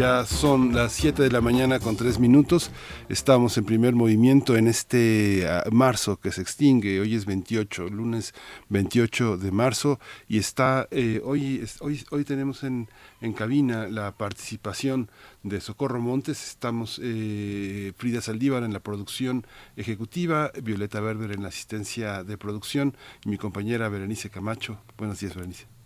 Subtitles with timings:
[0.00, 2.70] Ya son las 7 de la mañana con 3 minutos.
[3.10, 7.00] Estamos en primer movimiento en este ah, marzo que se extingue.
[7.00, 8.32] Hoy es 28, lunes
[8.70, 10.00] 28 de marzo.
[10.26, 12.88] Y está, eh, hoy, hoy, hoy tenemos en,
[13.20, 15.10] en cabina la participación
[15.42, 16.48] de Socorro Montes.
[16.48, 19.46] Estamos eh, Frida Saldívar en la producción
[19.76, 22.96] ejecutiva, Violeta Berber en la asistencia de producción
[23.26, 24.78] y mi compañera Berenice Camacho.
[24.96, 25.79] Buenos días, Berenice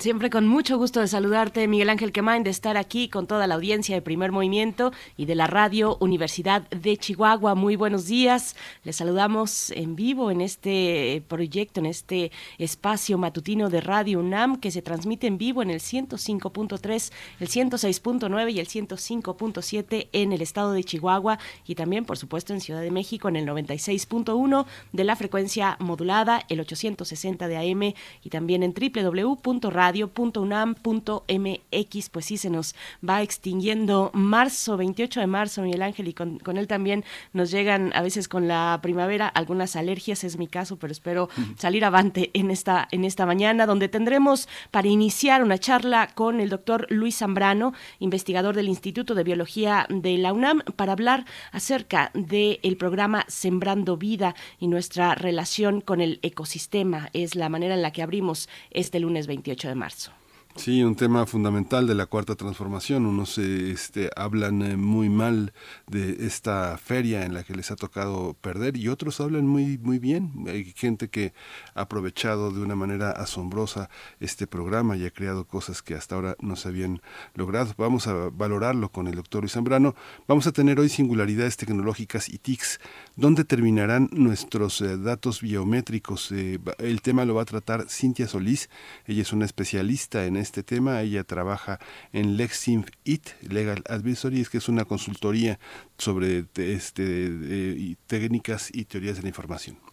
[0.00, 3.54] siempre con mucho gusto de saludarte, Miguel Ángel Quemain, de estar aquí con toda la
[3.54, 7.54] audiencia de Primer Movimiento y de la Radio Universidad de Chihuahua.
[7.54, 8.56] Muy buenos días.
[8.82, 14.72] Les saludamos en vivo en este proyecto, en este espacio matutino de Radio UNAM que
[14.72, 20.72] se transmite en vivo en el 105.3, el 106.9 y el 105.7 en el estado
[20.72, 25.14] de Chihuahua y también, por supuesto, en Ciudad de México en el 96.1 de la
[25.14, 32.74] frecuencia modulada, el 860 de AM y también en www radio.unam.mx, pues sí, se nos
[33.08, 34.10] va extinguiendo.
[34.14, 38.48] Marzo, 28 de marzo, Miguel Ángel, y con, él también nos llegan a veces con
[38.48, 43.26] la primavera algunas alergias, es mi caso, pero espero salir avante en esta, en esta
[43.26, 49.14] mañana, donde tendremos para iniciar una charla con el doctor Luis Zambrano, investigador del Instituto
[49.14, 55.80] de Biología de la UNAM, para hablar acerca del programa Sembrando Vida y nuestra relación
[55.80, 57.10] con el ecosistema.
[57.12, 60.21] Es la manera en la que abrimos este lunes 28 de marzo.
[60.54, 63.06] Sí, un tema fundamental de la cuarta transformación.
[63.06, 65.54] Unos este, hablan eh, muy mal
[65.88, 69.98] de esta feria en la que les ha tocado perder y otros hablan muy, muy
[69.98, 70.44] bien.
[70.46, 71.32] Hay gente que
[71.74, 73.88] ha aprovechado de una manera asombrosa
[74.20, 77.00] este programa y ha creado cosas que hasta ahora no se habían
[77.34, 77.72] logrado.
[77.78, 79.94] Vamos a valorarlo con el doctor Luis Zambrano.
[80.28, 82.78] Vamos a tener hoy singularidades tecnológicas y TICs.
[83.16, 86.30] ¿Dónde terminarán nuestros eh, datos biométricos?
[86.30, 88.68] Eh, el tema lo va a tratar Cintia Solís.
[89.06, 91.00] Ella es una especialista en este tema.
[91.00, 91.78] Ella trabaja
[92.12, 95.58] en Lexinf IT, Legal Advisory, que es una consultoría
[95.98, 99.91] sobre este, técnicas y teorías de la información.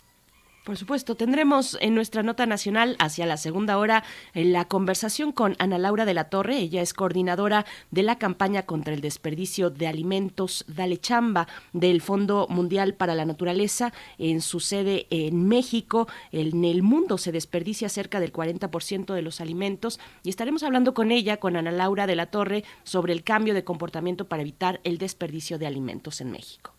[0.69, 4.03] Por supuesto, tendremos en nuestra nota nacional hacia la segunda hora
[4.35, 6.57] la conversación con Ana Laura de la Torre.
[6.57, 12.45] Ella es coordinadora de la campaña contra el desperdicio de alimentos Dale Chamba del Fondo
[12.51, 16.07] Mundial para la Naturaleza en su sede en México.
[16.31, 21.11] En el mundo se desperdicia cerca del 40% de los alimentos y estaremos hablando con
[21.11, 24.99] ella, con Ana Laura de la Torre, sobre el cambio de comportamiento para evitar el
[24.99, 26.73] desperdicio de alimentos en México.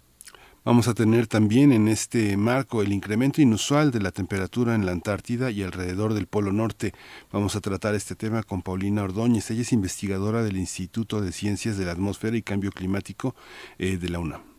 [0.62, 4.92] Vamos a tener también en este marco el incremento inusual de la temperatura en la
[4.92, 6.92] Antártida y alrededor del Polo Norte.
[7.32, 9.50] Vamos a tratar este tema con Paulina Ordóñez.
[9.50, 13.34] Ella es investigadora del Instituto de Ciencias de la Atmósfera y Cambio Climático
[13.78, 14.49] eh, de la UNAM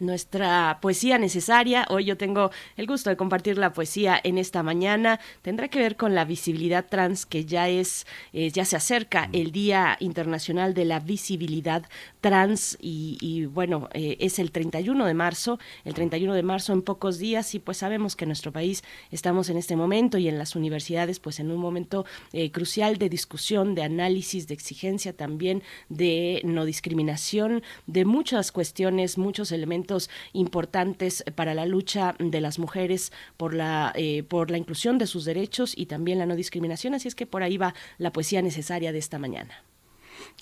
[0.00, 1.86] nuestra poesía necesaria.
[1.90, 5.20] Hoy yo tengo el gusto de compartir la poesía en esta mañana.
[5.42, 9.52] Tendrá que ver con la visibilidad trans que ya es, eh, ya se acerca el
[9.52, 11.84] Día Internacional de la Visibilidad
[12.20, 17.18] Trans y, bueno, eh, es el 31 de marzo, el 31 de marzo en pocos
[17.18, 20.56] días y pues sabemos que en nuestro país estamos en este momento y en las
[20.56, 26.40] universidades pues en un momento eh, crucial de discusión, de análisis, de exigencia también, de
[26.44, 29.87] no discriminación, de muchas cuestiones, muchos elementos
[30.32, 35.24] importantes para la lucha de las mujeres por la, eh, por la inclusión de sus
[35.24, 36.94] derechos y también la no discriminación.
[36.94, 39.67] Así es que por ahí va la poesía necesaria de esta mañana.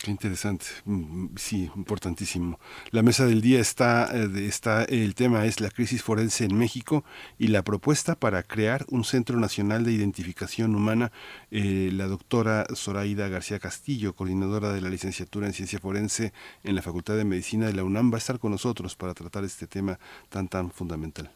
[0.03, 2.59] Qué interesante, mm, sí, importantísimo.
[2.91, 7.04] La mesa del día está, eh, está, el tema es la crisis forense en México
[7.38, 11.12] y la propuesta para crear un Centro Nacional de Identificación Humana.
[11.50, 16.32] Eh, la doctora Zoraida García Castillo, coordinadora de la licenciatura en Ciencia Forense
[16.62, 19.44] en la Facultad de Medicina de la UNAM, va a estar con nosotros para tratar
[19.44, 19.99] este tema
[20.29, 21.31] tan, tan fundamental.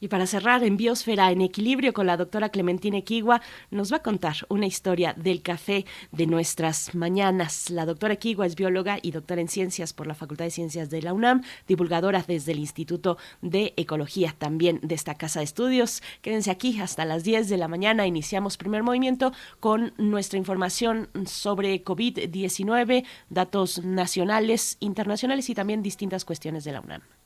[0.00, 3.40] Y para cerrar en Biosfera en Equilibrio con la doctora Clementina Equigua,
[3.70, 7.70] nos va a contar una historia del café de nuestras mañanas.
[7.70, 11.02] La doctora Equigua es bióloga y doctora en ciencias por la Facultad de Ciencias de
[11.02, 16.02] la UNAM, divulgadora desde el Instituto de Ecología también de esta casa de estudios.
[16.22, 18.06] Quédense aquí hasta las 10 de la mañana.
[18.06, 26.64] Iniciamos primer movimiento con nuestra información sobre COVID-19, datos nacionales, internacionales y también distintas cuestiones
[26.64, 27.17] de la UNAM.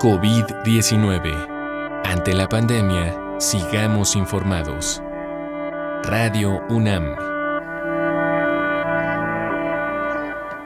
[0.00, 2.02] COVID-19.
[2.06, 5.02] Ante la pandemia, sigamos informados.
[6.04, 7.04] Radio UNAM.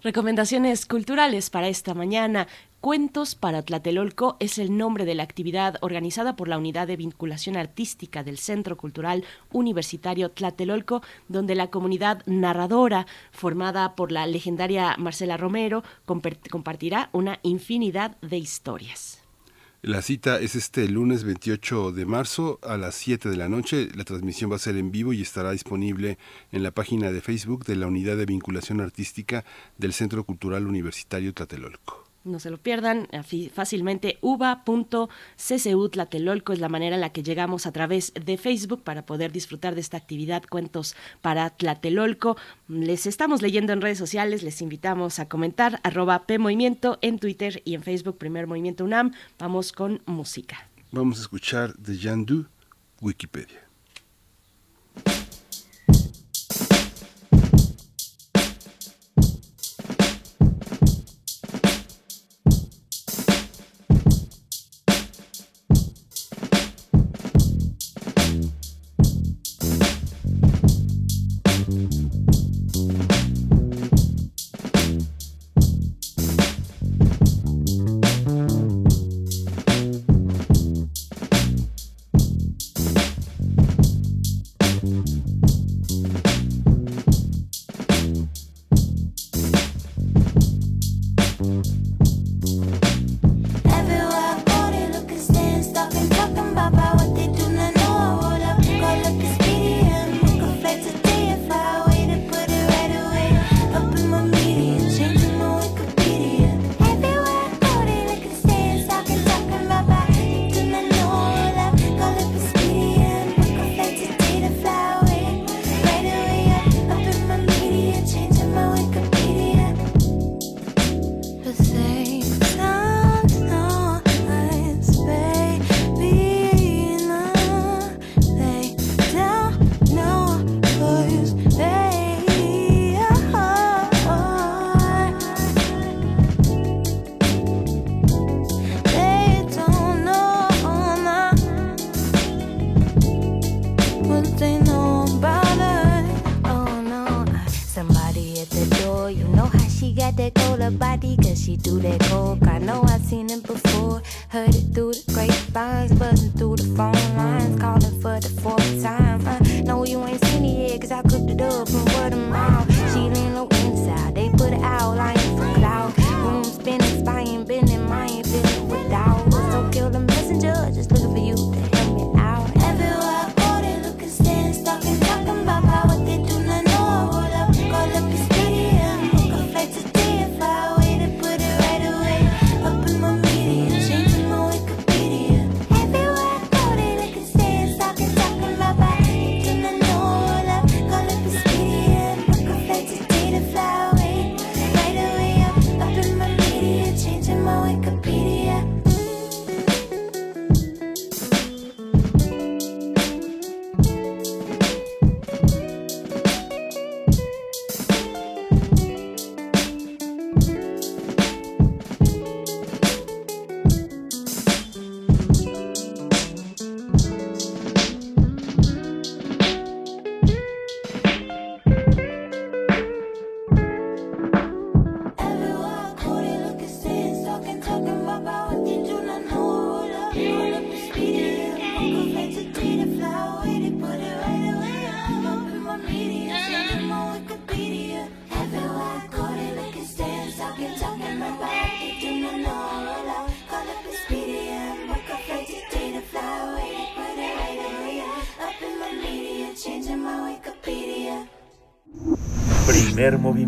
[0.04, 2.48] Recomendaciones culturales para esta mañana.
[2.80, 7.56] Cuentos para Tlatelolco es el nombre de la actividad organizada por la Unidad de Vinculación
[7.56, 15.38] Artística del Centro Cultural Universitario Tlatelolco, donde la comunidad narradora, formada por la legendaria Marcela
[15.38, 15.84] Romero,
[16.50, 19.21] compartirá una infinidad de historias.
[19.84, 23.90] La cita es este lunes 28 de marzo a las 7 de la noche.
[23.96, 26.20] La transmisión va a ser en vivo y estará disponible
[26.52, 29.44] en la página de Facebook de la Unidad de Vinculación Artística
[29.80, 32.11] del Centro Cultural Universitario Tlatelolco.
[32.24, 33.08] No se lo pierdan
[33.54, 34.20] fácilmente.
[34.22, 39.32] uva.ccu Tlatelolco es la manera en la que llegamos a través de Facebook para poder
[39.32, 42.38] disfrutar de esta actividad Cuentos para Tlatelolco.
[42.68, 47.74] Les estamos leyendo en redes sociales, les invitamos a comentar arroba PMovimiento en Twitter y
[47.74, 49.14] en Facebook Primer Movimiento UNAM.
[49.40, 50.70] Vamos con música.
[50.92, 52.46] Vamos a escuchar de Yandu,
[53.00, 53.68] Wikipedia.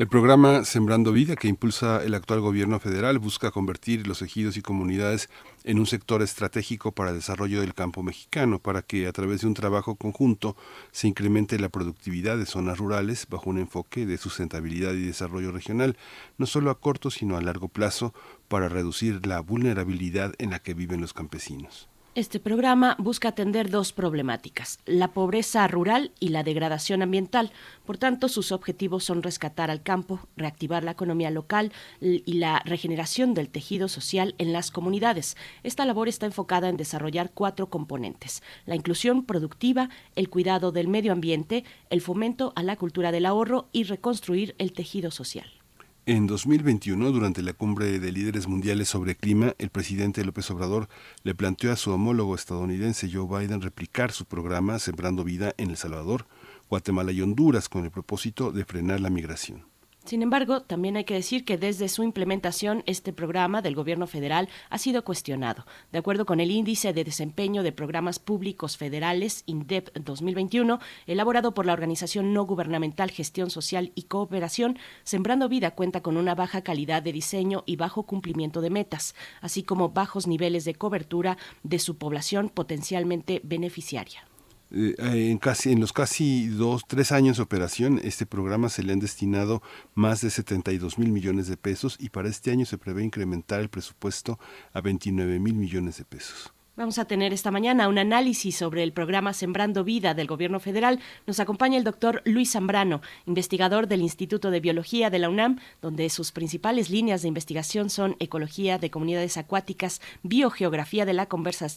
[0.00, 4.62] El programa Sembrando Vida que impulsa el actual gobierno federal busca convertir los ejidos y
[4.62, 5.28] comunidades
[5.62, 9.48] en un sector estratégico para el desarrollo del campo mexicano, para que a través de
[9.48, 10.56] un trabajo conjunto
[10.90, 15.98] se incremente la productividad de zonas rurales bajo un enfoque de sustentabilidad y desarrollo regional,
[16.38, 18.14] no solo a corto sino a largo plazo,
[18.48, 21.89] para reducir la vulnerabilidad en la que viven los campesinos.
[22.16, 27.52] Este programa busca atender dos problemáticas, la pobreza rural y la degradación ambiental.
[27.86, 33.32] Por tanto, sus objetivos son rescatar al campo, reactivar la economía local y la regeneración
[33.32, 35.36] del tejido social en las comunidades.
[35.62, 41.12] Esta labor está enfocada en desarrollar cuatro componentes, la inclusión productiva, el cuidado del medio
[41.12, 45.59] ambiente, el fomento a la cultura del ahorro y reconstruir el tejido social.
[46.06, 50.88] En 2021, durante la cumbre de líderes mundiales sobre clima, el presidente López Obrador
[51.24, 55.76] le planteó a su homólogo estadounidense Joe Biden replicar su programa Sembrando Vida en El
[55.76, 56.26] Salvador,
[56.70, 59.69] Guatemala y Honduras con el propósito de frenar la migración.
[60.04, 64.48] Sin embargo, también hay que decir que desde su implementación este programa del gobierno federal
[64.70, 65.66] ha sido cuestionado.
[65.92, 71.66] De acuerdo con el índice de desempeño de programas públicos federales INDEP 2021, elaborado por
[71.66, 77.02] la organización no gubernamental Gestión Social y Cooperación, Sembrando Vida cuenta con una baja calidad
[77.02, 81.98] de diseño y bajo cumplimiento de metas, así como bajos niveles de cobertura de su
[81.98, 84.24] población potencialmente beneficiaria.
[84.72, 88.92] Eh, en, casi, en los casi dos, tres años de operación, este programa se le
[88.92, 89.62] han destinado
[89.94, 93.68] más de 72 mil millones de pesos y para este año se prevé incrementar el
[93.68, 94.38] presupuesto
[94.72, 96.52] a 29 mil millones de pesos.
[96.80, 100.98] Vamos a tener esta mañana un análisis sobre el programa Sembrando Vida del Gobierno Federal.
[101.26, 106.08] Nos acompaña el doctor Luis Zambrano, investigador del Instituto de Biología de la UNAM, donde
[106.08, 111.28] sus principales líneas de investigación son ecología de comunidades acuáticas, biogeografía de la,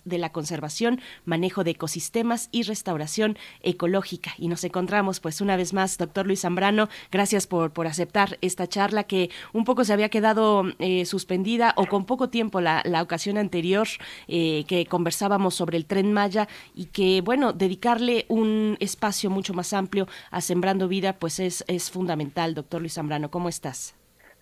[0.05, 4.31] de la conservación, manejo de ecosistemas y restauración ecológica.
[4.37, 8.67] Y nos encontramos, pues, una vez más, doctor Luis Zambrano, gracias por, por aceptar esta
[8.67, 13.01] charla que un poco se había quedado eh, suspendida o con poco tiempo la, la
[13.01, 13.89] ocasión anterior
[14.29, 19.73] eh, que conversábamos sobre el tren Maya y que, bueno, dedicarle un espacio mucho más
[19.73, 22.53] amplio a Sembrando Vida, pues es, es fundamental.
[22.53, 23.95] Doctor Luis Zambrano, ¿cómo estás?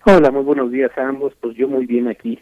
[0.04, 1.32] Hola, muy buenos días a ambos.
[1.40, 2.38] Pues yo muy bien aquí,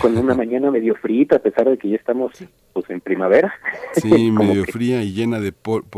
[0.00, 2.32] con una mañana medio frita, a pesar de que ya estamos
[2.72, 3.52] pues en primavera.
[3.94, 5.54] Sí, medio fría y llena de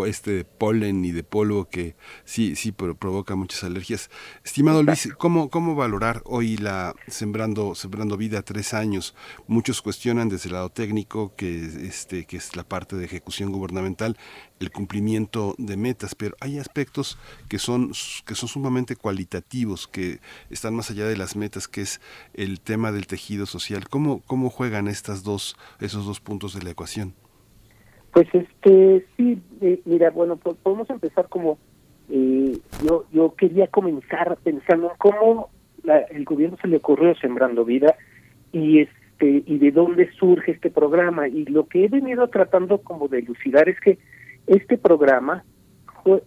[0.07, 4.11] este de polen y de polvo que sí sí provoca muchas alergias.
[4.45, 9.15] Estimado Luis, ¿cómo cómo valorar hoy la sembrando sembrando vida tres años?
[9.47, 14.17] Muchos cuestionan desde el lado técnico que este que es la parte de ejecución gubernamental
[14.61, 17.19] el cumplimiento de metas, pero hay aspectos
[17.49, 17.89] que son
[18.27, 20.21] que son sumamente cualitativos, que
[20.51, 22.01] están más allá de las metas, que es
[22.35, 23.89] el tema del tejido social.
[23.89, 27.15] ¿Cómo cómo juegan estas dos esos dos puntos de la ecuación?
[28.13, 31.59] Pues este sí, eh, mira, bueno, podemos empezar como
[32.09, 35.51] eh, yo yo quería comenzar pensando en cómo
[36.11, 37.97] el gobierno se le ocurrió sembrando vida
[38.53, 43.09] y este y de dónde surge este programa y lo que he venido tratando como
[43.09, 43.99] de elucidar es que
[44.47, 45.45] este programa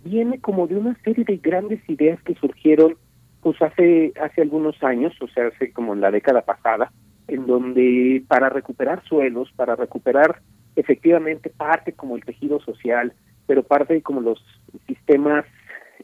[0.04, 2.96] viene como de una serie de grandes ideas que surgieron
[3.42, 6.92] pues hace hace algunos años, o sea, hace como en la década pasada,
[7.28, 10.42] en donde para recuperar suelos, para recuperar
[10.76, 13.14] efectivamente parte como el tejido social,
[13.46, 14.44] pero parte como los
[14.88, 15.46] sistemas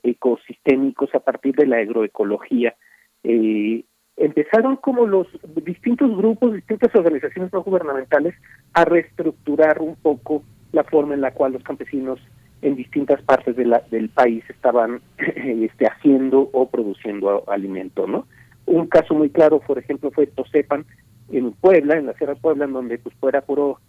[0.03, 2.75] ecosistémicos a partir de la agroecología,
[3.23, 3.83] eh,
[4.17, 5.27] empezaron como los
[5.63, 8.35] distintos grupos, distintas organizaciones no gubernamentales
[8.73, 10.43] a reestructurar un poco
[10.73, 12.19] la forma en la cual los campesinos
[12.61, 18.27] en distintas partes de la, del país estaban este, haciendo o produciendo alimento, ¿no?
[18.65, 20.85] Un caso muy claro, por ejemplo, fue Tosepan,
[21.31, 23.79] en Puebla, en la Sierra de Puebla, en donde pues fuera puro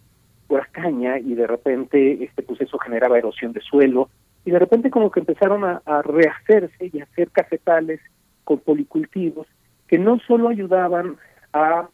[0.47, 4.09] pura caña y de repente este pues eso generaba erosión de suelo
[4.45, 7.99] y de repente como que empezaron a, rehacerse y a hacer cafetales
[8.43, 9.47] con policultivos
[9.87, 11.17] que no solo ayudaban
[11.51, 11.89] a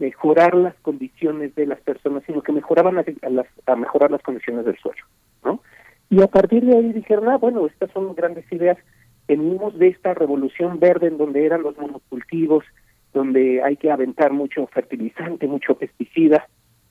[0.00, 4.64] mejorar las condiciones de las personas, sino que mejoraban a, las, a mejorar las condiciones
[4.64, 5.04] del suelo,
[5.44, 5.62] ¿no?
[6.08, 8.78] Y a partir de ahí dijeron, ah, bueno, estas son grandes ideas,
[9.28, 12.64] venimos de esta revolución verde en donde eran los monocultivos,
[13.12, 16.48] donde hay que aventar mucho fertilizante, mucho pesticida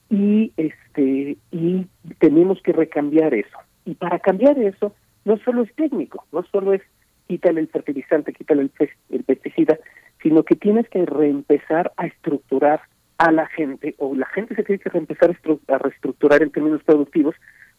[0.08, 1.86] y este y
[2.18, 3.58] tenemos que recambiar eso.
[3.84, 6.82] Y para cambiar eso no solo es técnico, no solo es
[7.26, 8.72] quítale el fertilizante, quítale el,
[9.10, 9.78] el pesticida,
[10.22, 12.80] sino que tienes que reempezar a estructurar
[13.20, 15.36] a la gente, o la gente se tiene que empezar
[15.68, 17.34] a reestructurar en términos productivos.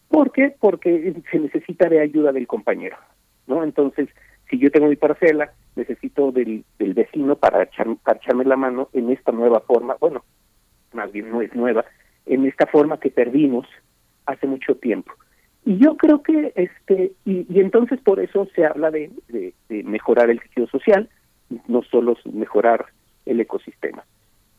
[0.07, 0.55] ¿Por qué?
[0.59, 2.95] Porque se necesita de ayuda del compañero,
[3.47, 3.63] ¿no?
[3.63, 4.07] Entonces,
[4.47, 7.67] si yo tengo mi parcela, necesito del, vecino para,
[8.03, 10.23] para echarme la mano en esta nueva forma, bueno,
[10.93, 11.85] más bien no es nueva,
[12.27, 13.65] en esta forma que perdimos
[14.27, 15.11] hace mucho tiempo.
[15.65, 20.39] Y yo creo que, este, y, entonces por eso se habla de, de, mejorar el
[20.39, 21.09] tejido social,
[21.67, 22.85] no solo mejorar
[23.25, 24.03] el ecosistema.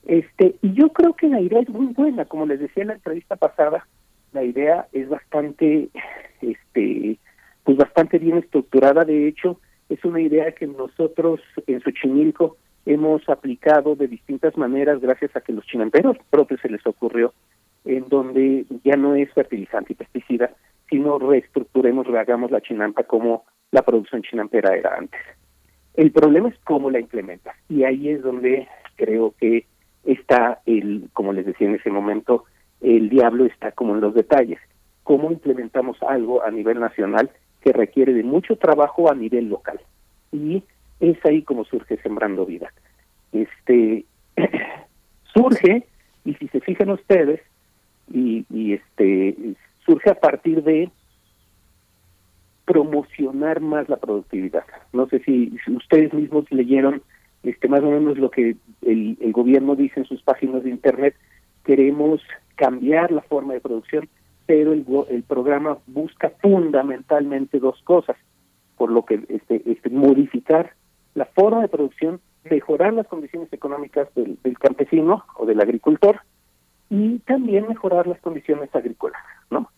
[0.06, 2.94] Este, y yo creo que la idea es muy buena, como les decía en la
[2.94, 3.86] entrevista pasada,
[4.32, 5.88] la idea es bastante,
[6.40, 7.18] este,
[7.64, 9.04] pues bastante bien estructurada.
[9.04, 12.56] De hecho, es una idea que nosotros en Xochimilco
[12.86, 17.32] hemos aplicado de distintas maneras gracias a que los chinamperos propios se les ocurrió,
[17.84, 20.50] en donde ya no es fertilizante y pesticida,
[20.90, 25.20] sino reestructuremos, rehagamos la chinampa como la producción chinampera era antes.
[25.94, 29.66] El problema es cómo la implementas y ahí es donde creo que
[30.04, 32.44] está el, como les decía en ese momento,
[32.80, 34.58] el diablo está como en los detalles.
[35.04, 39.80] ¿Cómo implementamos algo a nivel nacional que requiere de mucho trabajo a nivel local?
[40.32, 40.62] Y
[41.00, 42.72] es ahí como surge Sembrando Vida.
[43.32, 44.04] Este
[45.34, 45.86] surge,
[46.24, 47.40] y si se fijan ustedes,
[48.12, 49.36] y, y este
[49.84, 50.90] surge a partir de
[52.64, 54.64] promocionar más la productividad.
[54.92, 57.02] No sé si, ustedes mismos leyeron
[57.42, 61.14] este más o menos lo que el, el gobierno dice en sus páginas de internet,
[61.64, 62.20] queremos
[62.56, 64.08] cambiar la forma de producción,
[64.46, 68.16] pero el, el programa busca fundamentalmente dos cosas,
[68.76, 70.72] por lo que este, este modificar
[71.14, 76.20] la forma de producción, mejorar las condiciones económicas del, del campesino o del agricultor
[76.90, 79.70] y también mejorar las condiciones agrícolas, ¿no?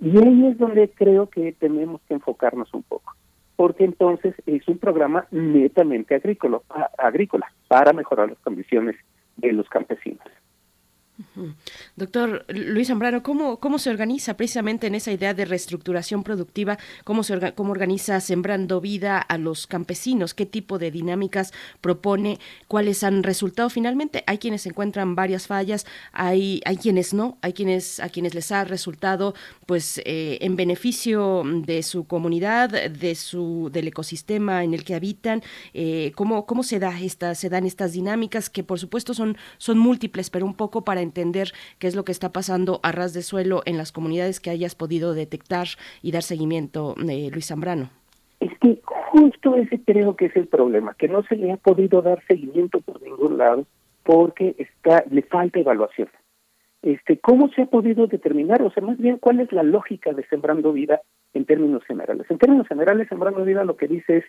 [0.00, 3.14] Y ahí es donde creo que tenemos que enfocarnos un poco,
[3.58, 6.60] porque entonces es un programa netamente agrícola,
[6.96, 8.94] agrícola para mejorar las condiciones
[9.36, 10.22] de los campesinos.
[11.96, 16.78] Doctor Luis Zambrano, ¿cómo, ¿cómo se organiza precisamente en esa idea de reestructuración productiva?
[17.04, 20.34] ¿Cómo, se cómo organiza Sembrando Vida a los campesinos?
[20.34, 22.38] ¿Qué tipo de dinámicas propone?
[22.68, 24.22] ¿Cuáles han resultado finalmente?
[24.26, 28.64] Hay quienes encuentran varias fallas, hay, hay quienes no, hay quienes a quienes les ha
[28.64, 29.34] resultado
[29.66, 35.42] pues eh, en beneficio de su comunidad, de su, del ecosistema en el que habitan.
[35.74, 39.78] Eh, ¿cómo, ¿Cómo se da esta, se dan estas dinámicas que por supuesto son, son
[39.78, 43.22] múltiples, pero un poco para entender qué es lo que está pasando a ras de
[43.22, 45.66] suelo en las comunidades que hayas podido detectar
[46.02, 47.90] y dar seguimiento, eh, Luis Zambrano.
[48.40, 52.02] Es que justo ese creo que es el problema, que no se le ha podido
[52.02, 53.66] dar seguimiento por ningún lado
[54.04, 56.08] porque está le falta evaluación.
[56.82, 58.62] Este, ¿Cómo se ha podido determinar?
[58.62, 61.00] O sea, más bien, ¿cuál es la lógica de Sembrando Vida
[61.34, 62.26] en términos generales?
[62.30, 64.24] En términos generales, Sembrando Vida lo que dice es,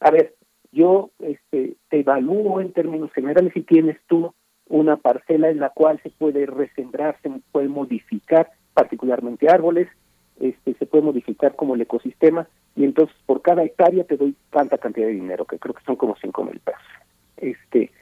[0.00, 0.34] a ver,
[0.70, 4.34] yo este, te evalúo en términos generales y tienes tú
[4.68, 9.88] una parcela en la cual se puede resembrar, se puede modificar particularmente árboles,
[10.40, 14.78] este, se puede modificar como el ecosistema y entonces por cada hectárea te doy tanta
[14.78, 16.82] cantidad de dinero, que creo que son como cinco mil pesos.
[17.36, 17.92] Este,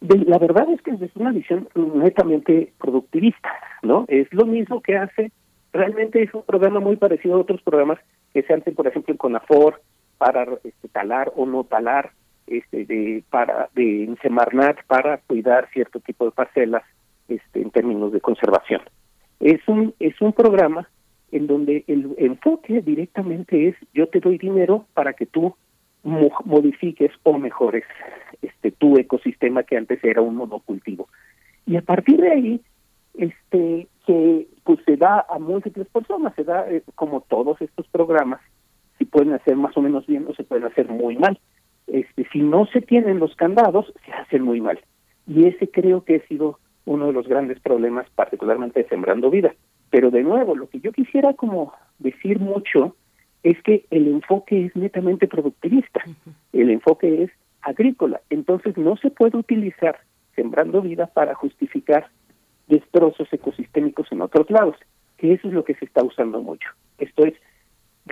[0.00, 3.50] la verdad es que es una visión netamente productivista,
[3.82, 4.04] ¿no?
[4.08, 5.32] Es lo mismo que hace,
[5.72, 7.98] realmente es un programa muy parecido a otros programas
[8.32, 9.80] que se hacen, por ejemplo, en CONAFOR
[10.18, 12.12] para este, talar o no talar
[12.50, 16.82] este, de para de Semarnat para cuidar cierto tipo de parcelas
[17.28, 18.82] este, en términos de conservación.
[19.38, 20.88] Es un es un programa
[21.30, 25.54] en donde el enfoque directamente es yo te doy dinero para que tú
[26.02, 27.84] modifiques o mejores
[28.42, 31.08] este tu ecosistema que antes era un monocultivo.
[31.66, 32.60] Y a partir de ahí
[33.14, 38.40] este que pues se da a múltiples personas, se da eh, como todos estos programas,
[38.98, 41.38] si pueden hacer más o menos bien o se pueden hacer muy mal
[41.92, 44.80] este, si no se tienen los candados, se hacen muy mal.
[45.26, 49.54] Y ese creo que ha sido uno de los grandes problemas, particularmente de Sembrando Vida.
[49.90, 52.96] Pero de nuevo, lo que yo quisiera como decir mucho
[53.42, 56.02] es que el enfoque es netamente productivista,
[56.52, 57.30] el enfoque es
[57.62, 59.98] agrícola, entonces no se puede utilizar
[60.34, 62.08] Sembrando Vida para justificar
[62.68, 64.76] destrozos ecosistémicos en otros lados,
[65.18, 66.68] que eso es lo que se está usando mucho.
[66.98, 67.34] Esto es,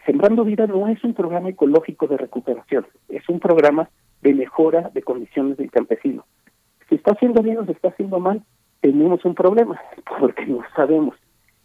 [0.04, 3.88] Sembrando Vida no es un programa ecológico de recuperación, es un programa
[4.22, 6.24] de mejora de condiciones del campesino.
[6.88, 8.42] Si está haciendo bien o se está haciendo mal,
[8.80, 9.80] tenemos un problema,
[10.20, 11.16] porque no sabemos,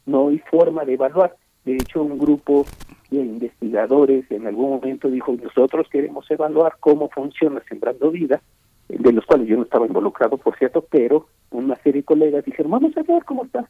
[0.05, 1.35] no hay forma de evaluar.
[1.65, 2.65] De hecho, un grupo
[3.09, 8.41] de investigadores en algún momento dijo, nosotros queremos evaluar cómo funciona Sembrando Vida,
[8.89, 12.71] de los cuales yo no estaba involucrado, por cierto, pero una serie de colegas dijeron,
[12.71, 13.69] vamos a ver cómo está.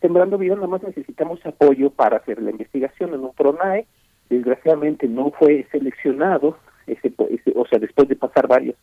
[0.00, 3.86] Sembrando Vida, nada más necesitamos apoyo para hacer la investigación en un PRONAE.
[4.30, 7.12] Desgraciadamente no fue seleccionado, ese,
[7.54, 8.76] o sea, después de pasar varios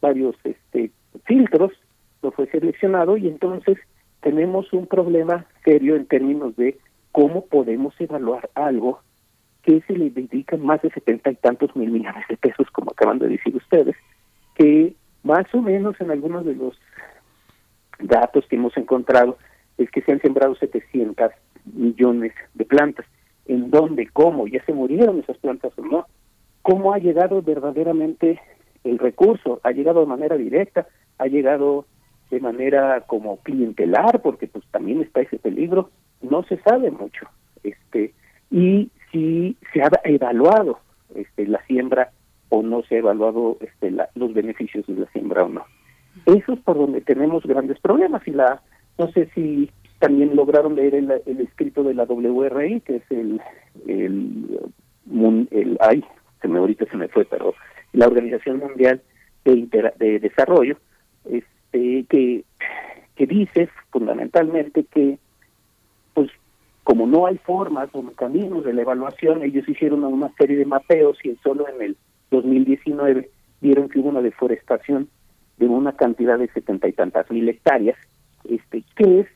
[0.00, 0.90] varios este
[1.24, 1.72] filtros,
[2.22, 3.78] no fue seleccionado y entonces
[4.20, 6.78] tenemos un problema serio en términos de
[7.12, 9.00] cómo podemos evaluar algo
[9.62, 13.18] que se le dedican más de setenta y tantos mil millones de pesos, como acaban
[13.18, 13.96] de decir ustedes,
[14.54, 16.78] que más o menos en algunos de los
[17.98, 19.38] datos que hemos encontrado
[19.78, 21.32] es que se han sembrado 700
[21.72, 23.06] millones de plantas.
[23.46, 24.08] ¿En dónde?
[24.12, 24.46] ¿Cómo?
[24.46, 26.06] ¿Ya se murieron esas plantas o no?
[26.62, 28.40] ¿Cómo ha llegado verdaderamente
[28.84, 29.60] el recurso?
[29.64, 30.86] ¿Ha llegado de manera directa?
[31.18, 31.86] ¿Ha llegado
[32.30, 34.22] de manera como clientelar?
[34.22, 35.90] Porque pues también está ese peligro.
[36.22, 37.26] No se sabe mucho.
[37.62, 38.14] este
[38.50, 40.78] Y si se ha evaluado
[41.14, 42.12] este, la siembra
[42.48, 45.64] o no se ha evaluado este, los beneficios de la siembra o no.
[46.26, 48.62] Eso es por donde tenemos grandes problemas y la
[48.98, 53.40] no sé si también lograron leer el, escrito de la WRI, que es el,
[53.86, 54.60] el,
[55.50, 56.04] el, ay,
[56.42, 57.54] se me ahorita se me fue, pero
[57.92, 59.00] la Organización Mundial
[59.44, 60.76] de, de Desarrollo,
[61.24, 62.44] este, que,
[63.16, 65.18] que dice fundamentalmente que,
[66.12, 66.30] pues,
[66.82, 71.16] como no hay formas o mecanismos de la evaluación, ellos hicieron una serie de mapeos
[71.24, 71.96] y solo en el
[72.30, 73.30] 2019
[73.60, 75.08] vieron que hubo una deforestación
[75.56, 77.96] de una cantidad de setenta y tantas mil hectáreas,
[78.48, 79.26] este, que es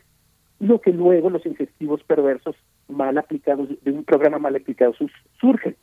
[0.60, 2.56] lo que luego los incentivos perversos
[2.88, 4.94] mal aplicados, de un programa mal aplicado
[5.40, 5.76] surgen.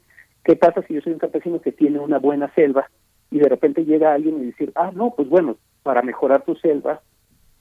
[0.44, 2.90] ¿Qué pasa si yo soy un campesino que tiene una buena selva
[3.32, 7.02] y de repente llega alguien y decir, ah, no, pues bueno, para mejorar tu selva,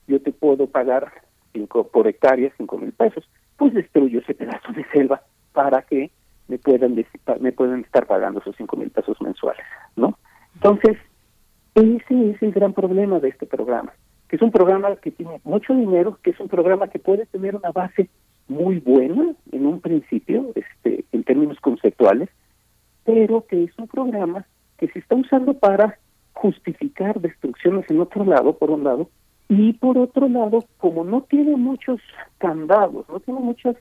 [0.07, 1.11] yo te puedo pagar
[1.53, 3.27] cinco, por hectárea cinco mil pesos?
[3.57, 5.21] Pues destruyo ese pedazo de selva
[5.53, 6.11] para que
[6.47, 6.95] me puedan,
[7.39, 10.17] me puedan estar pagando esos cinco mil pesos mensuales, ¿no?
[10.55, 10.97] Entonces,
[11.73, 13.93] ese es el gran problema de este programa,
[14.35, 17.71] es un programa que tiene mucho dinero, que es un programa que puede tener una
[17.71, 18.09] base
[18.47, 22.29] muy buena en un principio, este, en términos conceptuales,
[23.03, 24.45] pero que es un programa
[24.77, 25.97] que se está usando para
[26.33, 29.09] justificar destrucciones en otro lado, por un lado,
[29.47, 32.01] y por otro lado, como no tiene muchos
[32.39, 33.75] candados, no tiene muchas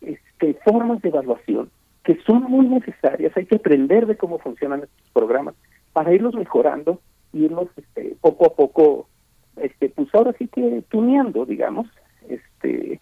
[0.00, 1.70] este, formas de evaluación,
[2.04, 5.54] que son muy necesarias, hay que aprender de cómo funcionan estos programas
[5.92, 7.00] para irlos mejorando,
[7.32, 9.08] irlos este, poco a poco,
[9.56, 11.86] este, pues ahora sí que tuneando, digamos,
[12.28, 13.00] este,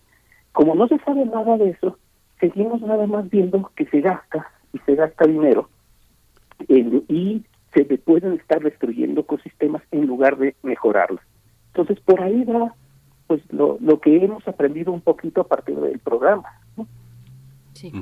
[0.52, 1.98] como no se sabe nada de eso,
[2.40, 5.68] seguimos nada más viendo que se gasta y se gasta dinero
[6.68, 11.20] y se pueden estar destruyendo ecosistemas en lugar de mejorarlos.
[11.68, 12.74] Entonces, por ahí va
[13.26, 16.44] pues lo, lo que hemos aprendido un poquito a partir del programa.
[17.72, 17.92] Sí.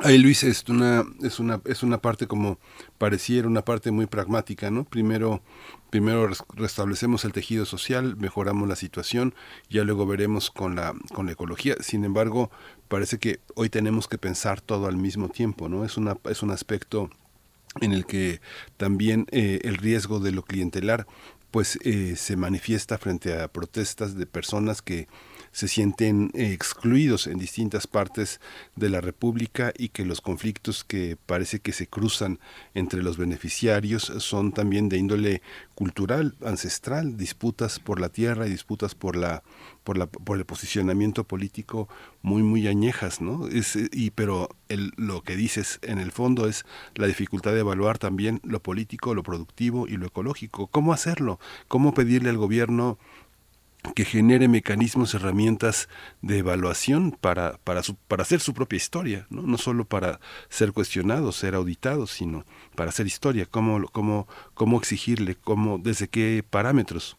[0.00, 2.58] Ahí Luis es una es una es una parte como
[2.98, 4.84] pareciera una parte muy pragmática, ¿no?
[4.84, 5.40] Primero
[5.90, 9.34] primero restablecemos el tejido social, mejoramos la situación,
[9.70, 11.76] ya luego veremos con la con la ecología.
[11.80, 12.50] Sin embargo,
[12.88, 15.84] parece que hoy tenemos que pensar todo al mismo tiempo, ¿no?
[15.84, 17.08] Es una es un aspecto
[17.80, 18.40] en el que
[18.76, 21.06] también eh, el riesgo de lo clientelar
[21.52, 25.06] pues eh, se manifiesta frente a protestas de personas que
[25.54, 28.40] se sienten eh, excluidos en distintas partes
[28.74, 32.40] de la República y que los conflictos que parece que se cruzan
[32.74, 35.42] entre los beneficiarios son también de índole
[35.76, 39.44] cultural, ancestral, disputas por la tierra y disputas por la
[39.84, 41.88] por la por el posicionamiento político
[42.22, 43.46] muy muy añejas, ¿no?
[43.46, 46.64] Es, y pero el, lo que dices en el fondo es
[46.96, 50.66] la dificultad de evaluar también lo político, lo productivo y lo ecológico.
[50.66, 51.38] ¿Cómo hacerlo?
[51.68, 52.98] ¿Cómo pedirle al gobierno
[53.94, 55.88] que genere mecanismos, herramientas
[56.22, 59.42] de evaluación para, para, para hacer su propia historia, ¿no?
[59.42, 62.44] no solo para ser cuestionados, ser auditados, sino
[62.74, 67.16] para hacer historia, cómo, cómo, cómo exigirle, cómo, desde qué parámetros.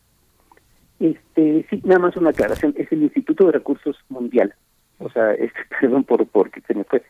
[1.00, 4.54] Este, sí, nada más una aclaración, es el Instituto de Recursos Mundial,
[5.00, 7.04] o sea, este, perdón por porque se me fue.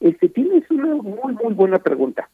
[0.00, 2.28] Este, tienes una muy, muy buena pregunta.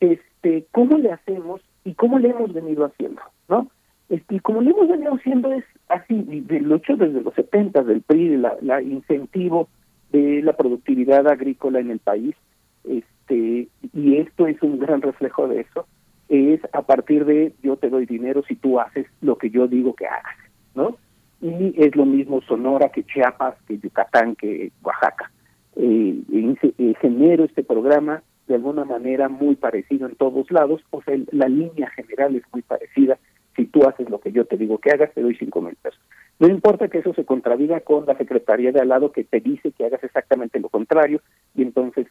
[0.00, 3.70] Este, ¿cómo le hacemos y cómo le hemos venido haciendo, no?
[4.14, 8.36] Este, como le hemos venido haciendo es así, del hecho desde los 70 del PRI,
[8.36, 9.68] la, la incentivo
[10.12, 12.36] de la productividad agrícola en el país,
[12.84, 15.88] este, y esto es un gran reflejo de eso,
[16.28, 19.94] es a partir de yo te doy dinero si tú haces lo que yo digo
[19.94, 20.36] que hagas,
[20.76, 20.96] ¿no?
[21.40, 25.32] Y es lo mismo Sonora que Chiapas, que Yucatán, que Oaxaca.
[25.74, 31.16] Eh, eh, genero este programa de alguna manera muy parecido en todos lados, o sea,
[31.32, 33.18] la línea general es muy parecida
[33.56, 36.00] si tú haces lo que yo te digo que hagas, te doy cinco mil pesos.
[36.38, 39.72] No importa que eso se contradiga con la Secretaría de al lado que te dice
[39.72, 41.20] que hagas exactamente lo contrario
[41.54, 42.06] y entonces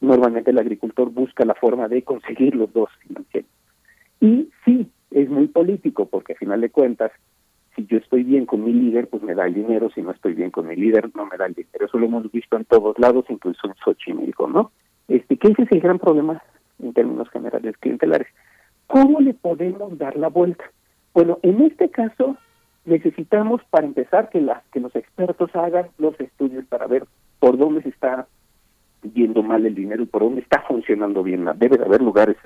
[0.00, 3.50] normalmente el agricultor busca la forma de conseguir los dos financieros.
[4.20, 7.10] Y sí, es muy político porque al final de cuentas,
[7.74, 10.34] si yo estoy bien con mi líder, pues me da el dinero, si no estoy
[10.34, 11.86] bien con mi líder, no me da el dinero.
[11.86, 14.70] Eso lo hemos visto en todos lados, incluso en Xochimilco, ¿no?
[15.08, 16.40] Este, que es el gran problema
[16.80, 18.28] en términos generales clientelares.
[18.86, 20.64] ¿Cómo le podemos dar la vuelta?
[21.12, 22.36] Bueno, en este caso,
[22.84, 27.06] necesitamos para empezar que las que los expertos hagan los estudios para ver
[27.38, 28.26] por dónde se está
[29.14, 31.46] yendo mal el dinero y por dónde está funcionando bien.
[31.56, 32.36] Debe de haber lugares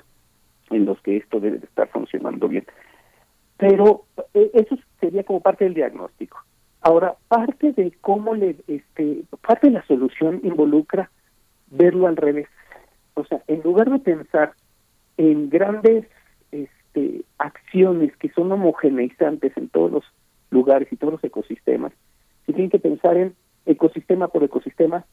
[0.69, 2.65] en los que esto debe de estar funcionando bien.
[3.57, 6.37] Pero eh, eso sería como parte del diagnóstico.
[6.81, 11.09] Ahora, parte de cómo le, este, parte de la solución involucra
[11.69, 12.47] verlo al revés.
[13.15, 14.53] O sea, en lugar de pensar
[15.17, 16.05] en grandes
[16.93, 20.03] este, acciones que son homogeneizantes en todos los
[20.49, 21.93] lugares y todos los ecosistemas,
[22.45, 25.05] se tiene que pensar en ecosistema por ecosistema,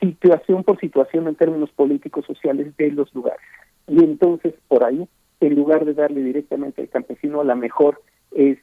[0.00, 3.40] situación por situación en términos políticos, sociales de los lugares.
[3.86, 5.08] Y entonces, por ahí,
[5.40, 8.58] en lugar de darle directamente al campesino, a la mejor es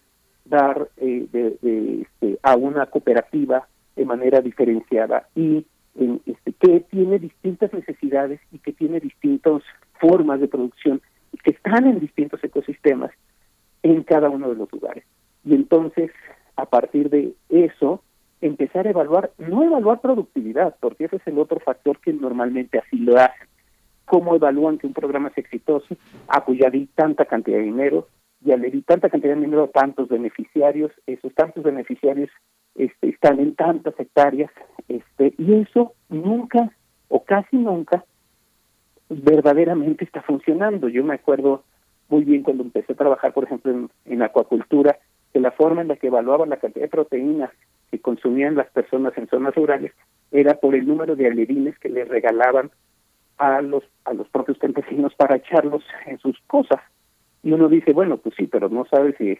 [0.45, 7.73] dar eh, de, este, a una cooperativa de manera diferenciada y este, que tiene distintas
[7.73, 9.63] necesidades y que tiene distintas
[9.99, 11.01] formas de producción
[11.43, 13.11] que están en distintos ecosistemas
[13.83, 15.03] en cada uno de los lugares.
[15.43, 16.11] Y entonces,
[16.55, 18.01] a partir de eso,
[18.41, 22.97] empezar a evaluar, no evaluar productividad, porque ese es el otro factor que normalmente así
[22.97, 23.47] lo hacen.
[24.05, 25.95] ¿Cómo evalúan que un programa es exitoso?
[26.27, 28.07] Ah, pues ya di tanta cantidad de dinero,
[28.41, 32.29] ya le di tanta cantidad de dinero a tantos beneficiarios, esos tantos beneficiarios
[32.75, 34.51] este, están en tantas hectáreas,
[34.87, 36.71] este, y eso nunca
[37.07, 38.03] o casi nunca
[39.09, 40.89] verdaderamente está funcionando.
[40.89, 41.63] Yo me acuerdo
[42.09, 44.97] muy bien cuando empecé a trabajar, por ejemplo, en, acuacultura,
[45.33, 47.51] que la forma en la que evaluaban la cantidad de proteínas
[47.91, 49.91] que consumían las personas en zonas rurales
[50.31, 52.71] era por el número de alevines que les regalaban
[53.37, 56.79] a los a los propios campesinos para echarlos en sus cosas.
[57.43, 59.37] Y uno dice bueno pues sí pero no sabe si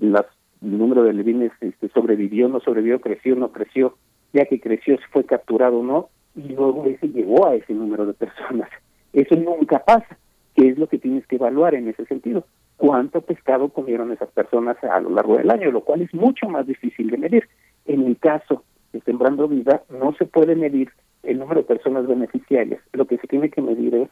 [0.00, 0.26] las,
[0.62, 3.96] el número de alevines este, sobrevivió no sobrevivió creció no creció
[4.32, 8.06] ya que creció si fue capturado o no y luego ese llegó a ese número
[8.06, 8.68] de personas
[9.14, 10.18] eso nunca pasa
[10.54, 12.44] que es lo que tienes que evaluar en ese sentido
[12.76, 16.66] cuánto pescado comieron esas personas a lo largo del año, lo cual es mucho más
[16.66, 17.48] difícil de medir.
[17.86, 20.90] En el caso de Sembrando Vida, no se puede medir
[21.22, 22.80] el número de personas beneficiarias.
[22.92, 24.08] Lo que se tiene que medir es,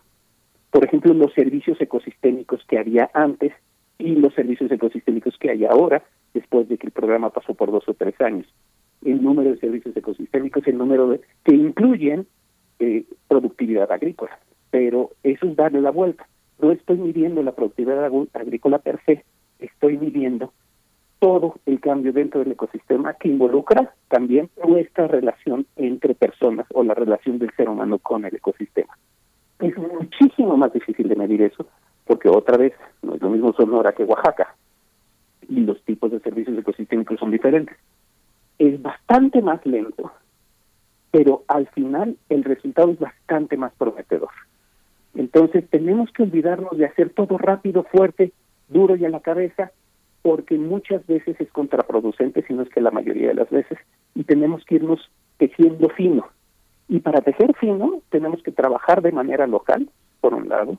[0.71, 3.53] por ejemplo, los servicios ecosistémicos que había antes
[3.99, 6.03] y los servicios ecosistémicos que hay ahora,
[6.35, 8.47] después de que el programa pasó por dos o tres años.
[9.05, 12.27] El número de servicios ecosistémicos, el número de que incluyen
[12.79, 14.39] eh, productividad agrícola,
[14.73, 16.27] pero eso es darle la vuelta.
[16.61, 19.25] No estoy midiendo la productividad agrícola per se,
[19.61, 20.53] estoy midiendo
[21.19, 26.95] todo el cambio dentro del ecosistema que involucra también nuestra relación entre personas o la
[26.95, 28.97] relación del ser humano con el ecosistema.
[29.61, 31.67] Es muchísimo más difícil de medir eso,
[32.07, 34.57] porque otra vez no es lo mismo Sonora que Oaxaca,
[35.49, 37.77] y los tipos de servicios ecosistémicos son diferentes.
[38.59, 40.11] Es bastante más lento,
[41.11, 44.31] pero al final el resultado es bastante más prometedor.
[45.15, 48.33] Entonces tenemos que olvidarnos de hacer todo rápido, fuerte,
[48.69, 49.73] duro y a la cabeza,
[50.23, 53.79] porque muchas veces es contraproducente, si no es que la mayoría de las veces,
[54.15, 56.27] y tenemos que irnos tejiendo fino.
[56.89, 59.89] Y para tejer fino tenemos que trabajar de manera local,
[60.21, 60.79] por un lado,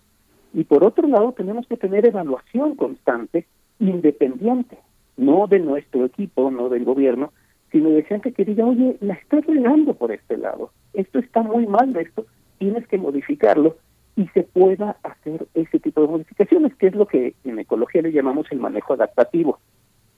[0.54, 3.46] y por otro lado tenemos que tener evaluación constante,
[3.80, 4.78] independiente,
[5.18, 7.34] no de nuestro equipo, no del gobierno,
[7.72, 11.66] sino de gente que diga, oye, la estás regando por este lado, esto está muy
[11.66, 12.26] mal esto,
[12.60, 13.78] tienes que modificarlo
[14.16, 18.12] y se pueda hacer ese tipo de modificaciones, que es lo que en ecología le
[18.12, 19.60] llamamos el manejo adaptativo,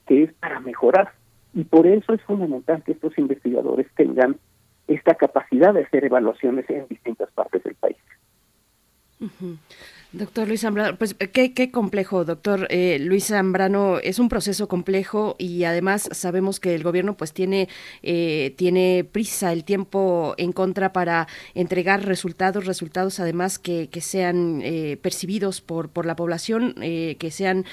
[0.06, 1.14] que es para mejorar.
[1.54, 4.38] Y por eso es fundamental que estos investigadores tengan
[4.88, 7.98] esta capacidad de hacer evaluaciones en distintas partes del país.
[10.16, 15.36] Doctor Luis Zambrano, pues qué, qué complejo, doctor eh, Luis Zambrano, es un proceso complejo
[15.38, 17.68] y además sabemos que el gobierno pues tiene,
[18.02, 24.62] eh, tiene prisa, el tiempo en contra para entregar resultados, resultados además que, que sean
[24.64, 27.66] eh, percibidos por, por la población, que sean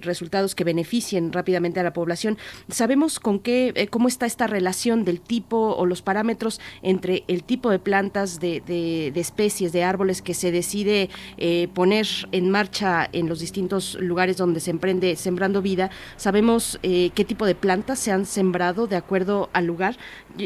[0.00, 2.38] resultados que beneficien rápidamente a la población.
[2.68, 7.70] Sabemos con qué, cómo está esta relación del tipo o los parámetros entre el tipo
[7.70, 11.10] de plantas, de, de, de especies, de árboles que se decide
[11.68, 15.90] poner en marcha en los distintos lugares donde se emprende Sembrando Vida.
[16.16, 19.96] Sabemos eh, qué tipo de plantas se han sembrado de acuerdo al lugar.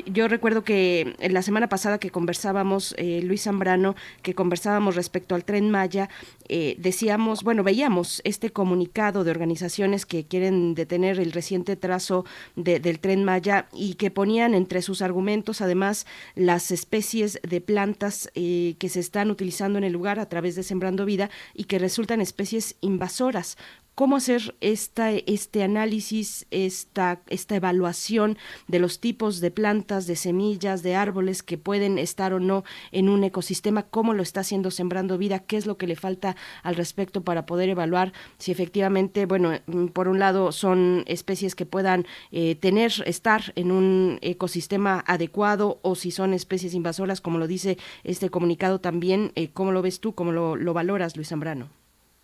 [0.06, 5.44] Yo, recuerdo que la semana pasada que conversábamos, eh, Luis Zambrano, que conversábamos respecto al
[5.44, 6.08] tren Maya,
[6.48, 12.24] eh, decíamos, bueno, veíamos este comunicado de organizaciones que quieren detener el reciente trazo
[12.56, 18.88] del tren Maya y que ponían entre sus argumentos además las especies de plantas que
[18.88, 21.11] se están utilizando en el lugar a través de Sembrando Vida
[21.54, 23.56] y que resultan especies invasoras.
[23.94, 30.82] Cómo hacer esta, este análisis, esta, esta evaluación de los tipos de plantas, de semillas,
[30.82, 35.18] de árboles que pueden estar o no en un ecosistema, cómo lo está haciendo Sembrando
[35.18, 39.52] Vida, qué es lo que le falta al respecto para poder evaluar si efectivamente, bueno,
[39.66, 45.78] mm, por un lado son especies que puedan eh, tener, estar en un ecosistema adecuado
[45.82, 50.00] o si son especies invasoras, como lo dice este comunicado también, eh, ¿cómo lo ves
[50.00, 51.81] tú, cómo lo, lo valoras, Luis Zambrano?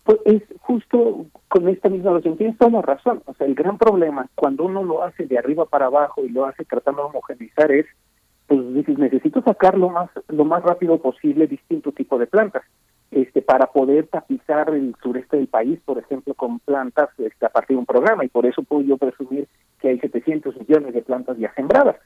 [0.09, 3.21] Pues es justo con esta misma razón, tienes toda la razón.
[3.27, 6.45] O sea, el gran problema cuando uno lo hace de arriba para abajo y lo
[6.45, 7.85] hace tratando de homogenizar es,
[8.47, 12.63] pues dices, necesito sacar lo más, lo más rápido posible distinto tipo de plantas
[13.11, 17.75] este, para poder tapizar el sureste del país, por ejemplo, con plantas este, a partir
[17.75, 19.47] de un programa, y por eso puedo yo presumir
[19.79, 21.97] que hay 700 millones de plantas ya sembradas.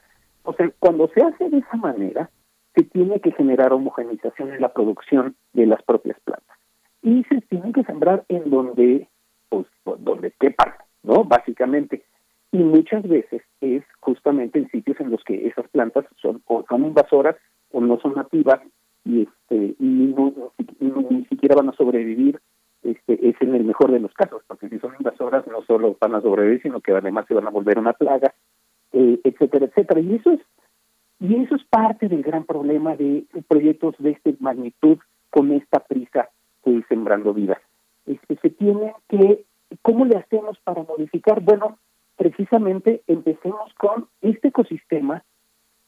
[0.43, 2.29] O sea, cuando se hace de esa manera,
[2.75, 6.57] se tiene que generar homogenización en la producción de las propias plantas
[7.03, 9.07] y se tienen que sembrar en donde,
[9.49, 9.67] pues,
[9.99, 11.25] donde quepan, ¿no?
[11.25, 12.03] Básicamente.
[12.51, 16.85] Y muchas veces es justamente en sitios en los que esas plantas son o son
[16.85, 17.35] invasoras
[17.71, 18.61] o no son nativas
[19.05, 20.15] y este y
[21.09, 22.39] ni siquiera van a sobrevivir
[22.83, 26.15] este es en el mejor de los casos porque si son invasoras no solo van
[26.15, 28.33] a sobrevivir sino que además se van a volver una plaga
[28.93, 30.39] eh, etcétera etcétera y eso es
[31.19, 34.99] y eso es parte del gran problema de proyectos de esta magnitud
[35.31, 36.29] con esta prisa
[36.87, 37.61] sembrando vida.
[38.05, 39.45] Este, se tiene que,
[39.81, 41.41] ¿cómo le hacemos para modificar?
[41.41, 41.77] Bueno,
[42.15, 45.23] precisamente empecemos con este ecosistema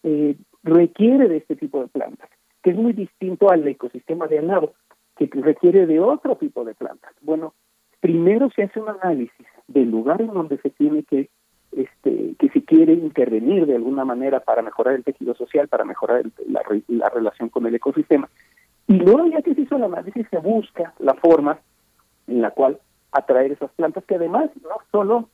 [0.03, 2.29] eh, requiere de este tipo de plantas,
[2.63, 4.73] que es muy distinto al ecosistema de al
[5.15, 7.13] que requiere de otro tipo de plantas.
[7.21, 7.53] Bueno,
[8.01, 11.29] primero se hace un análisis del lugar en donde se tiene que
[11.71, 16.23] este, que se quiere intervenir de alguna manera para mejorar el tejido social, para mejorar
[16.47, 18.29] la, la relación con el ecosistema.
[18.87, 21.59] Y luego ya que se hizo el análisis se busca la forma
[22.27, 22.79] en la cual
[23.11, 25.29] atraer esas plantas, que además no solo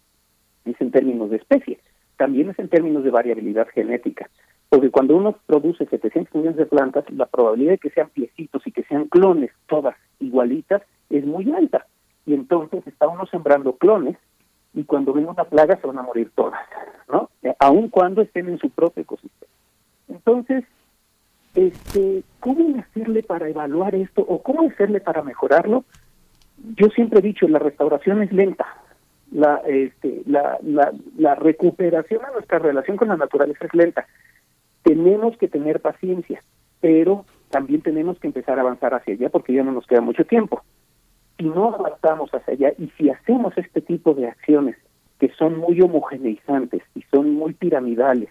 [0.65, 1.79] es en términos de especie,
[2.17, 4.29] también es en términos de variabilidad genética.
[4.69, 8.71] Porque cuando uno produce 700 millones de plantas, la probabilidad de que sean piecitos y
[8.71, 11.87] que sean clones, todas igualitas, es muy alta.
[12.25, 14.17] Y entonces está uno sembrando clones
[14.73, 16.61] y cuando venga una plaga se van a morir todas,
[17.11, 17.29] ¿no?
[17.59, 19.51] Aun cuando estén en su propio ecosistema.
[20.07, 20.63] Entonces,
[21.55, 25.83] este, ¿cómo hacerle para evaluar esto o cómo hacerle para mejorarlo?
[26.75, 28.65] Yo siempre he dicho, la restauración es lenta.
[29.31, 34.05] La, este, la, recuperación de nuestra relación con la naturaleza es lenta.
[34.83, 36.43] Tenemos que tener paciencia,
[36.79, 40.25] pero también tenemos que empezar a avanzar hacia allá porque ya no nos queda mucho
[40.25, 40.63] tiempo.
[41.37, 44.75] Si no avanzamos hacia allá y si hacemos este tipo de acciones
[45.19, 48.29] que son muy homogeneizantes y son muy piramidales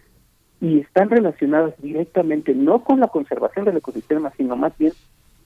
[0.61, 4.93] y están relacionadas directamente no con la conservación del ecosistema, sino más bien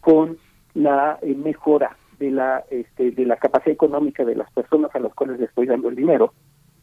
[0.00, 0.36] con
[0.74, 5.14] la eh, mejora de la este, de la capacidad económica de las personas a las
[5.14, 6.32] cuales les estoy dando el dinero.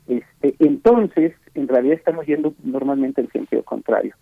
[0.08, 4.16] Este, entonces, en realidad estamos yendo normalmente en sentido contrario.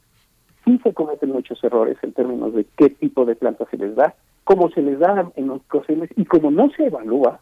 [0.65, 4.15] Sí se cometen muchos errores en términos de qué tipo de plantas se les da,
[4.43, 7.39] cómo se les da en los ocasiones y como no se evalúa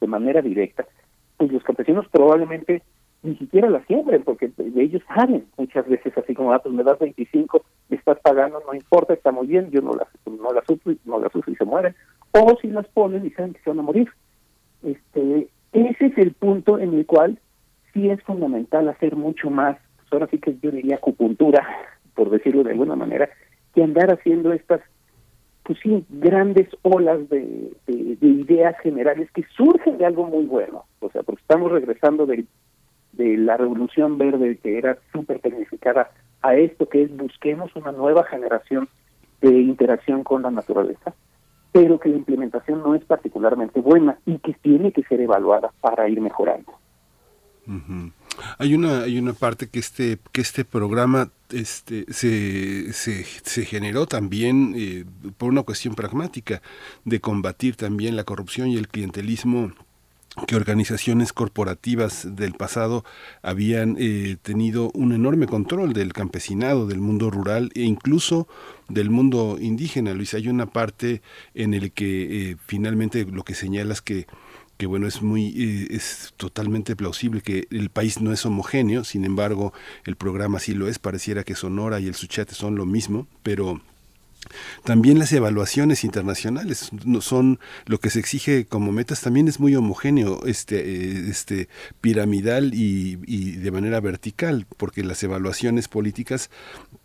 [0.00, 0.86] de manera directa,
[1.36, 2.82] pues los campesinos probablemente
[3.22, 6.98] ni siquiera la siembren, porque ellos saben muchas veces así como, ah, pues me das
[6.98, 10.94] 25, me estás pagando, no importa, está muy bien, yo no las no las sufro,
[11.04, 11.94] no las sufro y se mueren.
[12.32, 14.08] O si las ponen y saben que se van a morir.
[14.82, 17.38] Este, ese es el punto en el cual
[17.92, 21.66] sí es fundamental hacer mucho más, pues ahora sí que yo diría acupuntura,
[22.14, 23.28] por decirlo de alguna manera,
[23.74, 24.80] que andar haciendo estas
[25.64, 30.86] pues sí, grandes olas de, de, de, ideas generales que surgen de algo muy bueno.
[31.00, 32.46] O sea, porque estamos regresando del
[33.18, 36.10] de la revolución verde que era súper tecnificada
[36.40, 38.88] a esto que es busquemos una nueva generación
[39.40, 41.14] de interacción con la naturaleza,
[41.72, 46.08] pero que la implementación no es particularmente buena y que tiene que ser evaluada para
[46.08, 46.72] ir mejorando.
[48.58, 54.74] Hay una hay una parte que este que este programa este se, se, generó también
[54.76, 55.04] eh,
[55.36, 56.62] por una cuestión pragmática
[57.04, 59.72] de combatir también la corrupción y el clientelismo
[60.46, 63.04] que organizaciones corporativas del pasado
[63.42, 68.48] habían eh, tenido un enorme control del campesinado, del mundo rural e incluso
[68.88, 70.14] del mundo indígena.
[70.14, 71.22] Luis, hay una parte
[71.54, 74.26] en el que eh, finalmente lo que señalas que
[74.76, 79.24] que bueno es muy eh, es totalmente plausible que el país no es homogéneo sin
[79.24, 79.72] embargo
[80.04, 83.80] el programa sí lo es pareciera que Sonora y el Suchate son lo mismo pero
[84.84, 89.74] también las evaluaciones internacionales no son lo que se exige como metas también es muy
[89.74, 91.68] homogéneo, este, eh, este
[92.00, 96.50] piramidal y, y, de manera vertical, porque las evaluaciones políticas,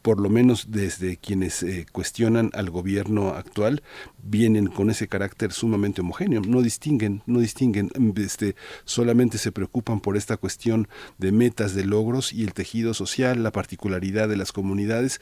[0.02, 3.84] por lo menos desde quienes eh, cuestionan al gobierno actual,
[4.24, 10.18] vienen con ese carácter sumamente homogéneo, no distinguen, no distinguen, este, solamente se preocupan por
[10.18, 10.88] esta cuestión
[11.18, 15.20] de metas, de logros y el tejido social, la particularidad de las comunidades,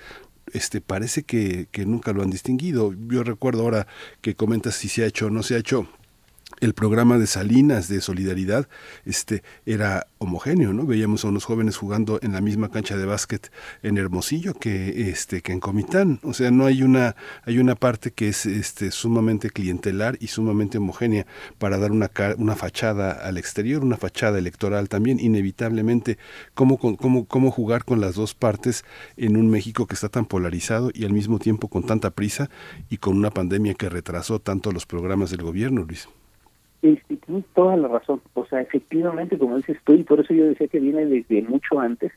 [0.53, 2.93] este parece que, que nunca lo han distinguido.
[3.07, 3.87] Yo recuerdo ahora
[4.21, 5.87] que comentas si se ha hecho o no se ha hecho
[6.61, 8.69] el programa de Salinas de Solidaridad
[9.03, 10.85] este era homogéneo, ¿no?
[10.85, 13.51] Veíamos a unos jóvenes jugando en la misma cancha de básquet
[13.81, 18.11] en Hermosillo que este que en Comitán, o sea, no hay una hay una parte
[18.11, 21.25] que es este sumamente clientelar y sumamente homogénea
[21.57, 26.19] para dar una una fachada al exterior, una fachada electoral también inevitablemente
[26.53, 28.85] cómo cómo cómo jugar con las dos partes
[29.17, 32.51] en un México que está tan polarizado y al mismo tiempo con tanta prisa
[32.89, 36.07] y con una pandemia que retrasó tanto los programas del gobierno, Luis.
[36.81, 38.21] Este, tienes toda la razón.
[38.33, 41.79] O sea, efectivamente, como dices tú, y por eso yo decía que viene desde mucho
[41.79, 42.11] antes,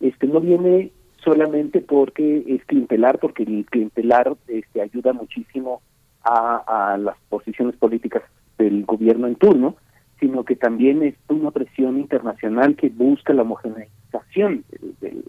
[0.00, 0.92] este no viene
[1.24, 5.82] solamente porque es clientelar, porque el clientelar este, ayuda muchísimo
[6.22, 8.22] a, las posiciones políticas
[8.58, 9.76] del gobierno en turno,
[10.20, 14.64] sino que también es una presión internacional que busca la homogeneización
[15.00, 15.24] del,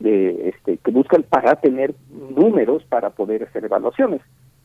[0.00, 4.22] de, este, que busca para tener números para poder hacer evaluaciones.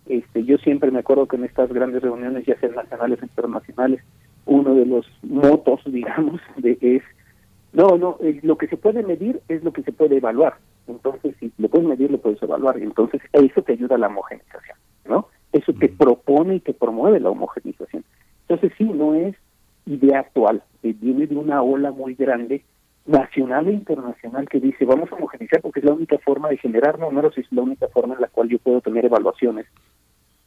[0.10, 4.02] Este, yo siempre me acuerdo que en estas grandes reuniones, ya sean nacionales o internacionales,
[4.46, 7.04] uno de los motos, digamos, de es,
[7.72, 10.56] no, no, lo que se puede medir es lo que se puede evaluar.
[10.88, 12.80] Entonces, si lo puedes medir, lo puedes evaluar.
[12.80, 15.28] Entonces, eso te ayuda a la homogenización, ¿no?
[15.54, 18.04] Eso te propone y te promueve la homogenización.
[18.48, 19.36] Entonces, sí, no es
[19.86, 22.64] idea actual, viene de una ola muy grande
[23.06, 27.00] nacional e internacional que dice vamos a homogenizar porque es la única forma de generar
[27.00, 29.66] números y es la única forma en la cual yo puedo tener evaluaciones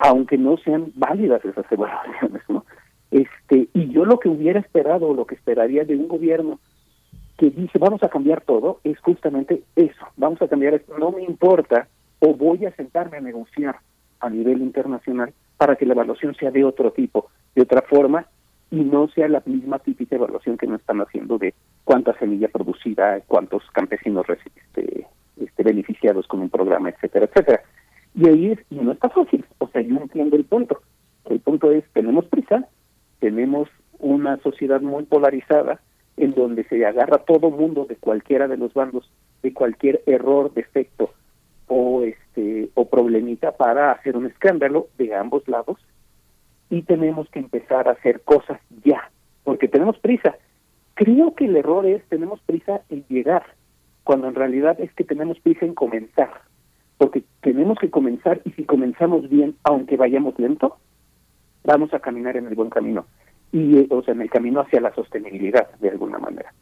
[0.04, 2.64] aunque no sean válidas esas evaluaciones, ¿no?
[3.10, 6.58] Este, y yo lo que hubiera esperado, lo que esperaría de un gobierno
[7.36, 11.22] que dice vamos a cambiar todo, es justamente eso, vamos a cambiar esto, no me
[11.22, 11.88] importa,
[12.20, 13.76] o voy a sentarme a negociar
[14.20, 18.26] a nivel internacional para que la evaluación sea de otro tipo, de otra forma,
[18.70, 23.20] y no sea la misma típica evaluación que nos están haciendo de cuánta semilla producida,
[23.26, 27.62] cuántos campesinos este, este, beneficiados con un programa, etcétera, etcétera.
[28.14, 30.82] Y ahí es, y no está fácil, o sea, yo entiendo el punto.
[31.24, 32.68] El punto es, tenemos prisa,
[33.20, 35.80] tenemos una sociedad muy polarizada,
[36.16, 39.10] en donde se agarra todo mundo de cualquiera de los bandos,
[39.42, 41.10] de cualquier error, defecto
[41.68, 45.78] o este o problemita para hacer un escándalo de ambos lados
[46.68, 49.10] y tenemos que empezar a hacer cosas ya,
[49.44, 50.36] porque tenemos prisa.
[50.94, 53.44] Creo que el error es tenemos prisa en llegar,
[54.04, 56.30] cuando en realidad es que tenemos prisa en comenzar
[57.02, 60.76] porque tenemos que comenzar y si comenzamos bien, aunque vayamos lento,
[61.64, 63.06] vamos a caminar en el buen camino
[63.50, 66.54] y eh, o sea, en el camino hacia la sostenibilidad de alguna manera.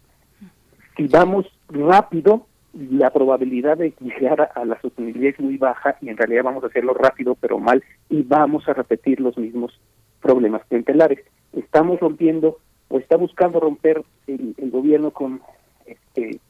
[0.97, 6.17] Si vamos rápido, la probabilidad de llegar a, la sostenibilidad es muy baja y en
[6.17, 9.79] realidad vamos a hacerlo rápido pero mal y vamos a repetir los mismos
[10.23, 11.19] problemas clientelares.
[11.53, 15.43] Estamos rompiendo o está buscando romper el, el gobierno con
[15.85, 16.41] este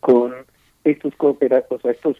[0.00, 0.34] con
[0.84, 2.18] estos cooperativos, o sea, estos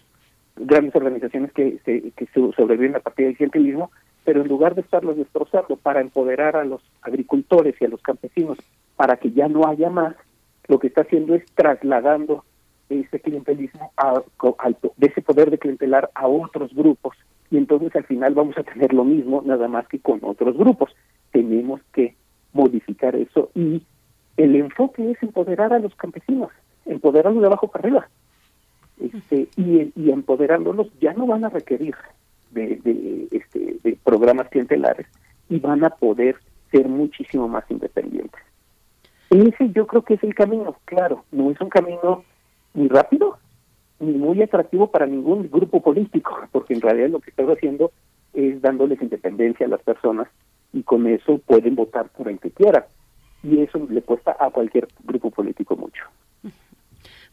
[0.57, 3.91] grandes organizaciones que, se, que sobreviven a partir del clientelismo,
[4.25, 8.59] pero en lugar de estarlos destrozando para empoderar a los agricultores y a los campesinos
[8.97, 10.17] para que ya no haya más,
[10.67, 12.45] lo que está haciendo es trasladando
[12.89, 14.23] ese clientelismo a,
[14.97, 17.17] de ese poder de clientelar a otros grupos
[17.51, 20.91] y entonces al final vamos a tener lo mismo nada más que con otros grupos.
[21.31, 22.17] Tenemos que
[22.53, 23.83] modificar eso y
[24.37, 26.51] el enfoque es empoderar a los campesinos,
[26.85, 28.09] empoderarlos de abajo para arriba
[29.01, 31.95] este, y, y empoderándolos ya no van a requerir
[32.51, 35.07] de, de, este, de programas clientelares
[35.49, 36.37] y van a poder
[36.71, 38.41] ser muchísimo más independientes.
[39.31, 42.25] Ese yo creo que es el camino, claro, no es un camino
[42.75, 43.39] ni rápido
[43.99, 47.93] ni muy atractivo para ningún grupo político, porque en realidad lo que estás haciendo
[48.35, 50.29] es dándoles independencia a las personas
[50.73, 52.85] y con eso pueden votar por el que quieran.
[53.43, 56.03] Y eso le cuesta a cualquier grupo político mucho.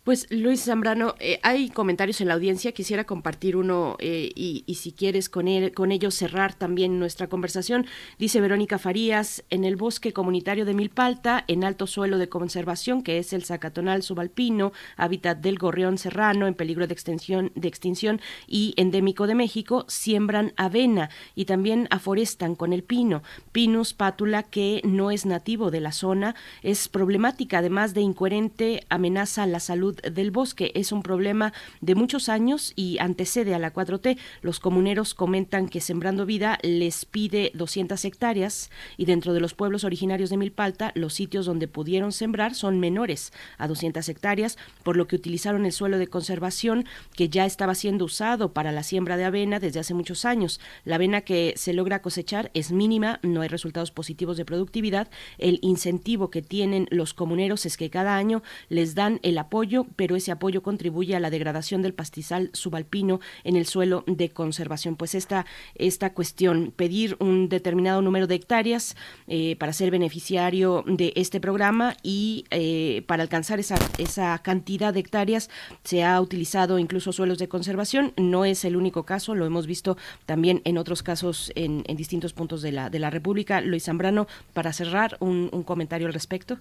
[0.03, 4.91] Pues Luis Zambrano, eh, hay comentarios en la audiencia, quisiera compartir uno eh, y, si
[4.91, 7.85] quieres con, él, con ellos cerrar también nuestra conversación.
[8.19, 13.17] Dice Verónica Farías, en el bosque comunitario de Milpalta, en alto suelo de conservación, que
[13.17, 18.73] es el Zacatonal subalpino, hábitat del gorrión serrano en peligro de extensión, de extinción y
[18.75, 23.23] endémico de México, siembran avena y también aforestan con el pino.
[23.53, 29.47] Pinus pátula, que no es nativo de la zona, es problemática, además de incoherente, amenaza
[29.47, 30.71] la salud del bosque.
[30.75, 34.17] Es un problema de muchos años y antecede a la 4T.
[34.41, 39.83] Los comuneros comentan que Sembrando Vida les pide 200 hectáreas y dentro de los pueblos
[39.83, 45.07] originarios de Milpalta, los sitios donde pudieron sembrar son menores a 200 hectáreas, por lo
[45.07, 46.85] que utilizaron el suelo de conservación
[47.15, 50.59] que ya estaba siendo usado para la siembra de avena desde hace muchos años.
[50.85, 55.09] La avena que se logra cosechar es mínima, no hay resultados positivos de productividad.
[55.37, 60.15] El incentivo que tienen los comuneros es que cada año les dan el apoyo, pero
[60.15, 64.95] ese apoyo contribuye a la degradación del pastizal subalpino en el suelo de conservación.
[64.95, 68.95] Pues esta, esta cuestión, pedir un determinado número de hectáreas
[69.27, 74.99] eh, para ser beneficiario de este programa y eh, para alcanzar esa, esa cantidad de
[74.99, 75.49] hectáreas
[75.83, 78.13] se ha utilizado incluso suelos de conservación.
[78.17, 82.61] No es el único caso, lo hemos visto también en otros casos en, distintos puntos
[82.61, 83.61] de la, de la República.
[83.61, 86.57] Luis Zambrano, para cerrar, un, un comentario al respecto.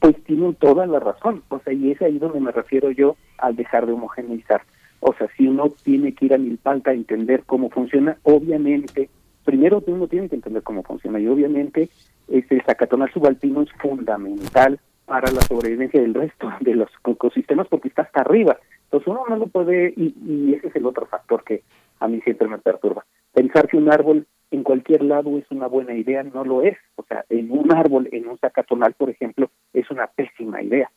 [0.00, 3.56] Pues tienen toda la razón, o sea, y es ahí donde me refiero yo al
[3.56, 4.62] dejar de homogeneizar.
[5.00, 9.08] O sea, si uno tiene que ir a Milpalta a entender cómo funciona, obviamente,
[9.44, 11.88] primero uno tiene que entender cómo funciona y obviamente
[12.28, 18.02] este sacatonal subalpino es fundamental para la sobrevivencia del resto de los ecosistemas porque está
[18.02, 18.58] hasta arriba.
[18.84, 21.62] Entonces uno no lo puede, y, y ese es el otro factor que
[22.00, 23.04] a mí siempre me perturba.
[23.32, 26.76] Pensar que un árbol en cualquier lado es una buena idea, no lo es.
[26.96, 30.90] O sea, en un árbol, en un sacatonal, por ejemplo, es una pésima idea.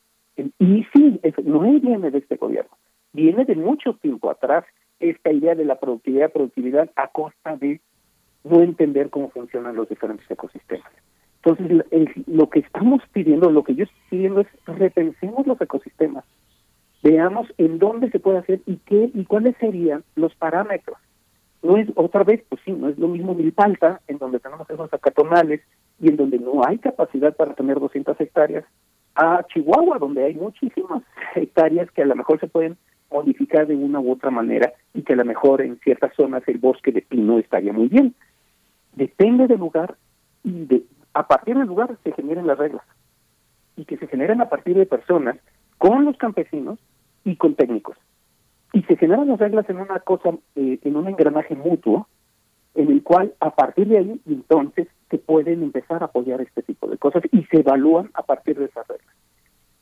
[0.60, 2.72] Y sí, no viene de este gobierno,
[3.14, 4.64] viene de mucho tiempo atrás
[5.00, 7.82] esta idea de la productividad, productividad a costa de
[8.44, 10.92] no entender cómo funcionan los diferentes ecosistemas.
[11.44, 11.84] Entonces,
[12.28, 16.24] lo que estamos pidiendo, lo que yo estoy pidiendo es repensemos los ecosistemas,
[17.04, 20.98] veamos en dónde se puede hacer y qué y cuáles serían los parámetros.
[21.64, 24.92] No es otra vez, pues sí, no es lo mismo Milpalta, en donde tenemos esos
[24.94, 25.62] acatonales
[26.00, 28.66] y en donde no hay capacidad para tener 200 hectáreas,
[29.16, 31.04] a Chihuahua, donde hay muchísimas
[31.36, 32.78] hectáreas que a lo mejor se pueden
[33.12, 36.58] modificar de una u otra manera y que a lo mejor en ciertas zonas el
[36.58, 38.16] bosque de pino estaría muy bien.
[38.94, 39.98] Depende del lugar
[40.44, 40.84] y de
[41.14, 42.84] a partir del lugar se generan las reglas
[43.76, 45.36] y que se generan a partir de personas
[45.78, 46.80] con los campesinos
[47.26, 47.98] y con técnicos.
[48.74, 52.08] Y se generan las reglas en una cosa, eh, en un engranaje mutuo,
[52.76, 56.88] en el cual a partir de ahí entonces se pueden empezar a apoyar este tipo
[56.88, 59.16] de cosas y se evalúan a partir de esas reglas.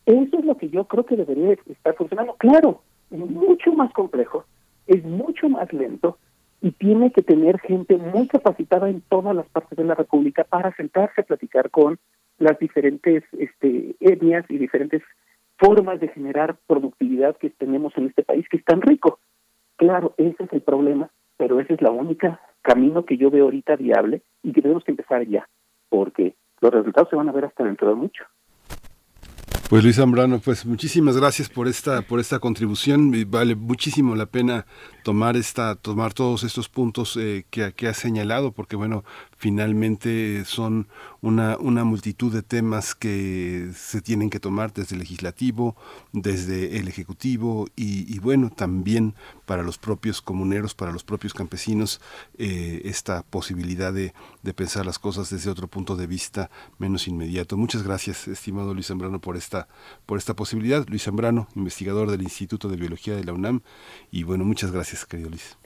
[0.05, 2.33] Eso es lo que yo creo que debería estar funcionando.
[2.37, 2.81] Claro,
[3.11, 4.45] es mucho más complejo,
[4.87, 6.17] es mucho más lento
[6.61, 10.75] y tiene que tener gente muy capacitada en todas las partes de la República para
[10.75, 11.99] sentarse a platicar con
[12.39, 15.03] las diferentes este, etnias y diferentes
[15.59, 19.19] formas de generar productividad que tenemos en este país que es tan rico.
[19.75, 23.75] Claro, ese es el problema, pero ese es la única camino que yo veo ahorita
[23.75, 25.47] viable y que tenemos que empezar ya,
[25.89, 28.23] porque los resultados se van a ver hasta dentro de mucho.
[29.69, 33.11] Pues Luis Zambrano, pues muchísimas gracias por esta por esta contribución.
[33.27, 34.65] Vale muchísimo la pena
[35.09, 39.03] tomar esta tomar todos estos puntos eh, que, que has señalado, porque bueno,
[39.39, 40.87] finalmente son
[41.21, 45.77] una, una multitud de temas que se tienen que tomar desde el legislativo,
[46.11, 52.01] desde el ejecutivo y, bueno, también para los propios comuneros, para los propios campesinos,
[52.37, 57.55] eh, esta posibilidad de, de, pensar las cosas desde otro punto de vista menos inmediato.
[57.55, 59.69] Muchas gracias, estimado Luis Zambrano, por esta,
[60.05, 60.85] por esta posibilidad.
[60.87, 63.61] Luis Zambrano, investigador del Instituto de Biología de la UNAM.
[64.11, 65.57] Y bueno, muchas gracias, querido Luis.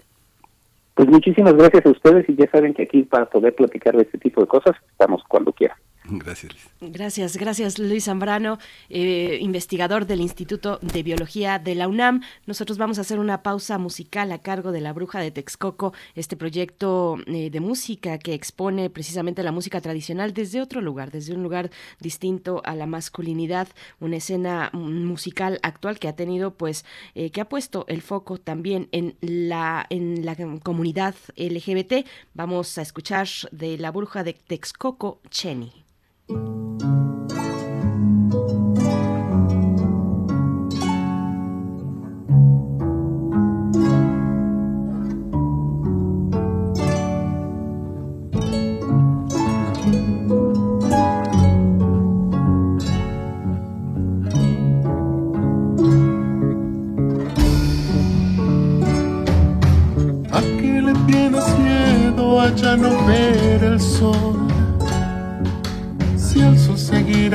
[0.96, 4.18] Pues muchísimas gracias a ustedes y ya saben que aquí para poder platicar de este
[4.18, 5.78] tipo de cosas estamos cuando quieran.
[6.06, 6.94] Gracias, Luis.
[6.94, 8.58] Gracias, gracias Luis Zambrano,
[8.90, 12.22] eh, investigador del Instituto de Biología de la UNAM.
[12.46, 16.36] Nosotros vamos a hacer una pausa musical a cargo de La Bruja de Texcoco, este
[16.36, 21.42] proyecto eh, de música que expone precisamente la música tradicional desde otro lugar, desde un
[21.42, 23.70] lugar distinto a la masculinidad,
[24.02, 26.84] una escena musical actual que ha tenido, pues,
[27.16, 32.06] eh, que ha puesto el foco también en la, en la comunidad LGBT.
[32.34, 35.84] Vamos a escuchar de La Bruja de Texcoco, Cheni.
[36.30, 36.73] ¿A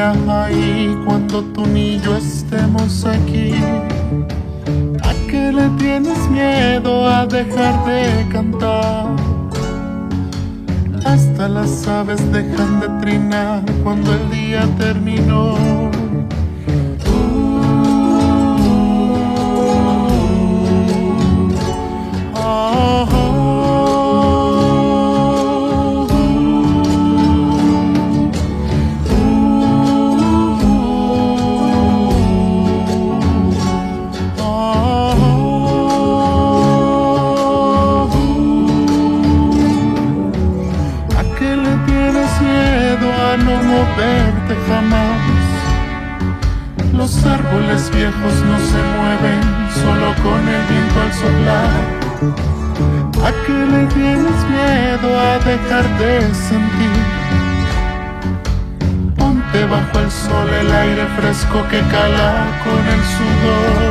[0.01, 3.53] ahí cuando tú ni yo estemos aquí.
[5.03, 9.07] ¿A qué le tienes miedo a dejar de cantar?
[11.05, 15.88] Hasta las aves dejan de trinar cuando el día terminó.
[61.51, 63.88] Que cala con el sudor.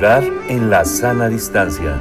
[0.00, 2.00] En la sana distancia.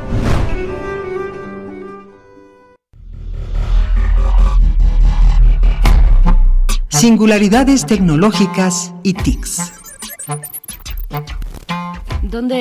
[6.89, 9.66] Singularidades tecnológicas y TICs.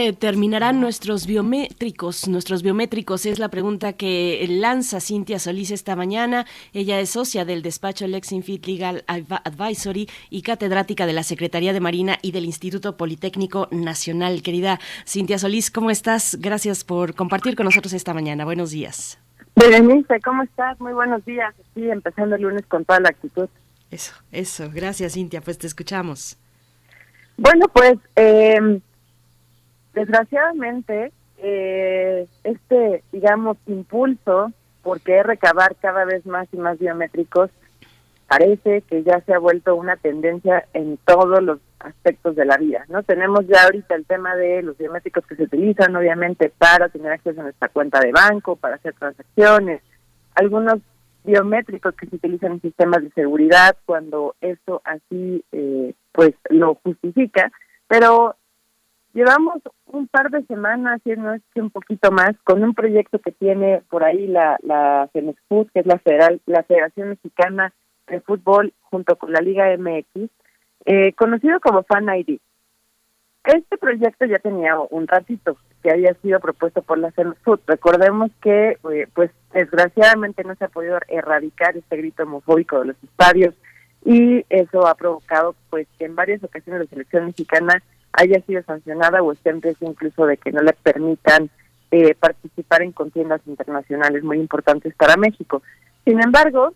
[0.07, 2.29] ¿Dónde terminarán nuestros biométricos?
[2.29, 6.47] Nuestros biométricos es la pregunta que lanza Cintia Solís esta mañana.
[6.73, 12.19] Ella es socia del despacho Lexinfit Legal Advisory y catedrática de la Secretaría de Marina
[12.23, 14.43] y del Instituto Politécnico Nacional.
[14.43, 16.39] Querida Cintia Solís, ¿cómo estás?
[16.41, 18.45] Gracias por compartir con nosotros esta mañana.
[18.45, 19.19] Buenos días.
[19.57, 20.79] Berenice, ¿cómo estás?
[20.79, 21.53] Muy buenos días.
[21.75, 23.49] Sí, empezando el lunes con toda la actitud.
[23.91, 24.71] Eso, eso.
[24.73, 25.41] Gracias, Cintia.
[25.41, 26.39] Pues te escuchamos.
[27.39, 28.81] Bueno, pues eh,
[29.97, 37.51] Desgraciadamente, eh, este, digamos, impulso por querer recabar cada vez más y más biométricos
[38.29, 42.85] parece que ya se ha vuelto una tendencia en todos los aspectos de la vida,
[42.89, 43.05] ¿no?
[43.05, 47.41] Tenemos ya ahorita el tema de los biométricos que se utilizan, obviamente, para tener acceso
[47.41, 49.81] a nuestra cuenta de banco, para hacer transacciones,
[50.35, 50.81] algunos
[51.25, 57.51] biométricos que se utilizan en sistemas de seguridad cuando eso así, eh, pues, lo justifica,
[57.89, 58.37] pero
[59.17, 63.19] Llevamos un par de semanas, si no es que un poquito más, con un proyecto
[63.19, 67.73] que tiene por ahí la, la que es la, Federal, la Federación Mexicana
[68.09, 70.29] de Fútbol, junto con la Liga MX,
[70.85, 72.41] eh, conocido como Fan ID.
[73.45, 77.63] Este proyecto ya tenía un ratito que había sido propuesto por la CENFUT.
[77.67, 83.03] Recordemos que, eh, pues, desgraciadamente no se ha podido erradicar este grito homofóbico de los
[83.03, 83.55] estadios
[84.05, 87.83] y eso ha provocado, pues, que en varias ocasiones la selección mexicana
[88.17, 91.51] haya sido sancionada o esté en riesgo incluso de que no le permitan
[91.91, 95.63] eh, participar en contiendas internacionales muy importantes para México.
[96.05, 96.73] Sin embargo,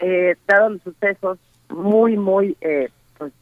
[0.00, 1.38] eh, dado los sucesos
[1.70, 3.32] muy, muy eh, pues,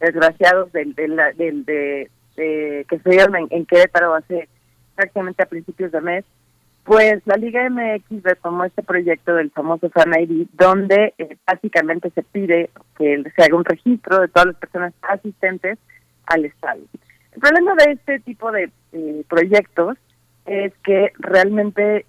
[0.00, 4.48] desgraciados del, del, del de, que se dieron en, Querétaro hace
[4.94, 6.24] prácticamente a principios de mes,
[6.84, 12.22] pues la Liga MX retomó este proyecto del famoso Fan ID, donde eh, básicamente se
[12.22, 15.78] pide que se haga un registro de todas las personas asistentes
[16.28, 16.80] al Estado.
[17.32, 19.96] El problema de este tipo de eh, proyectos
[20.46, 22.06] es que realmente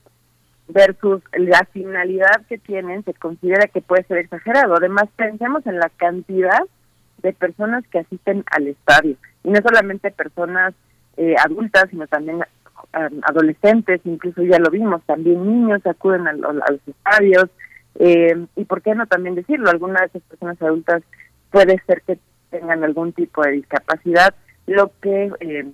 [0.67, 4.75] versus la finalidad que tienen se considera que puede ser exagerado.
[4.75, 6.59] Además, pensemos en la cantidad
[7.21, 10.73] de personas que asisten al estadio y no solamente personas
[11.17, 12.41] eh, adultas, sino también
[13.23, 17.45] adolescentes, incluso ya lo vimos, también niños acuden a, los estadios
[17.99, 21.03] eh, y por qué no también decirlo, algunas de esas personas adultas
[21.51, 22.17] puede ser que
[22.49, 24.33] tengan algún tipo de discapacidad,
[24.67, 25.65] lo que eh,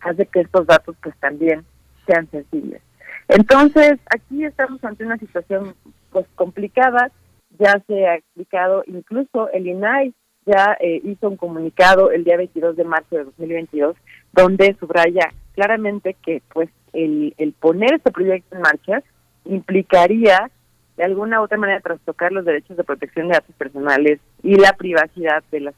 [0.00, 1.64] hace que estos datos pues también
[2.06, 2.82] sean sensibles.
[3.28, 5.74] Entonces, aquí estamos ante una situación
[6.10, 7.10] pues complicada,
[7.58, 10.14] ya se ha explicado, incluso el INAI
[10.46, 13.96] ya eh, hizo un comunicado el día 22 de marzo de 2022,
[14.32, 19.02] donde subraya claramente que pues el, el poner este proyecto en marcha
[19.44, 20.50] implicaría
[20.96, 24.72] de alguna u otra manera trastocar los derechos de protección de datos personales y la
[24.72, 25.74] privacidad de las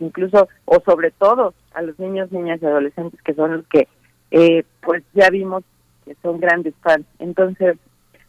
[0.00, 3.88] incluso o sobre todo a los niños, niñas y adolescentes que son los que
[4.30, 5.64] eh, pues ya vimos
[6.04, 7.06] que son grandes fans.
[7.18, 7.76] Entonces,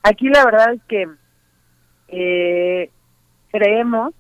[0.04, 1.08] aquí la verdad es que
[2.10, 2.90] eh,
[3.52, 4.14] creemos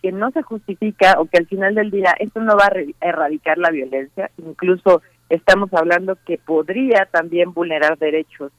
[0.00, 3.58] que no se justifica o que al final del día esto no va a erradicar
[3.58, 8.52] la violencia, incluso estamos hablando que podría también vulnerar derechos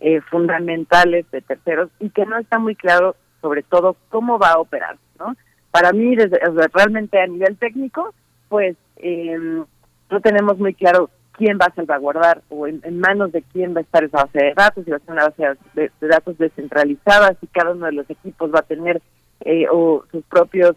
[0.00, 4.58] eh, fundamentales de terceros y que no está muy claro sobre todo cómo va a
[4.58, 5.36] operar, ¿no?
[5.78, 6.40] Para mí, desde,
[6.74, 8.12] realmente a nivel técnico,
[8.48, 9.64] pues em,
[10.10, 13.82] no tenemos muy claro quién va a salvaguardar o en, manos de quién va a
[13.82, 17.46] estar esa base de datos, si va a ser una base de, datos descentralizada, si
[17.46, 19.00] cada uno de los equipos va a tener
[19.44, 20.74] eh, o sus propios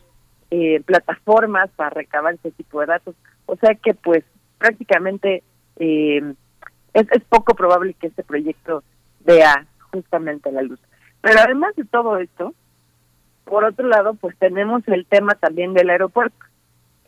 [0.51, 3.15] eh, plataformas para recabar ese tipo de datos.
[3.47, 4.23] O sea que pues
[4.59, 5.41] prácticamente
[5.77, 6.35] em,
[6.93, 8.83] es, es poco probable que este proyecto
[9.21, 10.79] vea justamente la luz.
[11.21, 12.53] Pero además de todo esto,
[13.45, 16.37] por otro lado, pues tenemos el tema también del aeropuerto.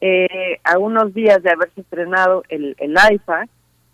[0.01, 3.45] Eh, a unos días de haberse estrenado el, el AIFA,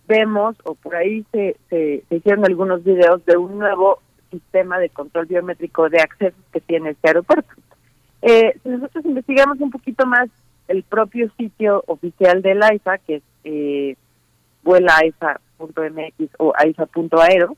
[0.07, 5.27] vemos, o por ahí se, se, hicieron algunos videos de un nuevo sistema de control
[5.27, 7.53] biométrico de acceso que tiene este aeropuerto.
[8.23, 10.29] Eh, si nosotros investigamos un poquito más
[10.67, 13.95] el propio sitio oficial del AIFA, que es eh,
[14.63, 17.55] vuelaaifa.mx o aifa.aero,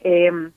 [0.00, 0.50] eh,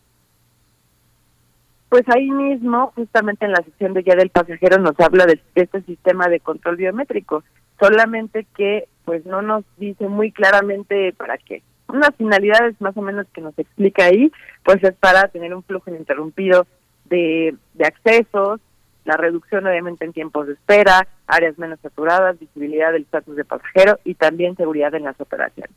[1.89, 5.81] pues ahí mismo, justamente en la sección de guía del pasajero, nos habla de, este
[5.83, 7.43] sistema de control biométrico,
[7.79, 11.63] solamente que pues no nos dice muy claramente para qué.
[11.87, 14.31] Unas finalidades más o menos que nos explica ahí,
[14.63, 16.67] pues es para tener un flujo ininterrumpido
[17.05, 18.59] de, de accesos,
[19.05, 23.99] la reducción obviamente en tiempos de espera, áreas menos saturadas, visibilidad del estatus de pasajero
[24.03, 25.71] y también seguridad en las operaciones.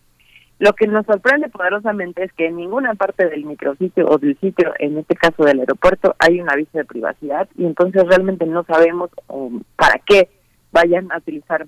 [0.61, 4.75] Lo que nos sorprende poderosamente es que en ninguna parte del micrositio o del sitio,
[4.79, 9.09] en este caso del aeropuerto, hay un aviso de privacidad y entonces realmente no sabemos
[9.29, 10.29] um, para qué
[10.71, 11.67] vayan a utilizar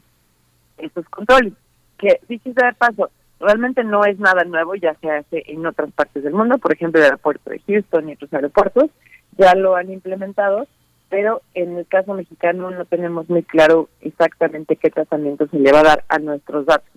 [0.77, 1.55] estos controles.
[1.97, 3.09] Que, dicho sea de paso,
[3.41, 7.01] realmente no es nada nuevo, ya se hace en otras partes del mundo, por ejemplo
[7.01, 8.91] el aeropuerto de Houston y otros aeropuertos,
[9.39, 10.67] ya lo han implementado,
[11.09, 15.81] pero en el caso mexicano no tenemos muy claro exactamente qué tratamiento se le va
[15.81, 16.93] a dar a nuestros datos.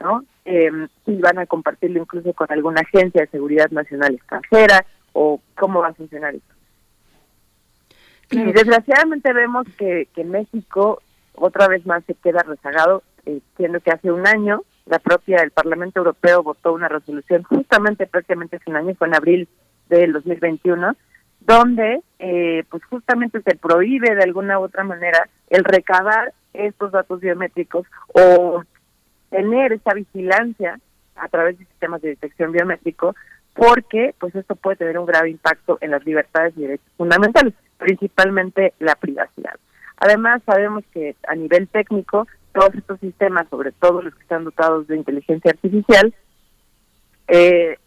[0.00, 0.24] ¿No?
[0.44, 0.70] Eh,
[1.04, 5.88] si van a compartirlo incluso con alguna agencia de seguridad nacional extranjera o cómo va
[5.88, 6.54] a funcionar esto.
[8.30, 11.00] Y desgraciadamente vemos que, que México
[11.34, 15.50] otra vez más se queda rezagado, eh, siendo que hace un año la propia el
[15.50, 19.48] Parlamento Europeo votó una resolución justamente prácticamente hace un año, fue en abril
[19.88, 20.96] del 2021,
[21.40, 27.20] donde eh, pues justamente se prohíbe de alguna u otra manera el recabar estos datos
[27.20, 28.62] biométricos o
[29.30, 30.78] tener esa vigilancia
[31.16, 33.14] a través de sistemas de detección biométrico,
[33.54, 38.74] porque pues esto puede tener un grave impacto en las libertades y derechos fundamentales, principalmente
[38.78, 39.54] la privacidad.
[39.96, 44.86] Además, sabemos que a nivel técnico, todos estos sistemas, sobre todo los que están dotados
[44.86, 46.14] de inteligencia artificial,
[47.28, 47.78] eh,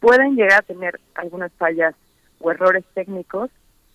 [0.00, 1.94] pueden llegar a tener algunas fallas
[2.40, 3.50] o errores técnicos,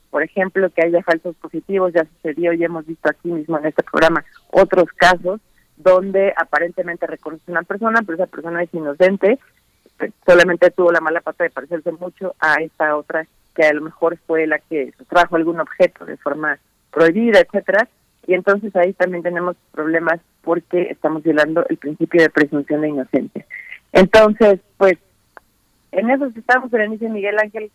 [0.10, 3.82] por ejemplo, que haya falsos positivos, ya sucedió y hemos visto aquí mismo en este
[3.82, 5.40] programa otros casos
[5.78, 9.40] donde aparentemente reconoce una persona, pero esa persona es inocente,
[10.26, 14.18] solamente tuvo la mala pata de parecerse mucho a esta otra que a lo mejor
[14.26, 16.58] fue la que trajo algún objeto de forma
[16.92, 17.88] prohibida, etcétera,
[18.26, 23.46] y entonces ahí también tenemos problemas porque estamos violando el principio de presunción de inocencia.
[23.92, 24.98] Entonces, pues,
[25.92, 27.72] en eso estamos, Berenice Miguel Ángel.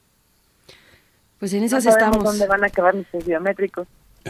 [1.38, 2.24] Pues en esas estamos.
[2.24, 3.86] ¿Dónde van a acabar nuestros biométricos?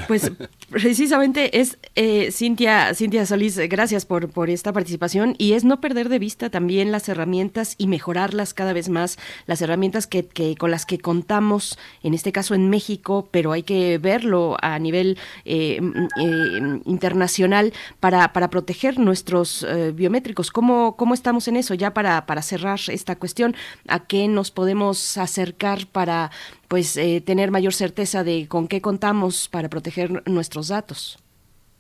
[0.07, 0.31] Pues
[0.71, 6.09] precisamente es eh, Cintia, Cintia Solís, gracias por, por esta participación y es no perder
[6.09, 10.71] de vista también las herramientas y mejorarlas cada vez más, las herramientas que, que con
[10.71, 15.81] las que contamos, en este caso en México, pero hay que verlo a nivel eh,
[15.81, 20.51] mm, eh, internacional para, para proteger nuestros biométricos.
[20.51, 21.75] ¿Cómo, ¿Cómo estamos en eso?
[21.75, 26.31] Ya para, para cerrar esta cuestión, ¿a qué nos podemos acercar para
[26.69, 31.19] pues eh, tener mayor certeza de con qué contamos para proteger nuestros datos.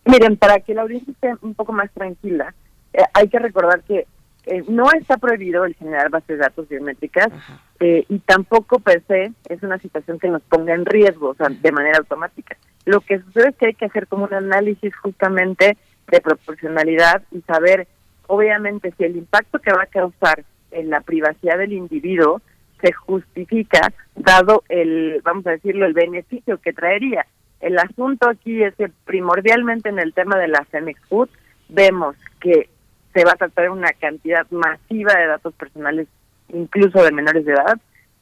[0.07, 2.55] Miren, para que la audiencia esté un poco más tranquila,
[2.95, 4.07] eh, hay que recordar que
[4.47, 7.29] eh, no está prohibido el generar bases de datos biométricas
[7.81, 11.71] y tampoco per se es una situación que nos ponga en riesgo, o sea, de
[11.71, 12.57] manera automática.
[12.87, 15.77] Lo que sucede es que hay que hacer como un análisis justamente
[16.11, 17.87] de proporcionalidad y saber,
[18.27, 22.43] obviamente, si el impacto que va a causar en la privacidad del individuo
[22.81, 27.27] se justifica dado el, vamos a decirlo, el beneficio que traería.
[27.61, 31.01] El asunto aquí es que primordialmente en el tema de la Cemex
[31.69, 32.69] vemos que
[33.15, 36.07] se va a tratar una cantidad masiva de datos personales,
[36.53, 37.79] incluso de menores de edad,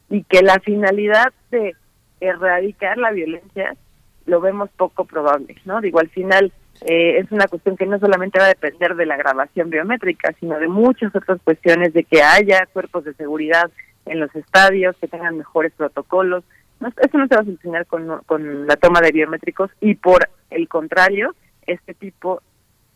[0.08, 1.74] y que la finalidad de
[2.20, 3.76] erradicar la violencia
[4.24, 5.80] lo vemos poco probable, ¿no?
[5.80, 6.52] Digo, al final
[6.82, 10.58] eh, es una cuestión que no solamente va a depender de la grabación biométrica, sino
[10.58, 13.70] de muchas otras cuestiones, de que haya cuerpos de seguridad
[14.06, 16.44] en los estadios, que tengan mejores protocolos.
[16.80, 20.28] No, eso no se va a solucionar con, con la toma de biométricos y por
[20.50, 21.34] el contrario,
[21.66, 22.42] este tipo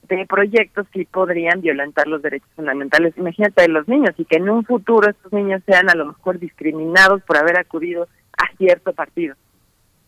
[0.09, 4.51] de proyectos que podrían violentar los derechos fundamentales, imagínate, de los niños, y que en
[4.51, 9.37] un futuro estos niños sean a lo mejor discriminados por haber acudido a cierto partido.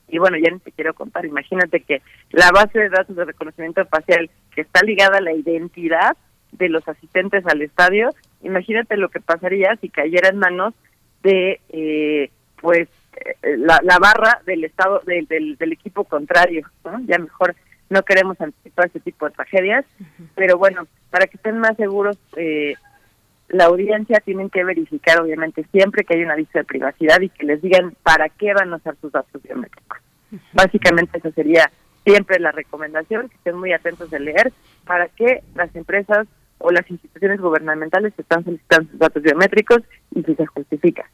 [0.09, 3.85] Y bueno, ya ni te quiero contar, imagínate que la base de datos de reconocimiento
[3.87, 6.17] facial que está ligada a la identidad
[6.51, 8.11] de los asistentes al estadio,
[8.43, 10.75] imagínate lo que pasaría si cayera en manos
[11.23, 17.01] de, eh, pues, eh, la, la, barra del estado del, del, equipo contrario, ¿no?
[17.07, 17.55] Ya mejor
[17.91, 19.85] no queremos anticipar ese tipo de tragedias,
[20.35, 22.75] pero bueno, para que estén más seguros, eh,
[23.49, 27.45] la audiencia tienen que verificar, obviamente, siempre que hay un aviso de privacidad y que
[27.45, 29.99] les digan para qué van a usar sus datos biométricos.
[30.55, 31.71] Básicamente, esa sería
[32.05, 34.53] siempre la recomendación, que estén muy atentos de leer,
[34.87, 36.27] para que las empresas
[36.63, 39.83] o las instituciones gubernamentales están solicitando sus datos biométricos
[40.15, 41.09] y si se justifica.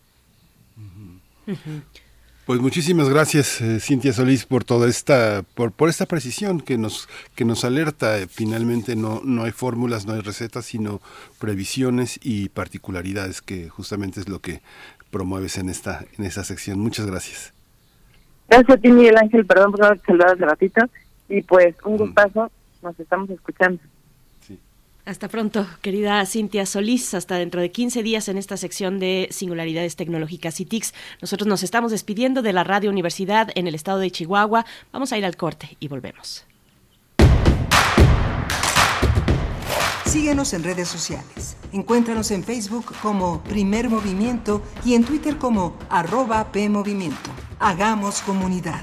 [2.49, 7.07] Pues muchísimas gracias, eh, Cintia Solís, por toda esta, por, por esta precisión que nos,
[7.35, 8.17] que nos alerta.
[8.27, 11.03] finalmente no, no hay fórmulas, no hay recetas, sino
[11.39, 14.63] previsiones y particularidades, que justamente es lo que
[15.11, 16.79] promueves en esta, en esta sección.
[16.79, 17.53] Muchas gracias.
[18.49, 20.81] Gracias a ti, Miguel Ángel, perdón por haber saludado hace ratito.
[21.29, 21.99] Y pues un mm.
[21.99, 22.51] gustazo,
[22.83, 23.79] nos estamos escuchando.
[25.09, 27.15] Hasta pronto, querida Cintia Solís.
[27.15, 30.93] Hasta dentro de 15 días en esta sección de Singularidades Tecnológicas y TICs.
[31.23, 34.67] Nosotros nos estamos despidiendo de la Radio Universidad en el estado de Chihuahua.
[34.93, 36.45] Vamos a ir al corte y volvemos.
[40.05, 41.57] Síguenos en redes sociales.
[41.73, 47.31] Encuéntranos en Facebook como Primer Movimiento y en Twitter como arroba PMovimiento.
[47.61, 48.83] Hagamos comunidad.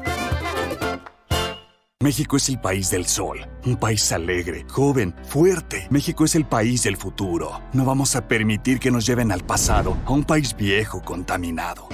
[2.01, 5.87] México es el país del sol, un país alegre, joven, fuerte.
[5.91, 7.61] México es el país del futuro.
[7.73, 11.87] No vamos a permitir que nos lleven al pasado, a un país viejo, contaminado.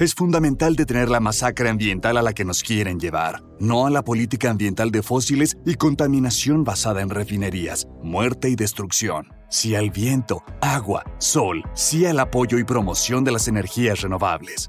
[0.00, 4.02] Es fundamental detener la masacre ambiental a la que nos quieren llevar, no a la
[4.02, 9.32] política ambiental de fósiles y contaminación basada en refinerías, muerte y destrucción.
[9.48, 14.68] Sí al viento, agua, sol, sí al apoyo y promoción de las energías renovables.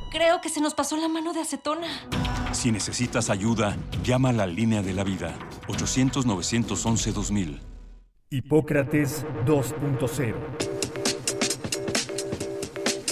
[0.11, 1.87] Creo que se nos pasó la mano de acetona.
[2.51, 5.33] Si necesitas ayuda, llama a la línea de la vida.
[5.67, 7.61] 800-911-2000.
[8.29, 10.35] Hipócrates 2.0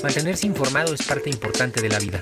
[0.04, 2.20] Mantenerse informado es parte importante de la vida.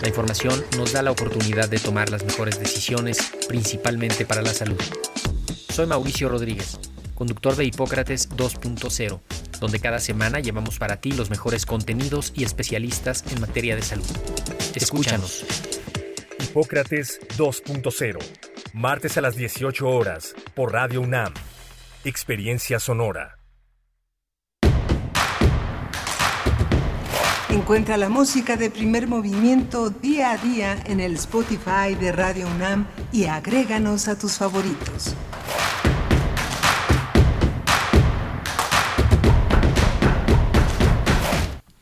[0.00, 4.80] La información nos da la oportunidad de tomar las mejores decisiones, principalmente para la salud.
[5.70, 6.78] Soy Mauricio Rodríguez,
[7.16, 9.20] conductor de Hipócrates 2.0
[9.64, 14.04] donde cada semana llevamos para ti los mejores contenidos y especialistas en materia de salud.
[14.74, 15.46] Escúchanos.
[16.38, 18.18] Hipócrates 2.0,
[18.74, 21.32] martes a las 18 horas, por Radio UNAM.
[22.04, 23.38] Experiencia Sonora.
[27.48, 32.86] Encuentra la música de primer movimiento día a día en el Spotify de Radio UNAM
[33.12, 35.14] y agréganos a tus favoritos.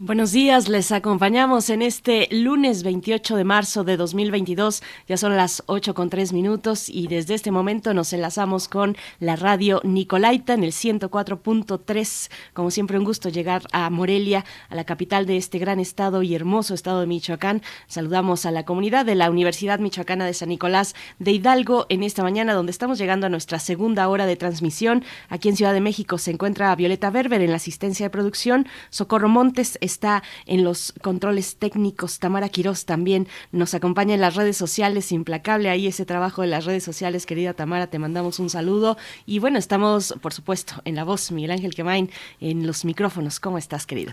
[0.05, 4.83] Buenos días, les acompañamos en este lunes 28 de marzo de 2022.
[5.07, 9.37] Ya son las 8 con 3 minutos y desde este momento nos enlazamos con la
[9.37, 12.33] radio Nicolaita en el 104.3.
[12.53, 16.35] Como siempre, un gusto llegar a Morelia, a la capital de este gran estado y
[16.35, 17.63] hermoso estado de Michoacán.
[17.87, 22.25] Saludamos a la comunidad de la Universidad Michoacana de San Nicolás de Hidalgo en esta
[22.25, 25.05] mañana, donde estamos llegando a nuestra segunda hora de transmisión.
[25.29, 29.29] Aquí en Ciudad de México se encuentra Violeta Berber en la asistencia de producción, Socorro
[29.29, 32.19] Montes está en los controles técnicos.
[32.19, 35.13] Tamara Quirós también nos acompaña en las redes sociales.
[35.13, 37.89] Implacable ahí ese trabajo de las redes sociales, querida Tamara.
[37.89, 38.97] Te mandamos un saludo.
[39.27, 43.39] Y bueno, estamos, por supuesto, en la voz, Miguel Ángel Quemain, en los micrófonos.
[43.41, 44.13] ¿Cómo estás, querido?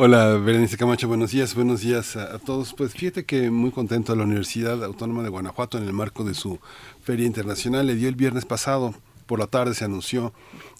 [0.00, 2.72] Hola, Berenice Camacho, buenos días, buenos días a, todos.
[2.72, 6.60] Pues fíjate que muy contento la Universidad Autónoma de Guanajuato en el marco de su
[7.02, 8.94] Feria Internacional le dio el viernes pasado
[9.28, 10.32] por la tarde se anunció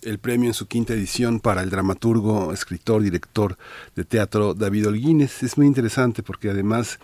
[0.03, 3.59] el premio en su quinta edición para el dramaturgo, escritor, director
[3.95, 5.43] de teatro David Holguínez.
[5.43, 6.99] Es muy interesante porque además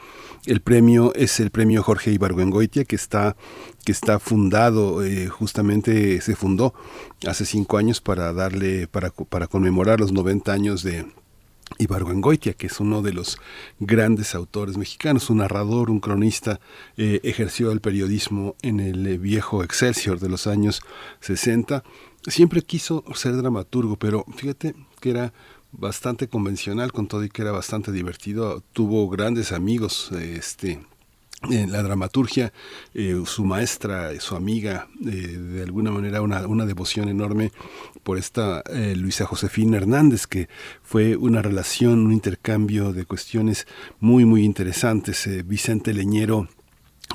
[0.46, 3.36] el premio es el premio Jorge Ibargüengoitia que está
[3.84, 6.72] que está fundado, eh, justamente se fundó
[7.26, 11.04] hace cinco años para darle, para, para conmemorar los 90 años de,
[11.78, 13.38] Ibargüengoitia, que es uno de los
[13.80, 16.60] grandes autores mexicanos, un narrador, un cronista,
[16.96, 20.80] eh, ejerció el periodismo en el eh, viejo Excelsior de los años
[21.20, 21.84] 60.
[22.26, 25.32] Siempre quiso ser dramaturgo, pero fíjate que era
[25.72, 28.62] bastante convencional con todo y que era bastante divertido.
[28.72, 30.80] Tuvo grandes amigos, este,
[31.50, 32.52] en la dramaturgia,
[32.94, 37.52] eh, su maestra, su amiga, eh, de alguna manera una, una, devoción enorme
[38.02, 40.48] por esta eh, Luisa Josefina Hernández, que
[40.82, 43.66] fue una relación, un intercambio de cuestiones
[44.00, 45.28] muy, muy interesantes.
[45.46, 46.48] Vicente Leñero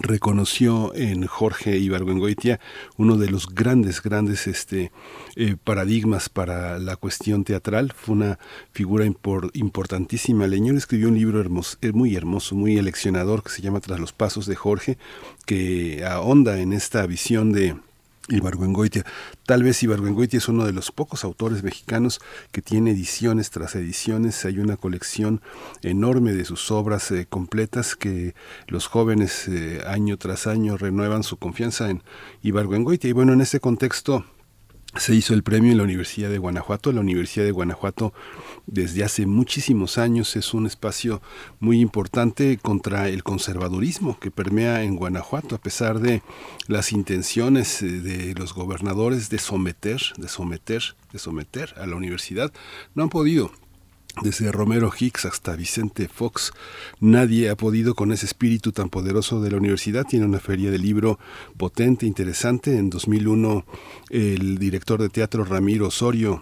[0.02, 2.60] reconoció en Jorge Ibargüengoitia
[2.98, 4.92] uno de los grandes, grandes este,
[5.36, 7.94] eh, paradigmas para la cuestión teatral.
[7.96, 8.40] Fue una
[8.72, 9.06] figura
[9.54, 10.48] importantísima.
[10.48, 14.46] Leñón escribió un libro eh, muy hermoso, muy eleccionador, que se llama Tras los Pasos
[14.46, 14.98] de Jorge,
[15.46, 17.76] que ahonda en esta visión de
[18.30, 19.06] Ibargüengoitia.
[19.46, 22.20] Tal vez Ibargüengoitia es uno de los pocos autores mexicanos
[22.52, 24.46] que tiene ediciones tras ediciones.
[24.46, 25.42] Hay una colección
[25.82, 28.36] enorme de sus obras eh, completas que
[28.68, 32.04] los jóvenes eh, año tras año renuevan su confianza en
[32.42, 33.10] Ibargüengoitia.
[33.10, 34.26] Y bueno, en este contexto
[34.96, 36.92] se hizo el premio en la Universidad de Guanajuato.
[36.92, 38.14] La Universidad de Guanajuato
[38.66, 41.22] desde hace muchísimos años es un espacio
[41.60, 46.22] muy importante contra el conservadurismo que permea en Guanajuato, a pesar de
[46.68, 52.52] las intenciones eh, de los gobernadores de someter, de someter, de someter a la universidad,
[52.96, 53.52] no han podido
[54.22, 56.52] desde Romero Hicks hasta Vicente Fox,
[57.00, 60.06] nadie ha podido con ese espíritu tan poderoso de la universidad.
[60.06, 61.20] Tiene una feria de libro
[61.58, 62.78] potente, interesante.
[62.78, 63.66] En 2001
[64.10, 66.42] el director de teatro Ramiro Osorio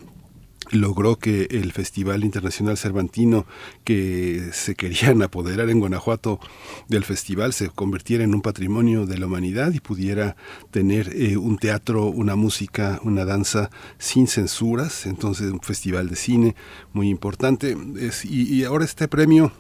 [0.72, 3.46] logró que el Festival Internacional Cervantino,
[3.84, 6.40] que se querían apoderar en Guanajuato
[6.88, 10.36] del festival, se convirtiera en un patrimonio de la humanidad y pudiera
[10.72, 15.06] tener eh, un teatro, una música, una danza sin censuras.
[15.06, 16.56] Entonces, un festival de cine
[16.94, 17.76] muy importante.
[18.24, 19.52] y, y ahora este premio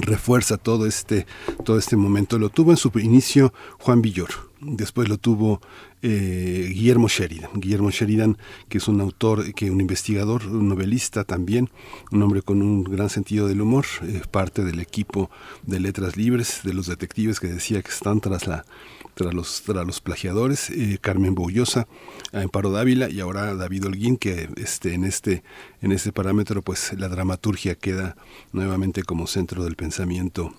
[0.00, 1.26] refuerza todo este,
[1.64, 2.38] todo este momento.
[2.38, 4.30] Lo tuvo en su inicio Juan Villor,
[4.60, 5.60] después lo tuvo
[6.06, 7.50] eh, Guillermo Sheridan.
[7.54, 8.36] Guillermo Sheridan,
[8.68, 11.70] que es un autor, que un investigador, un novelista también,
[12.12, 15.30] un hombre con un gran sentido del humor, eh, parte del equipo
[15.62, 18.66] de Letras Libres, de los detectives que decía que están tras la
[19.14, 21.86] tras los, tras los plagiadores, eh, Carmen Boullosa,
[22.32, 25.44] Amparo Dávila y ahora David Holguín, que este, en, este,
[25.82, 28.16] en este parámetro pues la dramaturgia queda
[28.52, 30.52] nuevamente como centro del pensamiento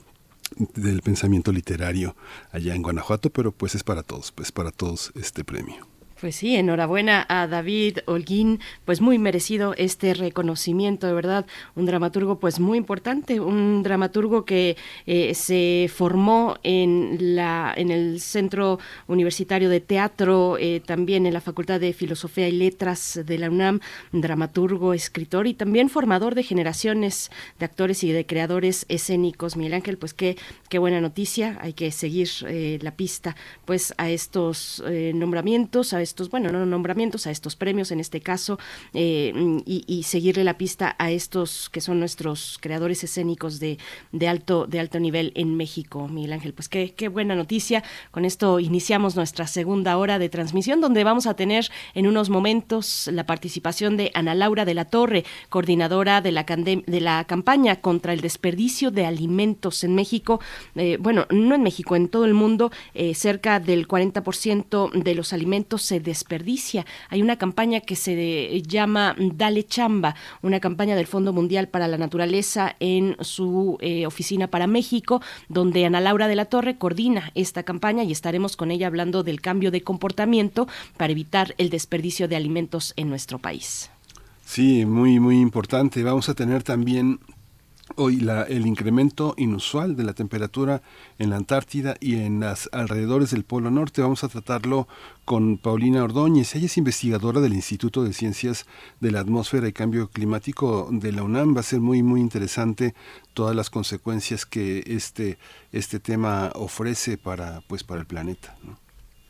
[0.75, 2.15] del pensamiento literario
[2.51, 5.94] allá en Guanajuato, pero pues es para todos, pues para todos este premio.
[6.21, 11.45] Pues sí, enhorabuena a David Holguín, pues muy merecido este reconocimiento, de verdad,
[11.75, 18.21] un dramaturgo pues muy importante, un dramaturgo que eh, se formó en la en el
[18.21, 23.49] Centro Universitario de Teatro, eh, también en la Facultad de Filosofía y Letras de la
[23.49, 23.81] UNAM,
[24.13, 29.57] dramaturgo, escritor y también formador de generaciones de actores y de creadores escénicos.
[29.57, 30.37] Miguel Ángel, pues qué
[30.69, 33.35] qué buena noticia, hay que seguir eh, la pista
[33.65, 34.81] pues a estos
[35.13, 38.57] nombramientos, a estos, bueno, no nombramientos, a estos premios en este caso,
[38.93, 39.33] eh,
[39.65, 43.77] y, seguirle la pista a estos que son nuestros creadores escénicos de,
[44.11, 46.53] de, alto, de alto nivel en México, Miguel Ángel.
[46.53, 47.83] Pues qué, qué buena noticia.
[48.11, 53.09] Con esto iniciamos nuestra segunda hora de transmisión, donde vamos a tener en unos momentos
[53.11, 58.13] la participación de Ana Laura de la Torre, coordinadora de la, de la campaña contra
[58.13, 60.39] el desperdicio de alimentos en México.
[60.75, 65.33] Eh, bueno, no en México, en todo el mundo, eh, cerca del 40% de los
[65.33, 66.85] alimentos se desperdicia.
[67.09, 71.97] Hay una campaña que se llama Dale Chamba, una campaña del Fondo Mundial para la
[71.97, 77.63] Naturaleza en su eh, oficina para México, donde Ana Laura de la Torre coordina esta
[77.63, 80.67] campaña y estaremos con ella hablando del cambio de comportamiento
[80.97, 83.89] para evitar el desperdicio de alimentos en nuestro país.
[84.45, 86.03] Sí, muy, muy importante.
[86.03, 87.19] Vamos a tener también
[87.93, 90.81] Hoy la, el incremento inusual de la temperatura
[91.19, 94.01] en la Antártida y en las alrededores del Polo Norte.
[94.01, 94.87] Vamos a tratarlo
[95.23, 96.55] con Paulina Ordóñez.
[96.55, 98.65] Ella es investigadora del Instituto de Ciencias
[99.01, 101.55] de la Atmósfera y Cambio Climático de la UNAM.
[101.55, 102.95] Va a ser muy muy interesante
[103.35, 105.37] todas las consecuencias que este
[105.71, 108.57] este tema ofrece para pues para el planeta.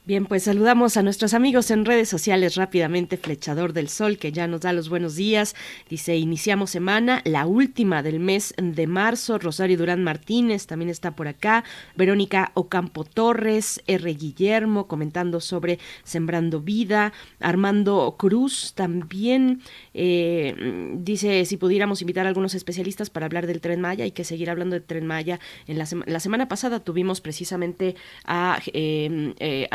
[0.07, 3.17] Bien, pues saludamos a nuestros amigos en redes sociales rápidamente.
[3.17, 5.55] Flechador del Sol, que ya nos da los buenos días.
[5.89, 9.39] Dice, iniciamos semana, la última del mes de marzo.
[9.39, 11.63] Rosario Durán Martínez también está por acá.
[11.95, 14.13] Verónica Ocampo Torres, R.
[14.13, 17.11] Guillermo, comentando sobre Sembrando Vida.
[17.39, 19.63] Armando Cruz también
[19.95, 24.23] eh, dice, si pudiéramos invitar a algunos especialistas para hablar del Tren Maya, hay que
[24.23, 25.39] seguir hablando del Tren Maya.
[25.65, 29.67] En la, la semana pasada tuvimos precisamente a, eh, eh,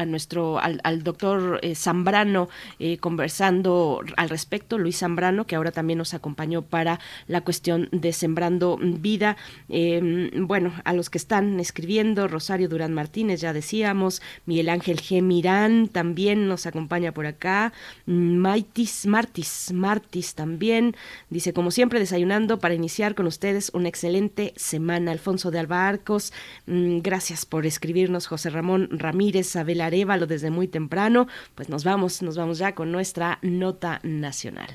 [0.60, 2.48] al, doctor eh, Zambrano
[2.78, 8.12] eh, conversando al respecto, Luis Zambrano, que ahora también nos acompañó para la cuestión de
[8.12, 9.36] Sembrando Vida.
[9.68, 15.22] Em, bueno, a los que están escribiendo, Rosario Durán Martínez, ya decíamos, Miguel Ángel G.
[15.22, 17.72] Mirán también nos acompaña por acá,
[18.06, 20.96] Maitis Martis, Martis también,
[21.28, 25.12] dice, como siempre, desayunando para iniciar con ustedes una excelente semana.
[25.12, 26.32] Alfonso de Albarcos,
[26.66, 32.22] mm, gracias por escribirnos, José Ramón Ramírez, Abel Areva, desde muy temprano, pues nos vamos,
[32.22, 34.68] nos vamos ya con nuestra nota nacional.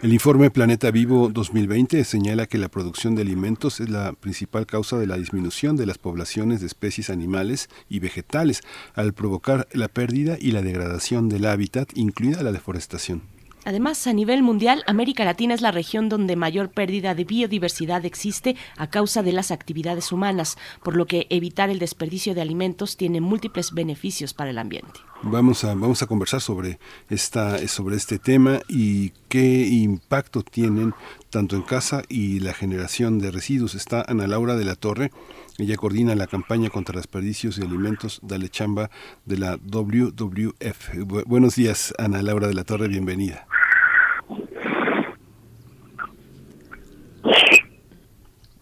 [0.01, 4.97] El informe Planeta Vivo 2020 señala que la producción de alimentos es la principal causa
[4.97, 8.61] de la disminución de las poblaciones de especies animales y vegetales,
[8.95, 13.21] al provocar la pérdida y la degradación del hábitat, incluida la deforestación.
[13.63, 18.55] Además, a nivel mundial, América Latina es la región donde mayor pérdida de biodiversidad existe
[18.77, 23.21] a causa de las actividades humanas, por lo que evitar el desperdicio de alimentos tiene
[23.21, 24.99] múltiples beneficios para el ambiente.
[25.23, 26.79] Vamos a, vamos a conversar sobre,
[27.09, 30.95] esta, sobre este tema y qué impacto tienen
[31.29, 33.75] tanto en casa y la generación de residuos.
[33.75, 35.11] Está Ana Laura de la Torre,
[35.59, 38.89] ella coordina la campaña contra desperdicios de alimentos Dale Chamba
[39.25, 41.25] de la WWF.
[41.27, 43.45] buenos días, Ana Laura de la Torre, bienvenida.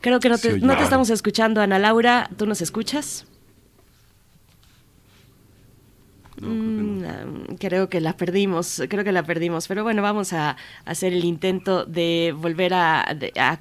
[0.01, 2.29] Creo que no te, no te estamos escuchando, Ana Laura.
[2.37, 3.25] ¿Tú nos escuchas?
[6.41, 10.55] Mm, creo que la perdimos, creo que la perdimos, pero bueno, vamos a,
[10.85, 13.05] hacer el intento de volver a,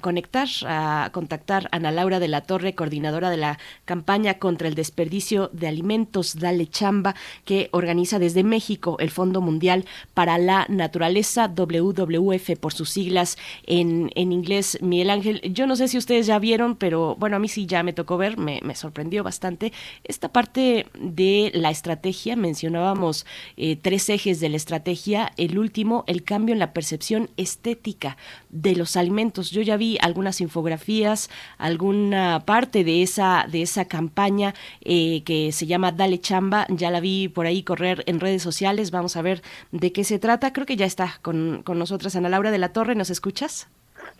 [0.01, 4.75] conectar, a contactar a Ana Laura de la Torre, coordinadora de la campaña contra el
[4.75, 7.15] desperdicio de alimentos Dale Chamba,
[7.45, 14.11] que organiza desde México el Fondo Mundial para la Naturaleza, WWF por sus siglas en,
[14.15, 14.77] en inglés.
[14.81, 17.83] Miguel Ángel, yo no sé si ustedes ya vieron, pero bueno, a mí sí ya
[17.83, 19.73] me tocó ver, me, me sorprendió bastante
[20.03, 23.25] esta parte de la estrategia mencionada mencionábamos
[23.57, 25.31] eh, tres ejes de la estrategia.
[25.37, 28.17] El último, el cambio en la percepción estética
[28.49, 29.49] de los alimentos.
[29.51, 35.65] Yo ya vi algunas infografías, alguna parte de esa, de esa campaña eh, que se
[35.65, 36.67] llama Dale Chamba.
[36.69, 38.91] Ya la vi por ahí correr en redes sociales.
[38.91, 39.41] Vamos a ver
[39.71, 40.53] de qué se trata.
[40.53, 42.93] Creo que ya está con, con nosotras Ana Laura de la Torre.
[42.93, 43.67] ¿Nos escuchas?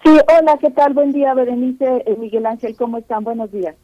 [0.04, 0.94] Sí, hola, ¿qué tal?
[0.94, 3.24] Buen día, Berenice, eh, Miguel Ángel, ¿cómo están?
[3.24, 3.76] Buenos días.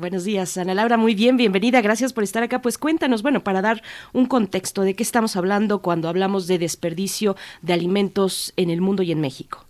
[0.00, 0.96] Buenos días, Ana Laura.
[0.96, 1.82] Muy bien, bienvenida.
[1.82, 2.62] Gracias por estar acá.
[2.62, 3.82] Pues cuéntanos, bueno, para dar
[4.14, 9.02] un contexto de qué estamos hablando cuando hablamos de desperdicio de alimentos en el mundo
[9.02, 9.66] y en México.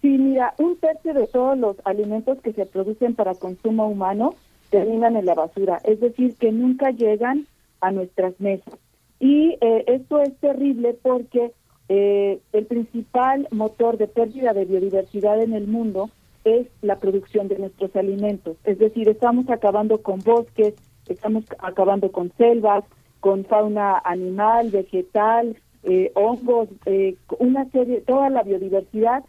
[0.00, 4.34] Sí, mira, un tercio de todos los alimentos que se producen para consumo humano
[4.70, 7.46] terminan en la basura, es decir, que nunca llegan
[7.82, 8.74] a nuestras mesas.
[9.18, 11.52] Y eh, esto es terrible porque
[11.90, 16.08] eh, el principal motor de pérdida de biodiversidad en el mundo
[16.44, 18.56] es la producción de nuestros alimentos.
[18.64, 20.74] Es decir, estamos acabando con bosques,
[21.08, 22.84] estamos acabando con selvas,
[23.20, 29.24] con fauna animal, vegetal, eh, hongos, eh, una serie, toda la biodiversidad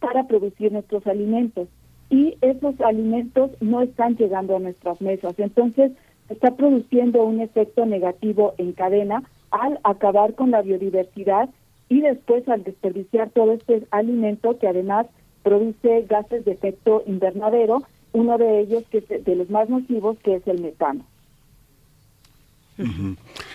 [0.00, 1.68] para producir nuestros alimentos.
[2.10, 5.34] Y esos alimentos no están llegando a nuestras mesas.
[5.38, 5.92] Entonces,
[6.28, 11.48] está produciendo un efecto negativo en cadena al acabar con la biodiversidad
[11.88, 15.06] y después al desperdiciar todo este alimento que además
[15.46, 20.34] produce gases de efecto invernadero, uno de ellos que es de los más nocivos que
[20.34, 21.06] es el metano.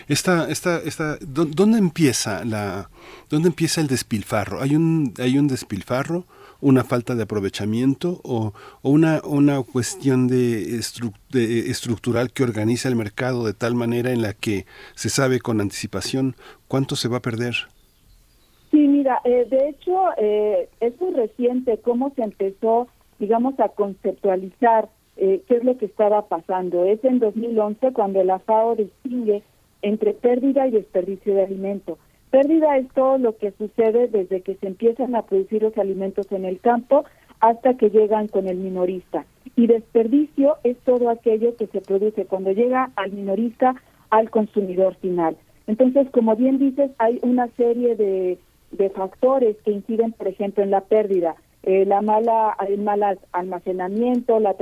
[0.08, 2.88] Esta, esta, esta, ¿dónde empieza la,
[3.28, 4.62] dónde empieza el despilfarro?
[4.62, 6.24] ¿Hay un, hay un despilfarro,
[6.62, 10.78] una falta de aprovechamiento o, una, una cuestión de,
[11.68, 14.64] estructural que organiza el mercado de tal manera en la que
[14.94, 16.36] se sabe con anticipación
[16.68, 17.54] cuánto se va a perder?
[18.72, 22.88] Sí, mira, eh, de hecho eh, es muy reciente cómo se empezó,
[23.18, 24.88] digamos, a conceptualizar
[25.18, 26.86] eh, qué es lo que estaba pasando.
[26.86, 29.42] Es en 2011 cuando la FAO distingue
[29.82, 31.98] entre pérdida y desperdicio de alimento.
[32.30, 36.46] Pérdida es todo lo que sucede desde que se empiezan a producir los alimentos en
[36.46, 37.04] el campo
[37.40, 39.26] hasta que llegan con el minorista.
[39.54, 43.74] Y desperdicio es todo aquello que se produce cuando llega al minorista
[44.08, 45.36] al consumidor final.
[45.66, 48.38] Entonces, como bien dices, hay una serie de,
[48.72, 51.36] de factores que inciden, por ejemplo, en la pérdida.
[51.62, 54.56] Eh, la mala, el mal almacenamiento, la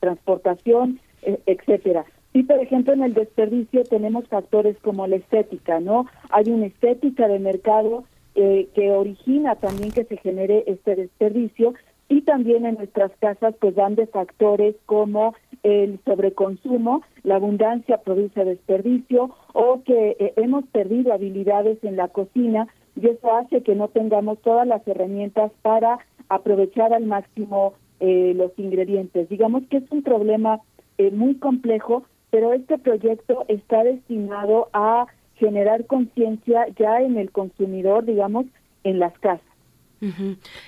[0.00, 2.04] transportación, eh, etcétera.
[2.32, 6.06] Y por ejemplo en el desperdicio tenemos factores como la estética, ¿no?
[6.30, 8.02] Hay una estética de mercado
[8.34, 11.74] eh, que origina también que se genere este desperdicio
[12.08, 18.44] y también en nuestras casas pues dan de factores como el sobreconsumo, la abundancia produce
[18.44, 22.66] desperdicio o que hemos perdido habilidades en la cocina
[22.96, 25.98] y eso hace que no tengamos todas las herramientas para
[26.28, 29.28] aprovechar al máximo eh, los ingredientes.
[29.28, 30.60] Digamos que es un problema
[30.98, 35.06] eh, muy complejo, pero este proyecto está destinado a
[35.36, 38.46] generar conciencia ya en el consumidor, digamos,
[38.84, 39.54] en las casas.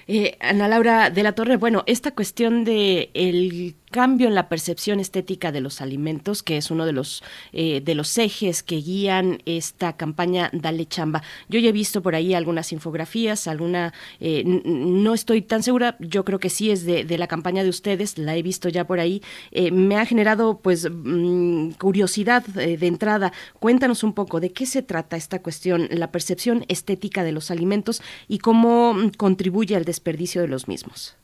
[0.06, 5.00] Eh, Ana Laura de la Torre, bueno, esta cuestión de el cambio en la percepción
[5.00, 7.22] estética de los alimentos, que es uno de los
[7.54, 11.22] eh, de los ejes que guían esta campaña Dale Chamba.
[11.48, 16.26] Yo ya he visto por ahí algunas infografías, alguna, eh, no estoy tan segura, yo
[16.26, 19.22] creo que sí es de, la campaña de ustedes, la he visto ya por ahí.
[19.50, 23.32] Eh, me ha generado pues mm, curiosidad de entrada.
[23.58, 28.02] Cuéntanos un poco de qué se trata esta cuestión, la percepción estética de los alimentos
[28.28, 31.16] y cómo mm, contribuye al desperdicio de los mismos.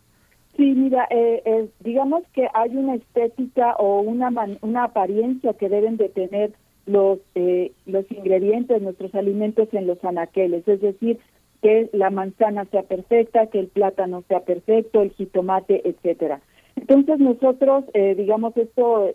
[0.57, 4.31] Sí, mira, eh, eh, digamos que hay una estética o una,
[4.61, 6.53] una apariencia que deben de tener
[6.85, 11.19] los, eh, los ingredientes, nuestros alimentos en los anaqueles, es decir,
[11.63, 16.41] que la manzana sea perfecta, que el plátano sea perfecto, el jitomate, etcétera.
[16.77, 19.15] Entonces nosotros, digamos, esto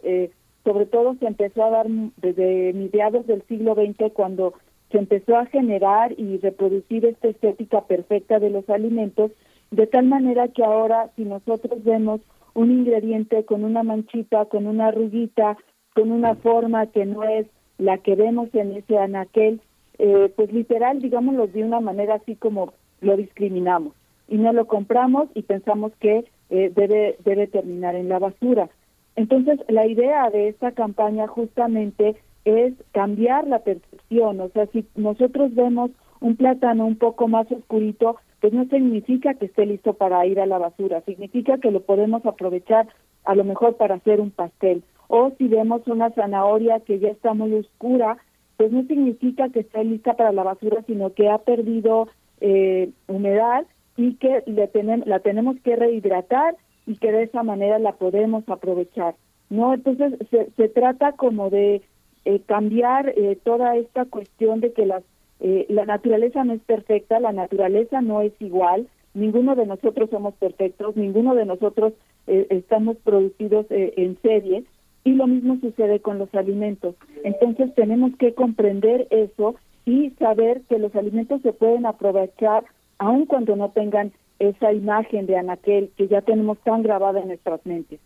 [0.63, 1.87] sobre todo se empezó a dar
[2.21, 4.53] desde mediados del siglo XX cuando
[4.91, 9.31] se empezó a generar y reproducir esta estética perfecta de los alimentos
[9.71, 12.21] de tal manera que ahora si nosotros vemos
[12.53, 15.57] un ingrediente con una manchita, con una arruguita,
[15.93, 19.61] con una forma que no es la que vemos en ese anaquel,
[19.99, 23.93] eh, pues literal, digámoslo de una manera así como lo discriminamos
[24.27, 28.69] y no lo compramos y pensamos que eh, debe, debe terminar en la basura.
[29.15, 32.15] Entonces, la idea de esta campaña justamente
[32.45, 35.91] es cambiar la percepción, o sea, si nosotros vemos
[36.21, 40.45] un plátano un poco más oscurito, pues no significa que esté listo para ir a
[40.45, 42.87] la basura, significa que lo podemos aprovechar
[43.25, 44.83] a lo mejor para hacer un pastel.
[45.07, 48.17] O si vemos una zanahoria que ya está muy oscura,
[48.57, 52.07] pues no significa que esté lista para la basura, sino que ha perdido
[52.41, 53.65] eh, humedad
[53.95, 54.69] y que le
[55.05, 56.55] la tenemos que rehidratar
[56.85, 59.15] y que de esa manera la podemos aprovechar.
[59.49, 61.81] no Entonces se, se trata como de
[62.25, 65.03] eh, cambiar eh, toda esta cuestión de que las
[65.39, 70.33] eh, la naturaleza no es perfecta, la naturaleza no es igual, ninguno de nosotros somos
[70.35, 71.93] perfectos, ninguno de nosotros
[72.27, 74.63] eh, estamos producidos eh, en serie
[75.03, 76.95] y lo mismo sucede con los alimentos.
[77.23, 79.55] Entonces tenemos que comprender eso
[79.85, 82.65] y saber que los alimentos se pueden aprovechar
[82.97, 87.65] aun cuando no tengan esa imagen de anaquel que ya tenemos tan grabada en nuestras
[87.65, 87.99] mentes.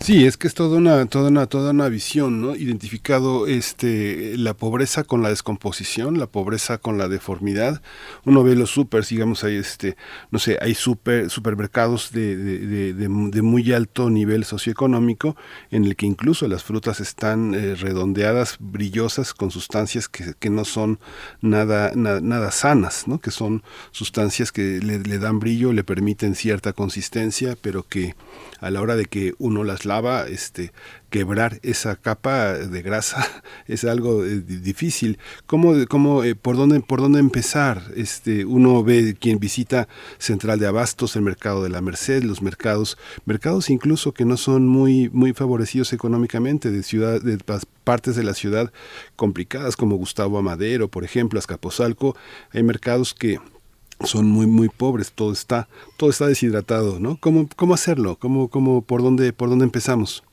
[0.00, 2.56] Sí, es que es toda una, toda una, toda una visión, ¿no?
[2.56, 7.82] Identificado este la pobreza con la descomposición, la pobreza con la deformidad.
[8.24, 9.96] Uno ve los supers, digamos, hay este,
[10.30, 15.36] no sé, hay super, supermercados de, de, de, muy alto nivel socioeconómico,
[15.70, 20.64] en el que incluso las frutas están eh, redondeadas, brillosas, con sustancias que, que no
[20.64, 21.00] son
[21.42, 23.20] nada, nada sanas, ¿no?
[23.20, 28.14] Que son sustancias que le, le dan brillo, le permiten cierta consistencia, pero que
[28.60, 29.84] a la hora de que uno las
[30.28, 30.72] este,
[31.10, 33.26] quebrar esa capa de grasa
[33.66, 35.18] es algo eh, difícil.
[35.46, 37.82] ¿Cómo, cómo, eh, por, dónde, ¿Por dónde empezar?
[37.96, 39.88] Este, uno ve quien visita
[40.18, 44.66] Central de Abastos, el mercado de la Merced, los mercados, mercados incluso que no son
[44.66, 47.38] muy, muy favorecidos económicamente, de, ciudad, de
[47.84, 48.72] partes de la ciudad
[49.16, 52.16] complicadas como Gustavo Amadero, por ejemplo, Azcapotzalco,
[52.52, 53.38] hay mercados que
[54.04, 57.16] son muy muy pobres, todo está todo está deshidratado, ¿no?
[57.20, 58.16] ¿Cómo cómo hacerlo?
[58.18, 60.24] ¿Cómo cómo por dónde por dónde empezamos?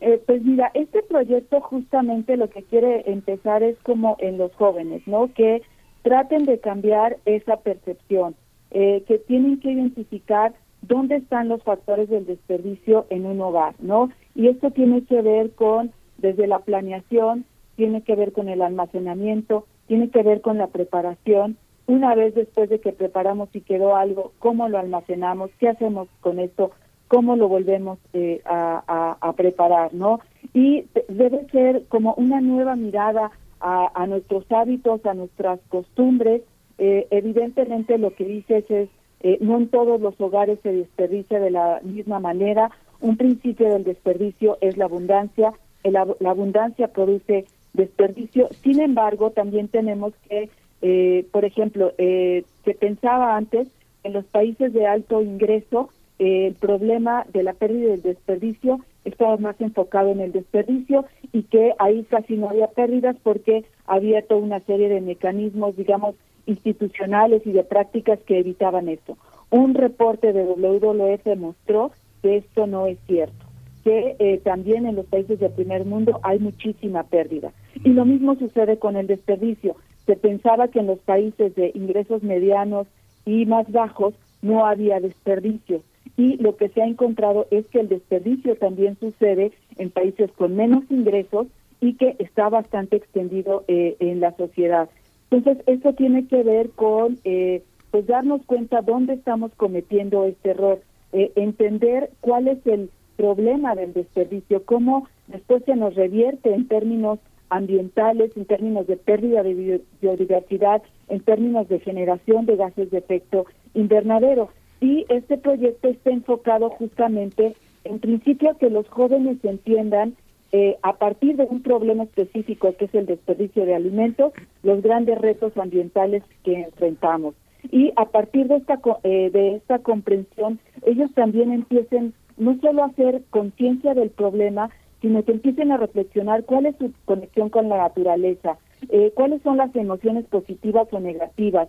[0.00, 5.02] Eh, pues mira, este proyecto justamente lo que quiere empezar es como en los jóvenes,
[5.06, 5.32] ¿no?
[5.34, 5.62] Que
[6.02, 8.36] traten de cambiar esa percepción,
[8.70, 14.10] eh, que tienen que identificar dónde están los factores del desperdicio en un hogar, ¿no?
[14.36, 17.44] Y esto tiene que ver con desde la planeación,
[17.76, 21.56] tiene que ver con el almacenamiento, tiene que ver con la preparación
[21.88, 26.38] una vez después de que preparamos y quedó algo, cómo lo almacenamos, qué hacemos con
[26.38, 26.70] esto,
[27.08, 30.20] cómo lo volvemos eh, a, preparar, ¿no?
[30.52, 36.42] Y debe ser como una nueva mirada a, nuestros hábitos, a nuestras costumbres.
[36.76, 38.90] Eh, evidentemente lo que dices es,
[39.20, 42.70] eh, no en todos los hogares se desperdicia de la misma manera.
[43.00, 45.54] Un principio del desperdicio es la abundancia.
[45.84, 48.48] la abundancia produce desperdicio.
[48.62, 50.50] Sin embargo, también tenemos que
[50.82, 53.68] eh, por ejemplo, eh, se pensaba antes
[54.04, 58.80] en los países de alto ingreso eh, el problema de la pérdida y del desperdicio
[59.04, 64.22] estaba más enfocado en el desperdicio y que ahí casi no había pérdidas porque había
[64.22, 66.14] toda una serie de mecanismos, digamos,
[66.46, 69.16] institucionales y de prácticas que evitaban esto.
[69.50, 71.92] Un reporte de WWF demostró
[72.22, 73.46] que esto no es cierto,
[73.84, 77.52] que eh, también en los países del primer mundo hay muchísima pérdida.
[77.84, 79.76] Y lo mismo sucede con el desperdicio
[80.08, 82.86] se pensaba que en los países de ingresos medianos
[83.26, 85.82] y más bajos no había desperdicio.
[86.16, 90.56] Y lo que se ha encontrado es que el desperdicio también sucede en países con
[90.56, 91.46] menos ingresos
[91.82, 94.88] y que está bastante extendido eh, en la sociedad.
[95.30, 100.80] Entonces, esto tiene que ver con eh, pues darnos cuenta dónde estamos cometiendo este error,
[101.12, 107.18] eh, entender cuál es el problema del desperdicio, cómo después se nos revierte en términos
[107.50, 113.46] ambientales, en términos de pérdida de biodiversidad, en términos de generación de gases de efecto
[113.74, 114.50] invernadero.
[114.80, 117.54] Y este proyecto está enfocado justamente,
[117.84, 120.14] en principio, que los jóvenes entiendan
[120.52, 125.18] eh, a partir de un problema específico que es el desperdicio de alimentos, los grandes
[125.18, 127.34] retos ambientales que enfrentamos.
[127.70, 132.86] Y a partir de esta, eh, de esta comprensión, ellos también empiecen no solo a
[132.86, 134.70] hacer conciencia del problema,
[135.00, 138.58] sino que empiecen a reflexionar cuál es su conexión con la naturaleza,
[138.90, 141.68] eh, cuáles son las emociones positivas o negativas,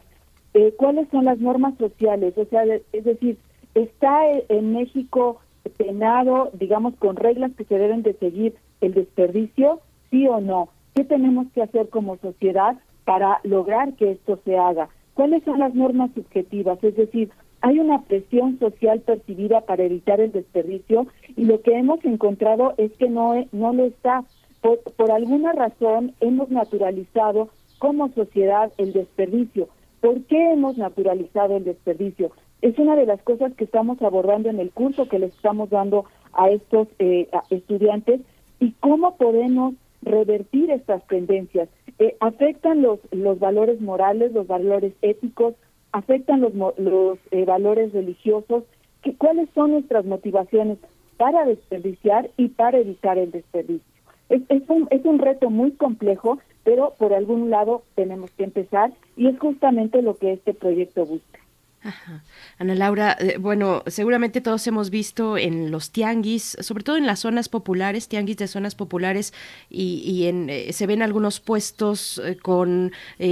[0.53, 3.37] eh, cuáles son las normas sociales, o sea, es decir,
[3.75, 5.39] está en México
[5.77, 11.03] penado, digamos, con reglas que se deben de seguir el desperdicio, sí o no, qué
[11.03, 16.11] tenemos que hacer como sociedad para lograr que esto se haga, cuáles son las normas
[16.15, 17.29] subjetivas, es decir,
[17.61, 22.91] hay una presión social percibida para evitar el desperdicio y lo que hemos encontrado es
[22.93, 24.23] que no, no lo está.
[24.61, 27.49] Por, por alguna razón hemos naturalizado
[27.79, 29.69] como sociedad el desperdicio.
[30.01, 32.31] ¿Por qué hemos naturalizado el desperdicio?
[32.61, 36.05] Es una de las cosas que estamos abordando en el curso que les estamos dando
[36.33, 38.21] a estos eh, estudiantes
[38.59, 41.69] y cómo podemos revertir estas tendencias.
[41.99, 45.55] Eh, afectan los, los valores morales, los valores éticos,
[45.91, 48.63] afectan los, los eh, valores religiosos,
[49.01, 50.77] que, cuáles son nuestras motivaciones
[51.17, 53.85] para desperdiciar y para evitar el desperdicio.
[54.29, 58.91] Es, es, un, es un reto muy complejo, pero por algún lado tenemos que empezar
[59.17, 61.38] y es justamente lo que este proyecto busca.
[62.57, 67.19] Ana Laura, eh, bueno, seguramente todos hemos visto en los tianguis, sobre todo en las
[67.19, 69.33] zonas populares, tianguis de zonas populares,
[69.69, 72.91] y, en, eh, se ven algunos puestos eh, con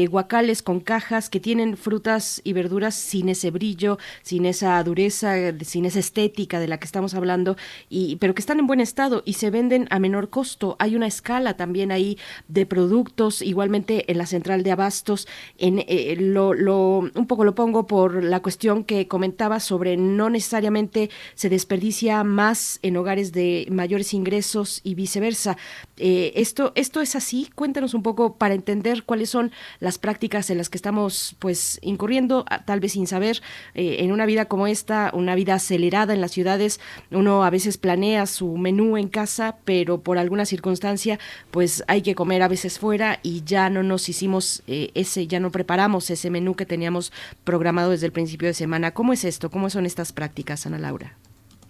[0.09, 5.85] guacales, con cajas que tienen frutas y verduras sin ese brillo, sin esa dureza, sin
[5.85, 7.57] esa estética de la que estamos hablando,
[7.89, 10.75] y, pero que están en buen estado y se venden a menor costo.
[10.79, 12.17] Hay una escala también ahí
[12.47, 15.83] de productos, igualmente en la central de abastos, en
[16.33, 21.49] lo, un poco lo pongo por la la cuestión que comentaba sobre no necesariamente se
[21.49, 25.57] desperdicia más en hogares de mayores ingresos y viceversa.
[25.97, 27.49] Eh, esto, esto es así.
[27.55, 32.45] Cuéntanos un poco para entender cuáles son las prácticas en las que estamos pues incurriendo,
[32.67, 33.41] tal vez sin saber,
[33.73, 37.79] eh, en una vida como esta, una vida acelerada en las ciudades, uno a veces
[37.79, 41.17] planea su menú en casa, pero por alguna circunstancia
[41.49, 45.39] pues hay que comer a veces fuera y ya no nos hicimos eh, ese, ya
[45.39, 47.11] no preparamos ese menú que teníamos
[47.43, 48.91] programado desde el principio de semana.
[48.91, 49.49] ¿Cómo es esto?
[49.49, 51.17] ¿Cómo son estas prácticas, Ana Laura?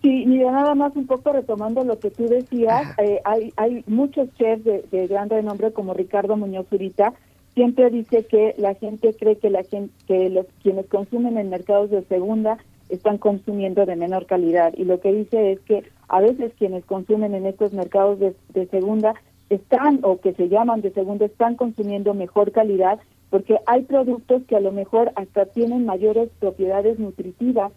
[0.01, 4.29] Sí, mira, nada más un poco retomando lo que tú decías, eh, hay, hay muchos
[4.35, 7.13] chefs de, de gran renombre como Ricardo Muñoz Zurita,
[7.55, 11.89] siempre dice que la gente cree que la gente, que los quienes consumen en mercados
[11.89, 12.59] de segunda
[12.89, 17.33] están consumiendo de menor calidad y lo que dice es que a veces quienes consumen
[17.33, 19.15] en estos mercados de, de segunda
[19.49, 24.55] están o que se llaman de segunda están consumiendo mejor calidad porque hay productos que
[24.55, 27.71] a lo mejor hasta tienen mayores propiedades nutritivas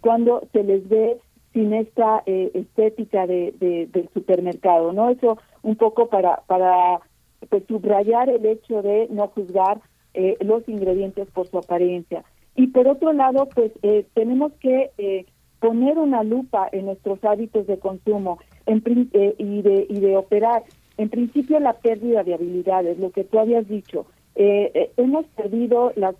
[0.00, 1.18] cuando se les ve
[1.52, 5.08] sin esta eh, estética de, del supermercado, ¿no?
[5.10, 7.00] Eso un poco para para
[7.48, 9.80] pues, subrayar el hecho de no juzgar
[10.14, 12.24] eh, los ingredientes por su apariencia.
[12.56, 14.90] Y por otro lado, pues eh, tenemos que
[15.60, 18.82] poner una lupa en nuestros hábitos de consumo en,
[19.38, 20.62] y, de, y de operar.
[20.98, 24.06] En principio, la pérdida de habilidades, lo que tú habías dicho.
[24.38, 26.14] Hemos perdido las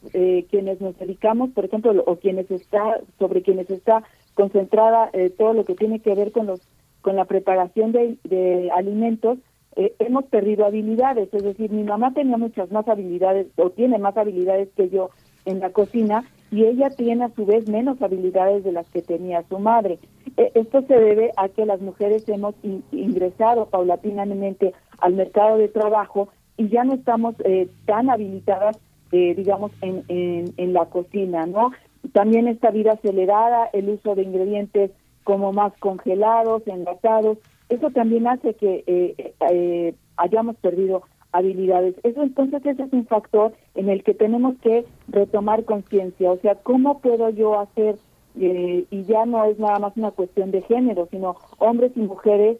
[0.51, 4.05] quienes nos dedicamos, por ejemplo, o quienes está sobre quienes está
[4.37, 6.61] concentrada eh, todo lo que tiene que ver con los
[7.01, 9.39] con la preparación de, alimentos,
[9.77, 11.33] eh, hemos perdido habilidades.
[11.33, 15.11] Es decir, mi mamá tenía muchas más habilidades o tiene más habilidades que yo
[15.45, 19.45] en la cocina y ella tiene a su vez menos habilidades de las que tenía
[19.49, 20.01] su madre.
[20.37, 22.57] Esto se debe a que las mujeres hemos
[22.91, 28.79] ingresado paulatinamente al mercado de trabajo y ya no estamos eh, tan habilitadas,
[29.11, 31.71] digamos, en, en, en la cocina, ¿no?
[32.13, 34.91] También esta vida acelerada, el uso de ingredientes
[35.25, 37.39] como más congelados, enlatados,
[37.69, 41.03] eso también hace que eh, eh, hayamos perdido
[41.33, 41.97] habilidades.
[42.05, 46.55] Eso entonces ese es un factor en el que tenemos que retomar conciencia, o sea,
[46.57, 47.97] ¿cómo puedo yo hacer,
[48.39, 52.59] eh, y ya no es nada más una cuestión de género, sino hombres y mujeres,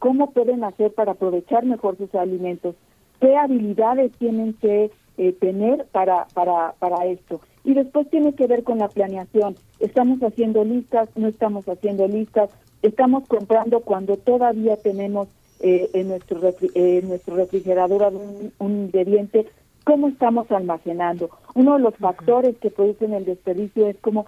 [0.00, 2.74] cómo pueden hacer para aprovechar mejor sus alimentos?
[3.20, 4.90] ¿Qué habilidades tienen que
[5.38, 7.40] tener para, para, para esto?
[7.64, 9.56] Y después tiene que ver con la planeación.
[9.78, 12.50] Estamos haciendo listas, no estamos haciendo listas,
[12.82, 15.28] estamos comprando cuando todavía tenemos
[15.62, 18.14] eh, en nuestro nuestro refrigerador
[18.58, 19.46] un, ingrediente,
[19.84, 21.28] cómo estamos almacenando.
[21.54, 24.24] Uno de los factores que producen el desperdicio es como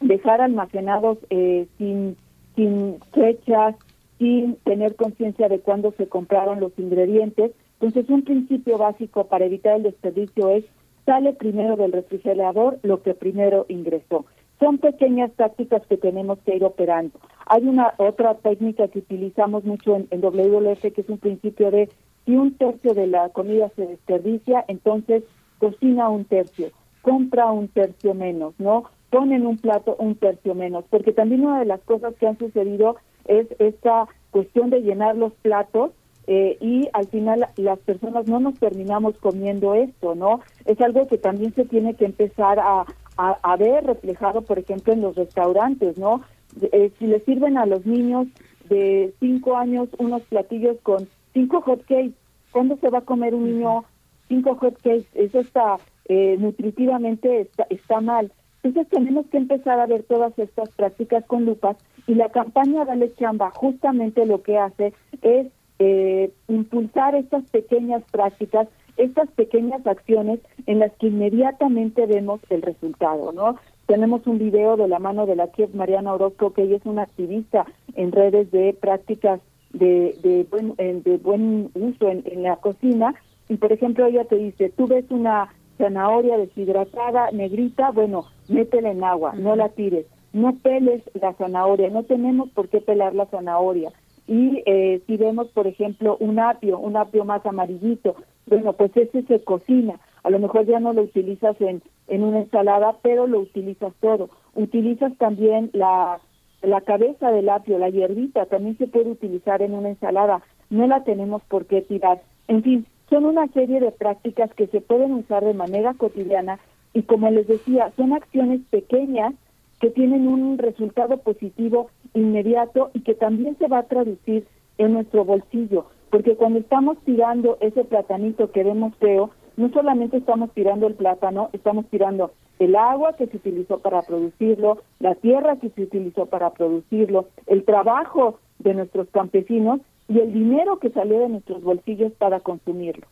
[0.00, 2.16] dejar almacenados eh, sin,
[2.54, 3.74] sin fechas,
[4.18, 7.50] sin tener conciencia de cuándo se compraron los ingredientes.
[7.80, 10.64] Entonces, un principio básico para evitar el desperdicio es
[11.06, 14.26] sale primero del refrigerador lo que primero ingresó.
[14.58, 17.18] Son pequeñas tácticas que tenemos que ir operando.
[17.46, 21.88] Hay una otra técnica que utilizamos mucho en, en WLF, que es un principio de
[22.26, 25.22] si un tercio de la comida se desperdicia, entonces
[25.58, 28.84] cocina un tercio, compra un tercio menos, ¿no?
[29.08, 32.36] Pon en un plato un tercio menos, porque también una de las cosas que han
[32.36, 35.92] sucedido es esta cuestión de llenar los platos
[36.30, 40.40] eh, y al final las personas no nos terminamos comiendo esto, ¿no?
[40.66, 42.84] Es algo que también se tiene que empezar a,
[43.16, 46.20] a, ver reflejado, por ejemplo, en los restaurantes, ¿no?
[46.60, 48.28] Eh, si le sirven a los niños
[48.68, 52.12] de cinco años unos platillos con cinco hot cakes,
[52.52, 53.84] ¿cuándo se va a comer un niño
[54.28, 55.06] cinco hot cakes?
[55.14, 55.78] Eso está
[56.10, 58.30] eh, nutritivamente está, está mal.
[58.62, 63.14] Entonces tenemos que empezar a ver todas estas prácticas con lupas y la campaña Dale
[63.14, 64.92] Chamba justamente lo que hace
[65.22, 65.46] es
[65.78, 73.32] eh, impulsar estas pequeñas prácticas, estas pequeñas acciones en las que inmediatamente vemos el resultado,
[73.32, 73.56] ¿no?
[73.86, 77.02] Tenemos un video de la mano de la Kiev Mariana Orozco, que ella es una
[77.02, 77.64] activista
[77.94, 79.40] en redes de prácticas
[79.72, 83.14] de, de, buen, de buen uso en, en la cocina,
[83.48, 85.48] y por ejemplo ella te dice, tú ves una
[85.78, 92.02] zanahoria deshidratada, negrita, bueno, métela en agua, no la tires, no peles la zanahoria, no
[92.02, 93.92] tenemos por qué pelar la zanahoria,
[94.28, 98.14] y eh, si vemos, por ejemplo, un apio, un apio más amarillito,
[98.46, 99.98] bueno, pues ese se cocina.
[100.22, 104.28] A lo mejor ya no lo utilizas en, en una ensalada, pero lo utilizas todo.
[104.54, 106.20] Utilizas también la,
[106.60, 110.42] la cabeza del apio, la hierbita, también se puede utilizar en una ensalada.
[110.68, 112.20] No la tenemos por qué tirar.
[112.48, 116.58] En fin, son una serie de prácticas que se pueden usar de manera cotidiana
[116.92, 119.32] y como les decía, son acciones pequeñas
[119.80, 124.46] que tienen un resultado positivo inmediato y que también se va a traducir
[124.78, 130.52] en nuestro bolsillo, porque cuando estamos tirando ese platanito que vemos feo, no solamente estamos
[130.52, 135.70] tirando el plátano, estamos tirando el agua que se utilizó para producirlo, la tierra que
[135.70, 141.28] se utilizó para producirlo, el trabajo de nuestros campesinos y el dinero que salió de
[141.28, 143.06] nuestros bolsillos para consumirlo.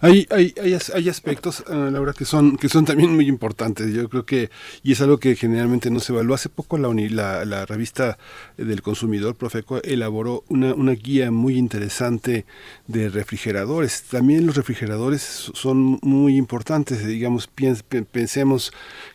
[0.00, 0.54] Hay, hay,
[0.94, 3.92] hay, aspectos, uh, Laura, que son, que son también muy importantes.
[3.92, 4.50] Yo creo que,
[4.82, 6.36] y es algo que generalmente no se evalúa.
[6.36, 8.18] Hace poco la, la, la revista
[8.56, 12.46] del consumidor, Profeco, elaboró una, una guía muy interesante
[12.86, 14.02] de refrigeradores.
[14.02, 17.06] También los refrigeradores son muy importantes.
[17.06, 18.72] Digamos, pensemos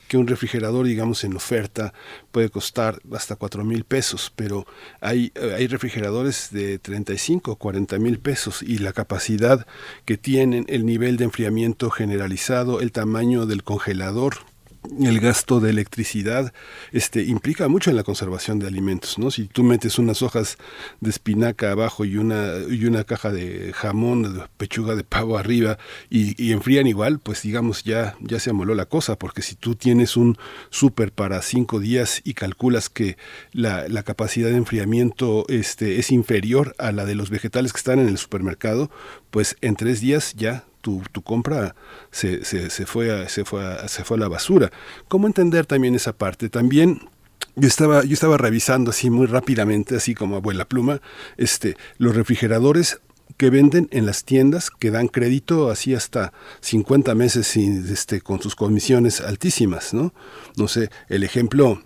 [0.08, 1.94] que un refrigerador, digamos, en oferta
[2.32, 4.66] puede costar hasta 4 mil pesos, pero
[5.02, 9.68] hay, hay refrigeradores de 35 o 40 mil pesos y la capacidad
[10.06, 14.36] que tienen, el nivel de enfriamiento generalizado, el tamaño del congelador
[15.02, 16.54] el gasto de electricidad
[16.92, 20.58] este implica mucho en la conservación de alimentos no si tú metes unas hojas
[21.02, 25.78] de espinaca abajo y una y una caja de jamón de pechuga de pavo arriba
[26.10, 29.76] y, y, enfrían igual pues digamos ya ya se amoló la cosa porque si tú
[29.76, 30.38] tienes un
[30.70, 33.18] súper para cinco días y calculas que
[33.52, 38.00] la, la capacidad de enfriamiento este es inferior a la de los vegetales que están
[38.00, 38.92] en el supermercado
[39.32, 41.76] pues en tres días ya tu, compra
[42.12, 44.72] se, se, se, fue a, se, fue a, se fue a la basura.
[45.08, 46.50] ¿Cómo entender también esa parte?
[46.50, 47.02] También
[47.56, 51.02] yo estaba, yo estaba revisando así muy rápidamente, así como abuela pluma,
[51.38, 53.02] este, los refrigeradores
[53.36, 58.56] que venden en las tiendas que dan crédito así hasta 50 meses este, con sus
[58.56, 60.14] comisiones altísimas, ¿no?
[60.56, 61.82] No sé, el ejemplo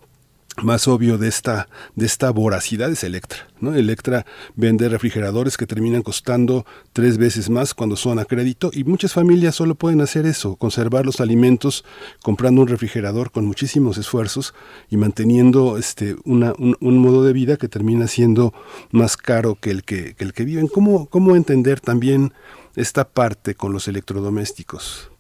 [0.63, 3.39] más obvio de esta, de esta voracidad es Electra.
[3.59, 3.75] ¿no?
[3.75, 4.25] Electra
[4.55, 9.55] vende refrigeradores que terminan costando tres veces más cuando son a crédito y muchas familias
[9.55, 11.85] solo pueden hacer eso, conservar los alimentos
[12.23, 14.53] comprando un refrigerador con muchísimos esfuerzos
[14.89, 18.53] y manteniendo este, una, un, modo de vida que termina siendo
[18.91, 20.67] más caro que el que, el que viven.
[20.67, 22.33] ¿Cómo, ¿Cómo entender también
[22.75, 25.11] esta parte con los electrodomésticos?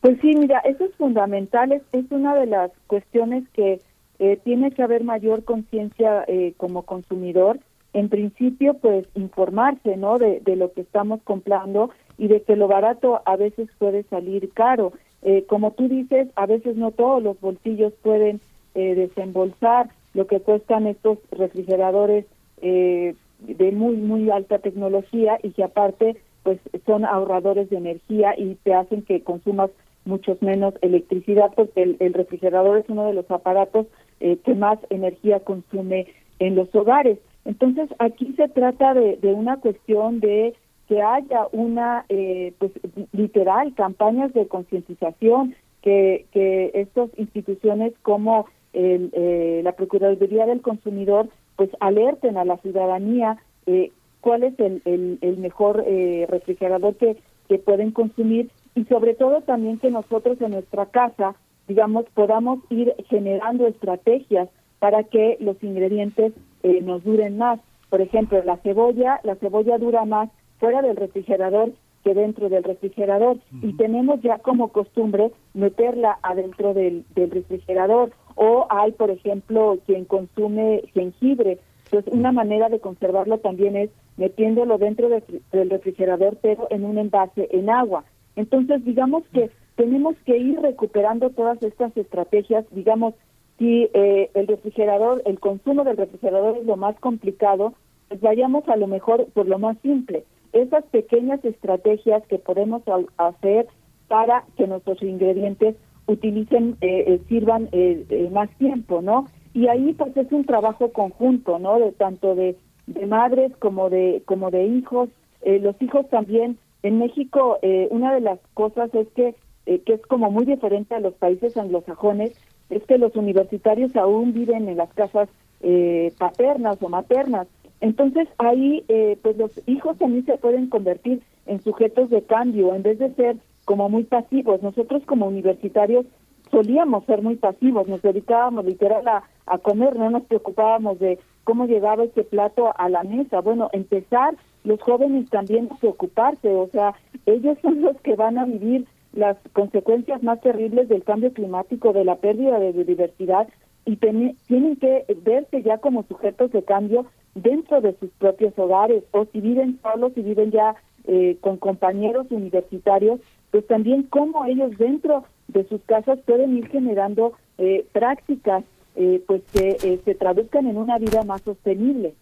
[0.00, 3.80] Pues sí, mira, eso es fundamental, es una de las cuestiones que
[4.18, 7.58] eh, tiene que haber mayor conciencia eh, como consumidor.
[7.92, 10.18] En principio, pues informarse, ¿no?
[10.18, 14.92] De, lo que estamos comprando y de que lo barato a veces puede salir caro.
[15.22, 18.40] Eh, como tú dices, a veces no todos los bolsillos pueden
[18.74, 22.24] desembolsar lo que cuestan estos refrigeradores
[22.62, 28.72] de muy muy alta tecnología y que aparte pues son ahorradores de energía y te
[28.72, 29.70] hacen que consumas
[30.04, 33.86] muchos menos electricidad porque el refrigerador es uno de los aparatos
[34.20, 36.06] eh, que más energía consume
[36.38, 37.18] en los hogares.
[37.44, 40.54] Entonces, aquí se trata de, una cuestión de
[40.88, 42.70] que haya una, eh, pues,
[43.12, 51.28] literal, campañas de concientización, que, que estas instituciones como el, eh, la Procuraduría del Consumidor,
[51.56, 57.16] pues, alerten a la ciudadanía eh, cuál es el, el, el mejor eh, refrigerador que,
[57.48, 61.36] que pueden consumir y sobre todo también que nosotros en nuestra casa
[61.68, 66.32] digamos, podamos ir generando estrategias para que los ingredientes
[66.62, 67.60] eh, nos duren más.
[67.88, 71.72] Por ejemplo, la cebolla, la cebolla dura más fuera del refrigerador
[72.04, 78.66] que dentro del refrigerador y tenemos ya como costumbre meterla adentro del, del refrigerador o
[78.70, 81.58] hay, por ejemplo, quien consume jengibre.
[81.84, 87.48] Entonces, una manera de conservarlo también es metiéndolo dentro del refrigerador, pero en un envase
[87.52, 88.04] en agua.
[88.36, 93.14] Entonces, digamos que tenemos que ir recuperando todas estas estrategias, digamos,
[93.58, 97.74] si eh, el refrigerador, el consumo del refrigerador es lo más complicado,
[98.08, 100.24] pues vayamos a lo mejor por lo más simple.
[100.52, 102.82] Esas pequeñas estrategias que podemos
[103.16, 103.66] hacer
[104.08, 105.76] para que nuestros ingredientes
[106.06, 109.28] utilicen, eh, eh sirvan eh, más tiempo, ¿no?
[109.54, 111.78] Y ahí pues es un trabajo conjunto, ¿no?
[111.78, 112.56] De tanto de,
[112.86, 115.08] de madres como de como de hijos.
[115.44, 117.58] los hijos también en México
[117.90, 119.34] una de las cosas es que
[119.64, 122.32] eh, que es como muy diferente a los países anglosajones,
[122.68, 125.28] es que los universitarios aún viven en las casas
[125.60, 127.46] eh, paternas o maternas.
[127.80, 132.82] Entonces ahí, eh, pues los hijos también se pueden convertir en sujetos de cambio, en
[132.82, 134.62] vez de ser como muy pasivos.
[134.62, 136.06] Nosotros como universitarios
[136.50, 141.66] solíamos ser muy pasivos, nos dedicábamos literal a, a comer, no nos preocupábamos de cómo
[141.66, 143.40] llegaba ese plato a la mesa.
[143.40, 146.94] Bueno, empezar los jóvenes también a preocuparse, o sea,
[147.26, 152.04] ellos son los que van a vivir las consecuencias más terribles del cambio climático, de
[152.04, 153.48] la pérdida de biodiversidad,
[153.84, 159.26] y tienen que verse ya como sujetos de cambio dentro de sus propios hogares, o
[159.26, 163.20] si viven solos, si viven ya eh, con compañeros universitarios,
[163.50, 168.64] pues también cómo ellos dentro de sus casas pueden ir generando eh, prácticas
[168.96, 172.14] eh, pues que se traduzcan en una vida más sostenible.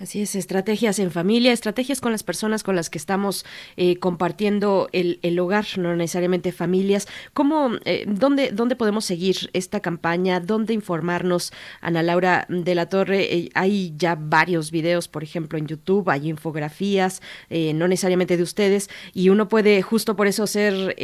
[0.00, 3.44] Así es, estrategias en familia, estrategias con las personas con las que estamos
[3.76, 7.08] eh, compartiendo el, hogar, no necesariamente familias.
[7.34, 10.38] ¿Cómo, eh, dónde, dónde podemos seguir esta campaña?
[10.38, 11.52] ¿Dónde informarnos?
[11.80, 16.28] Ana Laura de la Torre, eh, hay ya varios videos, por ejemplo, en YouTube, hay
[16.28, 17.20] infografías,
[17.50, 20.94] no necesariamente de ustedes, y uno puede justo por eso ser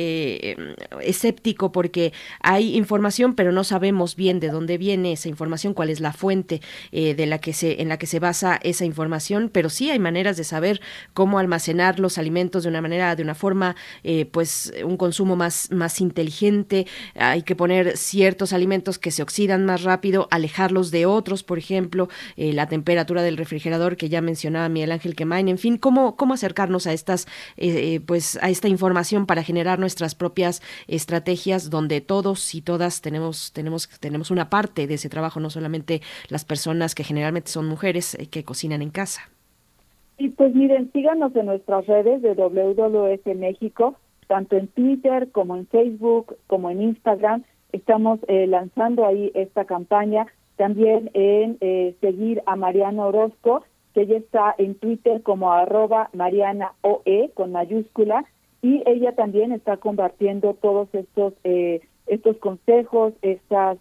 [1.01, 5.99] escéptico porque hay información, pero no sabemos bien de dónde viene esa información, cuál es
[5.99, 6.61] la fuente
[6.93, 10.37] de la que se, en la que se basa esa información, pero sí hay maneras
[10.37, 10.81] de saber
[11.13, 15.71] cómo almacenar los alimentos de una manera, de una forma, eh, pues un consumo más,
[15.71, 16.87] más inteligente.
[17.15, 22.09] Hay que poner ciertos alimentos que se oxidan más rápido, alejarlos de otros, por ejemplo,
[22.37, 26.35] eh, la temperatura del refrigerador que ya mencionaba Miguel Ángel Quemain, en fin, cómo, cómo
[26.35, 32.55] acercarnos a estas, eh, pues a esta información para generar nuestras propias estrategias donde todos
[32.55, 37.05] y todas tenemos, tenemos, tenemos una parte de ese trabajo, no solamente las personas que
[37.05, 39.31] generalmente son mujeres que cocinan en casa.
[40.17, 43.97] Y pues miren, síganos en nuestras redes de WWF México,
[44.29, 47.43] tanto en Twitter como en Facebook, como en Instagram.
[47.73, 50.27] Estamos eh, lanzando ahí esta campaña.
[50.57, 56.75] También en eh, seguir a Mariana Orozco, que ella está en Twitter como arroba Mariana
[56.83, 58.25] OE con mayúscula.
[58.63, 63.79] Y ella también está compartiendo todos estos eh, estos consejos, estas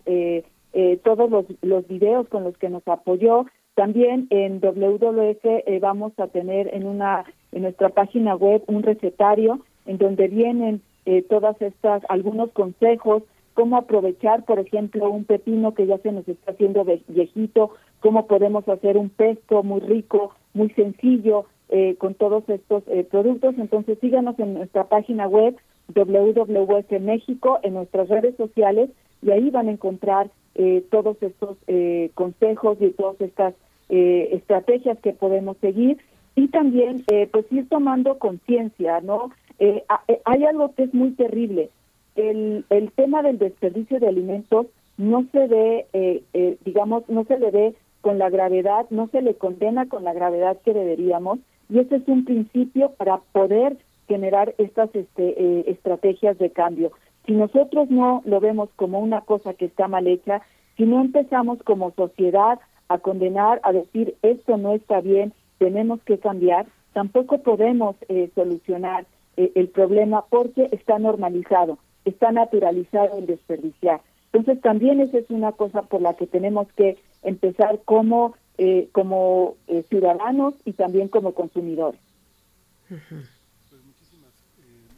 [1.03, 3.45] todos los, los videos con los que nos apoyó,
[3.75, 9.61] también en WWF eh, vamos a tener en una en nuestra página web un recetario
[9.85, 13.23] en donde vienen eh, todas estas algunos consejos
[13.53, 17.69] cómo aprovechar, por ejemplo, un pepino que ya se nos está haciendo viejito,
[17.99, 23.53] cómo podemos hacer un pesto muy rico, muy sencillo eh, con todos estos productos.
[23.59, 25.55] Entonces síganos en nuestra página web
[25.93, 28.89] WWF México, en nuestras redes sociales
[29.21, 33.55] y ahí van a encontrar eh, todos estos eh, consejos y todas estas
[33.89, 35.97] eh, estrategias que podemos seguir
[36.35, 39.31] y también pues ir tomando conciencia, ¿no?
[39.59, 41.69] hay algo que es muy terrible.
[42.15, 44.65] El, el tema del desperdicio de alimentos
[44.97, 46.23] no se ve,
[46.65, 50.57] digamos, no se le ve con la gravedad, no se le condena con la gravedad
[50.65, 51.37] que deberíamos
[51.69, 53.77] y ese es un principio para poder
[54.07, 56.91] generar estas este, estrategias de cambio.
[57.25, 60.41] Si nosotros no lo vemos como una cosa que está mal hecha,
[60.77, 62.59] si no empezamos como sociedad
[62.89, 69.05] a condenar, a decir esto no está bien, tenemos que cambiar, tampoco podemos eh, solucionar
[69.37, 74.01] eh, el problema porque está normalizado, está naturalizado el desperdiciar.
[74.31, 79.55] Entonces también esa es una cosa por la que tenemos que empezar como, eh, como
[79.89, 82.01] ciudadanos y también como consumidores.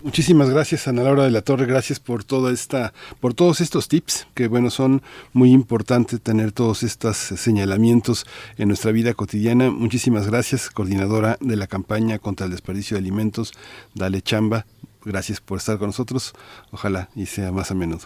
[0.06, 1.66] Muchísimas gracias, Ana Laura de la Torre.
[1.66, 5.02] Gracias por toda esta, por todos estos tips, que bueno, son
[5.34, 8.28] muy importantes tener todos estos señalamientos
[8.60, 9.72] en nuestra vida cotidiana.
[9.72, 13.52] Muchísimas gracias, coordinadora de la campaña contra el desperdicio de alimentos.
[13.96, 14.68] Dale chamba.
[15.04, 16.34] Gracias por estar con nosotros.
[16.72, 18.06] Ojalá y sea más a menudo.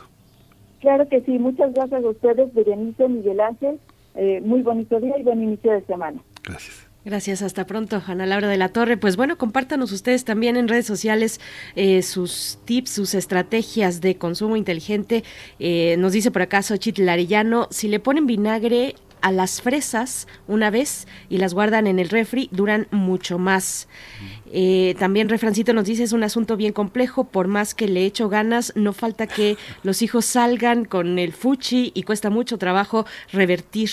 [0.80, 1.38] Claro que sí.
[1.38, 3.78] Muchas gracias a ustedes, Berenice, Miguel Ángel.
[4.16, 6.22] Eh, muy bonito día y buen inicio de semana.
[6.46, 6.89] Gracias.
[7.06, 8.98] Gracias, hasta pronto, Ana Laura de la Torre.
[8.98, 11.40] Pues bueno, compártanos ustedes también en redes sociales
[11.76, 15.24] eh, sus tips, sus estrategias de consumo inteligente.
[15.60, 20.70] Eh, nos dice por acá Xochitl Arellano, si le ponen vinagre a las fresas una
[20.70, 23.88] vez y las guardan en el refri, duran mucho más.
[24.52, 28.30] Eh, también Refrancito nos dice es un asunto bien complejo, por más que le echo
[28.30, 33.90] ganas, no falta que los hijos salgan con el fuchi y cuesta mucho trabajo revertir.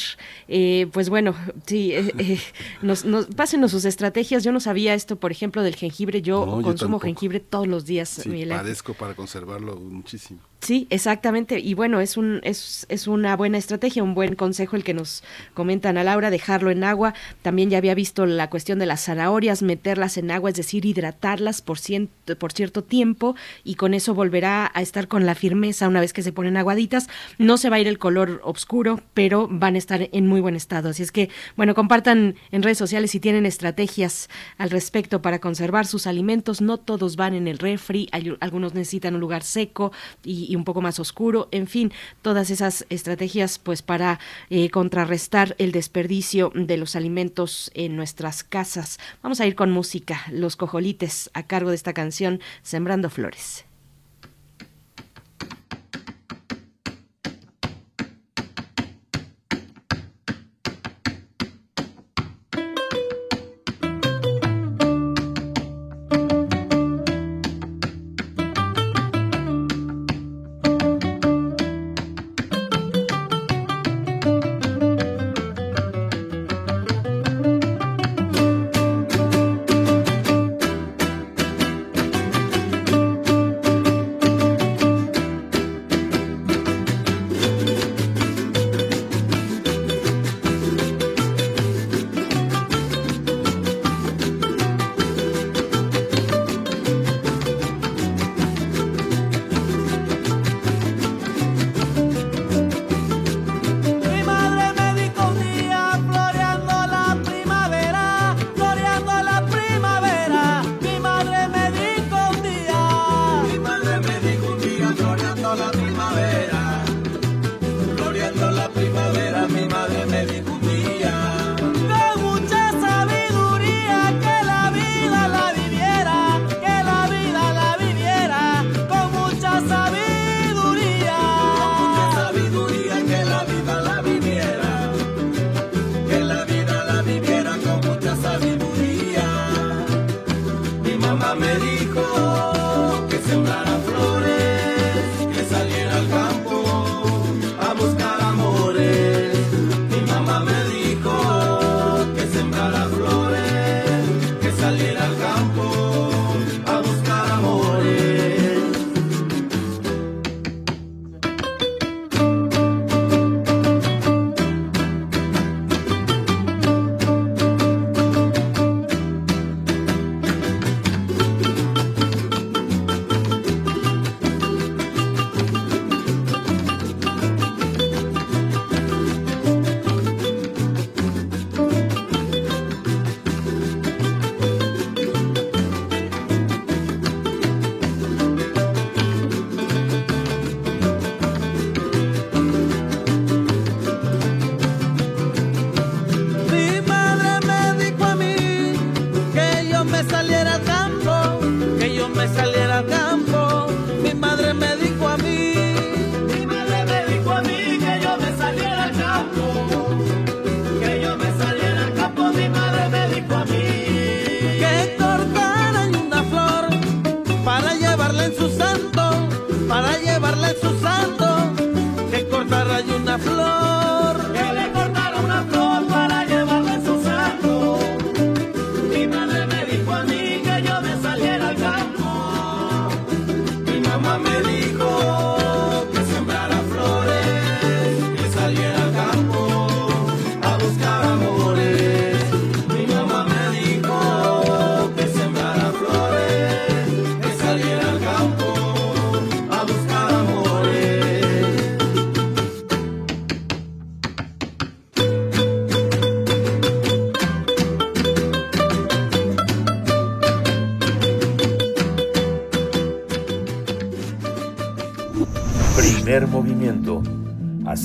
[0.48, 1.34] Eh, pues bueno,
[1.66, 2.40] sí, eh,
[2.82, 3.04] nos,
[3.36, 4.44] pásenos sus estrategias.
[4.44, 6.22] Yo no sabía esto, por ejemplo, del jengibre.
[6.22, 8.08] Yo consumo jengibre todos los días.
[8.08, 10.40] Sí, padezco para conservarlo muchísimo.
[10.60, 11.60] Sí, exactamente.
[11.60, 15.22] Y bueno, es, un, es, es una buena estrategia, un buen consejo el que nos
[15.54, 17.14] comentan a Laura, dejarlo en agua.
[17.42, 21.62] También ya había visto la cuestión de las zanahorias, meterlas en agua, es decir, hidratarlas
[21.62, 21.78] por,
[22.38, 26.22] por cierto tiempo y con eso volverá a estar con la firmeza una vez que
[26.22, 27.08] se ponen aguaditas.
[27.38, 30.56] No se va a ir el color oscuro, pero van a estar en muy buen
[30.56, 30.90] estado.
[30.90, 34.28] Así es que, bueno, compartan en redes sociales si tienen estrategias
[34.58, 36.60] al respecto para conservar sus alimentos.
[36.60, 38.08] No todos van en el refri,
[38.40, 39.92] algunos necesitan un lugar seco
[40.24, 41.92] y un poco más oscuro, en fin,
[42.22, 44.18] todas esas estrategias pues para
[44.50, 48.98] eh, contrarrestar el desperdicio de los alimentos en nuestras casas.
[49.22, 53.65] Vamos a ir con música, Los Cojolites, a cargo de esta canción Sembrando Flores.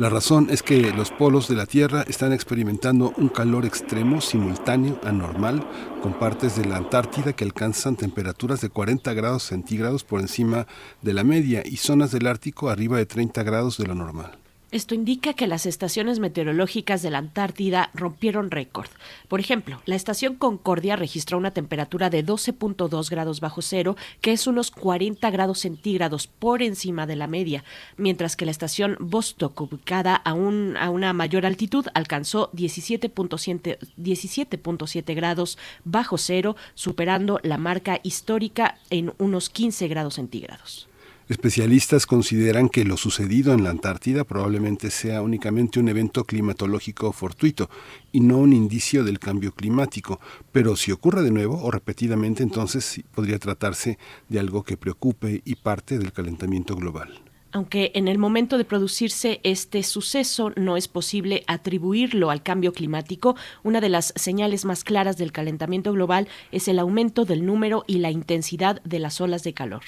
[0.00, 4.98] La razón es que los polos de la Tierra están experimentando un calor extremo, simultáneo,
[5.04, 5.62] anormal,
[6.02, 10.66] con partes de la Antártida que alcanzan temperaturas de 40 grados centígrados por encima
[11.02, 14.39] de la media y zonas del Ártico arriba de 30 grados de lo normal.
[14.72, 18.88] Esto indica que las estaciones meteorológicas de la Antártida rompieron récord.
[19.26, 24.46] Por ejemplo, la estación Concordia registró una temperatura de 12.2 grados bajo cero, que es
[24.46, 27.64] unos 40 grados centígrados por encima de la media,
[27.96, 35.58] mientras que la estación Vostok, ubicada a, a una mayor altitud, alcanzó 17.7 17.7 grados
[35.84, 40.89] bajo cero, superando la marca histórica en unos 15 grados centígrados.
[41.30, 47.70] Especialistas consideran que lo sucedido en la Antártida probablemente sea únicamente un evento climatológico fortuito
[48.10, 50.18] y no un indicio del cambio climático,
[50.50, 53.96] pero si ocurre de nuevo o repetidamente entonces podría tratarse
[54.28, 57.20] de algo que preocupe y parte del calentamiento global.
[57.52, 63.36] Aunque en el momento de producirse este suceso no es posible atribuirlo al cambio climático,
[63.62, 67.98] una de las señales más claras del calentamiento global es el aumento del número y
[67.98, 69.82] la intensidad de las olas de calor.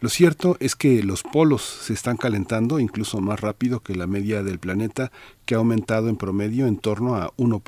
[0.00, 4.42] Lo cierto es que los polos se están calentando incluso más rápido que la media
[4.42, 5.10] del planeta,
[5.46, 7.60] que ha aumentado en promedio en torno a 1.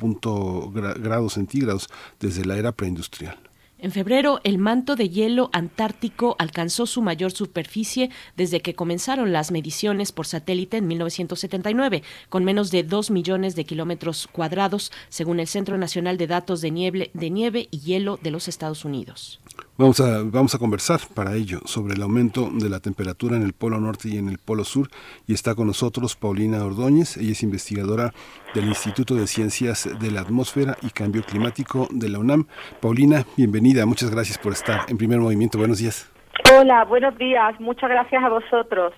[0.71, 1.89] gra- grados centígrados
[2.19, 3.37] desde la era preindustrial.
[3.81, 9.51] En febrero, el manto de hielo antártico alcanzó su mayor superficie desde que comenzaron las
[9.51, 15.47] mediciones por satélite en 1979, con menos de 2 millones de kilómetros cuadrados, según el
[15.47, 19.39] Centro Nacional de Datos de de Nieve y Hielo de los Estados Unidos.
[19.79, 23.53] Vamos a, vamos a conversar para ello sobre el aumento de la temperatura en el
[23.53, 24.89] Polo Norte y en el Polo Sur.
[25.25, 27.15] Y está con nosotros Paulina Ordóñez.
[27.15, 28.11] Ella es investigadora
[28.53, 32.47] del Instituto de Ciencias de la Atmósfera y Cambio Climático de la UNAM.
[32.81, 33.85] Paulina, bienvenida.
[33.85, 35.57] Muchas gracias por estar en primer movimiento.
[35.57, 36.11] Buenos días.
[36.53, 37.57] Hola, buenos días.
[37.61, 38.91] Muchas gracias a vosotros.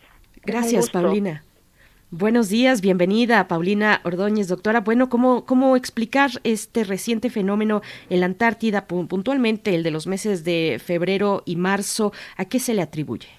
[0.43, 0.89] Gracias.
[0.89, 1.43] Paulina.
[2.13, 4.81] Buenos días, bienvenida Paulina Ordóñez, doctora.
[4.81, 7.79] Bueno, ¿cómo, ¿cómo explicar este reciente fenómeno
[8.09, 12.11] en la Antártida, puntualmente el de los meses de febrero y marzo?
[12.35, 13.29] ¿A qué se le atribuye?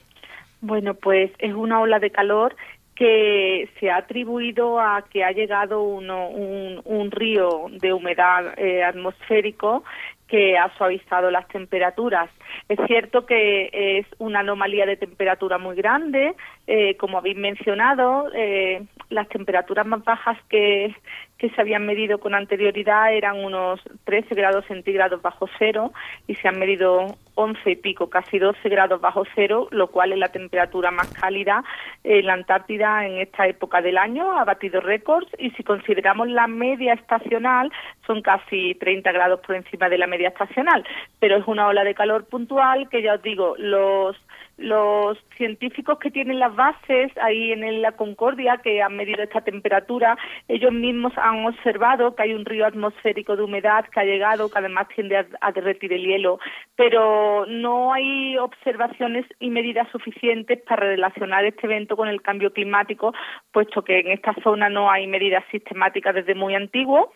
[0.62, 2.56] Bueno, pues es una ola de calor
[2.94, 8.82] que se ha atribuido a que ha llegado uno, un, un, río de humedad eh,
[8.82, 9.84] atmosférico
[10.28, 12.30] que ha suavizado las temperaturas.
[12.70, 13.68] Es cierto que
[13.98, 16.34] es una anomalía de temperatura muy grande,
[16.66, 20.94] eh, como habéis mencionado, eh, las temperaturas más bajas que,
[21.42, 25.92] que se habían medido con anterioridad eran unos 13 grados centígrados bajo cero
[26.28, 30.18] y se han medido 11 y pico, casi 12 grados bajo cero, lo cual es
[30.18, 31.64] la temperatura más cálida
[32.04, 36.46] en la Antártida en esta época del año, ha batido récords y si consideramos la
[36.46, 37.72] media estacional
[38.06, 40.84] son casi 30 grados por encima de la media estacional,
[41.18, 44.16] pero es una ola de calor puntual que ya os digo, los
[44.58, 50.16] los científicos que tienen las bases ahí en la Concordia, que han medido esta temperatura,
[50.48, 54.58] ellos mismos han observado que hay un río atmosférico de humedad que ha llegado, que
[54.58, 56.38] además tiende a, derretir el hielo,
[56.76, 63.12] pero no hay observaciones y medidas suficientes para relacionar este evento con el cambio climático,
[63.52, 67.12] puesto que en esta zona no hay medidas sistemáticas desde muy antiguo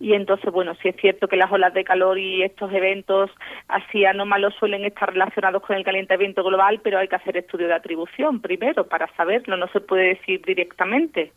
[0.00, 3.30] y entonces, bueno, sí es cierto que las olas de calor y estos eventos
[3.68, 7.74] así anómalos suelen estar relacionados con el calentamiento global, pero hay que hacer estudio de
[7.74, 11.32] atribución primero para saberlo, no se puede decir directamente.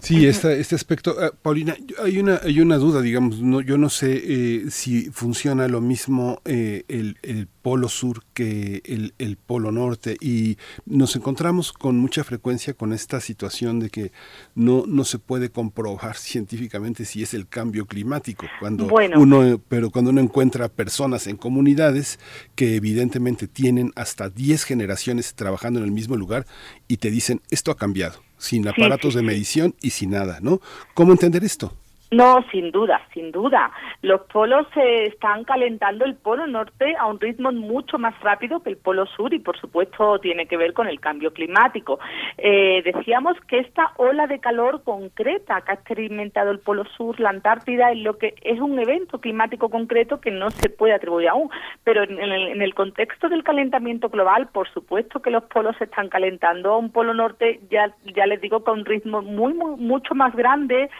[0.00, 3.90] Sí, esta, este aspecto, ah, Paulina, hay una, hay una duda, digamos, no, yo no
[3.90, 9.70] sé eh, si funciona lo mismo eh, el, el, polo sur que el, el, polo
[9.70, 10.56] norte y
[10.86, 14.12] nos encontramos con mucha frecuencia con esta situación de que
[14.54, 20.10] no, no se puede comprobar científicamente si es el cambio climático, cuando uno, pero cuando
[20.10, 22.18] uno encuentra personas en comunidades
[22.54, 26.46] que evidentemente tienen hasta 10 generaciones trabajando en el mismo lugar
[26.88, 30.60] y te dicen esto ha cambiado sin aparatos de medición y sin nada, ¿no?
[30.94, 31.76] ¿Cómo entender esto?
[32.10, 33.70] No, sin duda, sin duda.
[34.02, 38.70] Los polos se están calentando el polo norte a un ritmo mucho más rápido que
[38.70, 42.00] el polo sur y, por supuesto, tiene que ver con el cambio climático.
[42.36, 47.30] Eh, decíamos que esta ola de calor concreta que ha experimentado el polo sur, la
[47.30, 51.48] Antártida, es lo que es un evento climático concreto que no se puede atribuir aún.
[51.84, 55.84] Pero en el, en el contexto del calentamiento global, por supuesto que los polos se
[55.84, 59.76] están calentando a un polo norte, ya, ya les digo, con un ritmo muy, muy
[59.76, 60.90] mucho más grande.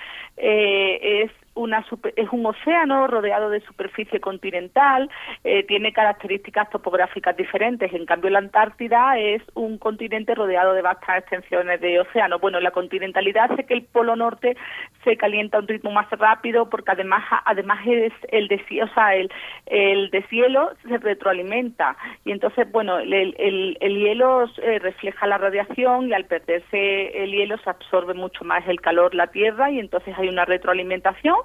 [0.43, 1.85] Eh, es una
[2.17, 5.11] es un océano rodeado de superficie continental,
[5.45, 7.93] eh, tiene características topográficas diferentes.
[7.93, 12.39] En cambio, la Antártida es un continente rodeado de vastas extensiones de océano.
[12.39, 14.57] Bueno, la continentalidad hace que el polo norte
[15.05, 19.31] se calienta a un ritmo más rápido porque además además es el deshielo, el,
[19.67, 26.09] el deshielo se retroalimenta y entonces, bueno, el, el, el hielo eh, refleja la radiación
[26.09, 30.15] y al perderse el hielo se absorbe mucho más el calor la Tierra y entonces
[30.19, 31.37] hay una retroalimentación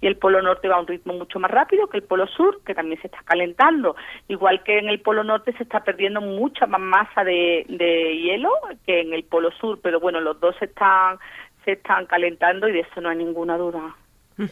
[0.00, 2.60] y el polo norte va a un ritmo mucho más rápido que el polo sur,
[2.64, 3.96] que también se está calentando.
[4.28, 8.50] Igual que en el polo norte se está perdiendo mucha más masa de, de hielo
[8.86, 11.18] que en el polo sur, pero bueno, los dos se están,
[11.64, 13.94] se están calentando y de eso no hay ninguna duda.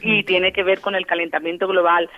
[0.02, 2.08] Y tiene que ver con el calentamiento global.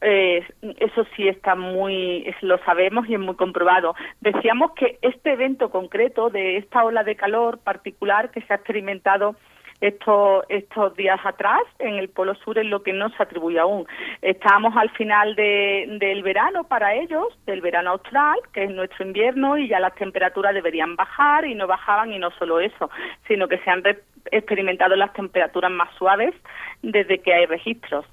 [0.00, 0.46] Eh,
[0.78, 3.94] eso sí está muy, lo sabemos y es muy comprobado.
[4.20, 9.36] Decíamos que este evento concreto de esta ola de calor particular que se ha experimentado
[9.80, 13.86] estos, estos días atrás en el Polo Sur es lo que no se atribuye aún.
[14.22, 19.58] Estamos al final de, del verano para ellos, del verano austral, que es nuestro invierno,
[19.58, 22.90] y ya las temperaturas deberían bajar y no bajaban y no solo eso,
[23.28, 23.82] sino que se han
[24.30, 26.34] experimentado las temperaturas más suaves
[26.82, 28.04] desde que hay registros.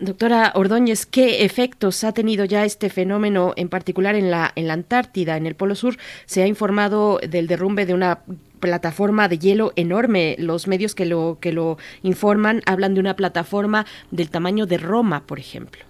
[0.00, 4.72] Doctora Ordóñez, ¿qué efectos ha tenido ya este fenómeno, en particular en la, en la
[4.72, 5.96] Antártida, en el Polo Sur?
[6.24, 8.20] Se ha informado del derrumbe de una
[8.60, 10.36] plataforma de hielo enorme.
[10.38, 15.24] Los medios que lo, que lo informan hablan de una plataforma del tamaño de Roma,
[15.26, 15.84] por ejemplo.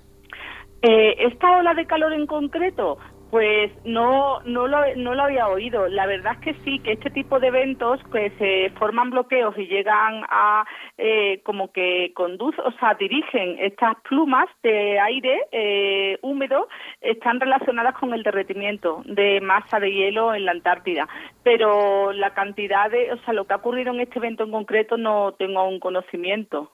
[0.82, 2.98] Eh, esta ola de calor en concreto
[3.30, 5.88] pues no, no, lo, no lo había oído.
[5.88, 9.66] La verdad es que sí, que este tipo de eventos que se forman bloqueos y
[9.66, 10.64] llegan a
[10.98, 16.68] eh, como que conducen, o sea, dirigen estas plumas de aire eh, húmedo,
[17.00, 21.08] están relacionadas con el derretimiento de masa de hielo en la Antártida.
[21.44, 24.96] Pero la cantidad de, o sea, lo que ha ocurrido en este evento en concreto
[24.96, 26.72] no tengo un conocimiento.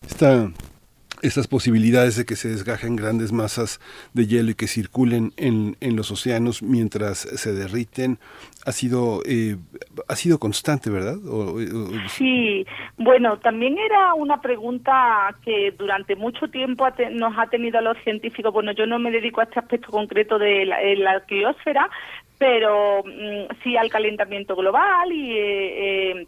[0.00, 0.48] Está
[1.22, 3.80] estas posibilidades de que se desgajen grandes masas
[4.14, 8.18] de hielo y que circulen en, en los océanos mientras se derriten
[8.66, 9.56] ha sido eh,
[10.08, 11.14] ha sido constante, ¿verdad?
[12.08, 12.66] sí,
[12.98, 18.52] bueno, también era una pregunta que durante mucho tiempo nos ha tenido a los científicos.
[18.52, 21.88] Bueno, yo no me dedico a este aspecto concreto de la, criosfera,
[22.38, 26.26] pero mm, sí al calentamiento global y eh, eh,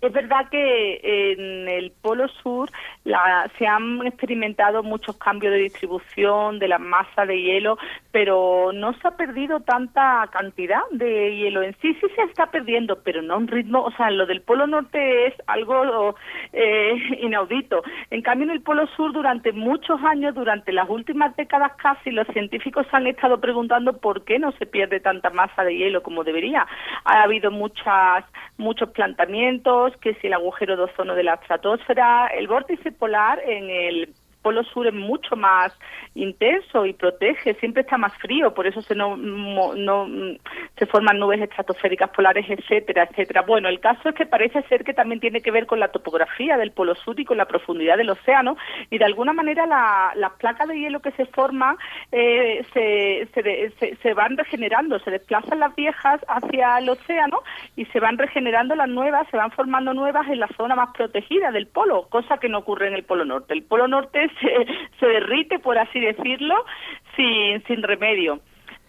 [0.00, 2.70] es verdad que en el Polo Sur
[3.04, 7.78] la, se han experimentado muchos cambios de distribución de la masa de hielo,
[8.10, 11.94] pero no se ha perdido tanta cantidad de hielo en sí.
[12.00, 13.82] Sí se está perdiendo, pero no a un ritmo.
[13.82, 16.14] O sea, lo del Polo Norte es algo
[16.52, 17.82] eh, inaudito.
[18.10, 22.26] En cambio, en el Polo Sur, durante muchos años, durante las últimas décadas casi, los
[22.28, 26.66] científicos han estado preguntando por qué no se pierde tanta masa de hielo como debería.
[27.04, 28.24] Ha habido muchas
[28.56, 33.70] muchos planteamientos, que si el agujero de ozono de la estratosfera, el vórtice polar en
[33.70, 35.76] el Polo Sur es mucho más
[36.14, 40.06] intenso y protege, siempre está más frío, por eso se no, no
[40.76, 43.42] se forman nubes estratosféricas polares, etcétera, etcétera.
[43.42, 46.56] Bueno, el caso es que parece ser que también tiene que ver con la topografía
[46.56, 48.56] del Polo Sur y con la profundidad del océano
[48.90, 51.76] y de alguna manera la, las placas de hielo que se forman
[52.12, 57.40] eh, se, se, se, van regenerando, se desplazan las viejas hacia el océano
[57.76, 61.50] y se van regenerando las nuevas, se van formando nuevas en la zona más protegida
[61.50, 63.54] del polo, cosa que no ocurre en el Polo Norte.
[63.54, 64.66] El Polo Norte se,
[64.98, 66.64] se derrite, por así decirlo,
[67.16, 68.40] sin, sin remedio.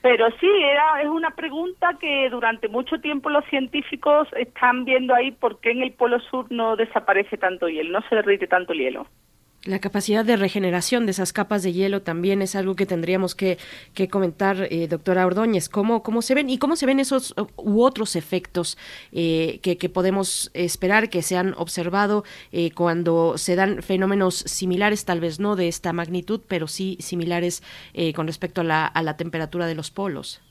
[0.01, 5.31] Pero sí, era, es una pregunta que durante mucho tiempo los científicos están viendo ahí
[5.31, 8.79] por qué en el Polo Sur no desaparece tanto hielo, no se derrite tanto el
[8.79, 9.07] hielo.
[9.63, 13.59] La capacidad de regeneración de esas capas de hielo también es algo que tendríamos que,
[13.93, 15.69] que comentar, eh, doctora Ordóñez.
[15.69, 18.75] ¿Cómo, ¿Cómo se ven y cómo se ven esos u otros efectos
[19.11, 25.05] eh, que, que, podemos esperar que se han observado eh, cuando se dan fenómenos similares,
[25.05, 27.61] tal vez no de esta magnitud, pero sí similares
[27.93, 30.41] eh, con respecto a la, a la temperatura de los polos?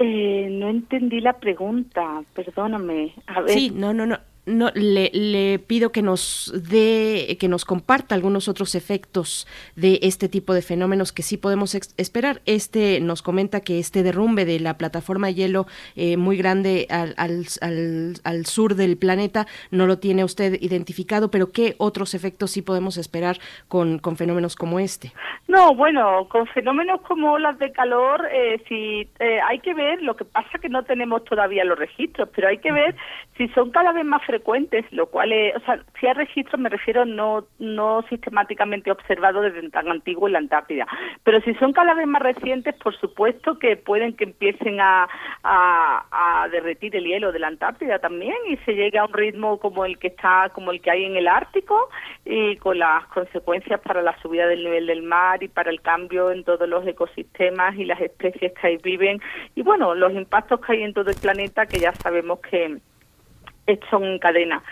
[0.00, 3.14] Eh, no entendí la pregunta, perdóname.
[3.28, 3.50] A ver.
[3.50, 8.74] Sí, no, no, no no, le, pido que nos dé, que nos comparta algunos otros
[8.74, 9.46] efectos
[9.76, 12.42] de este tipo de fenómenos que sí podemos esperar.
[12.44, 17.46] Este nos comenta que este derrumbe de la plataforma hielo eh, muy grande al, al,
[17.60, 22.62] al, al, sur del planeta no lo tiene usted identificado, pero ¿qué otros efectos sí
[22.62, 23.38] podemos esperar
[23.68, 25.12] con, con fenómenos como este?
[25.46, 30.16] No, bueno, con fenómenos como las de calor, eh, si eh, hay que ver, lo
[30.16, 32.96] que pasa que no tenemos todavía los registros, pero hay que ver
[33.36, 36.70] si son cada vez más frecuentes, lo cual es, o sea, si hay registros me
[36.70, 40.86] refiero no no sistemáticamente observado desde tan antiguo en la Antártida,
[41.22, 45.06] pero si son cada vez más recientes, por supuesto que pueden que empiecen a,
[45.42, 49.58] a, a derretir el hielo de la Antártida también y se llegue a un ritmo
[49.58, 51.90] como el que está como el que hay en el Ártico
[52.24, 56.30] y con las consecuencias para la subida del nivel del mar y para el cambio
[56.30, 59.20] en todos los ecosistemas y las especies que ahí viven
[59.54, 62.78] y bueno, los impactos que hay en todo el planeta que ya sabemos que
[63.90, 64.62] son en cadena.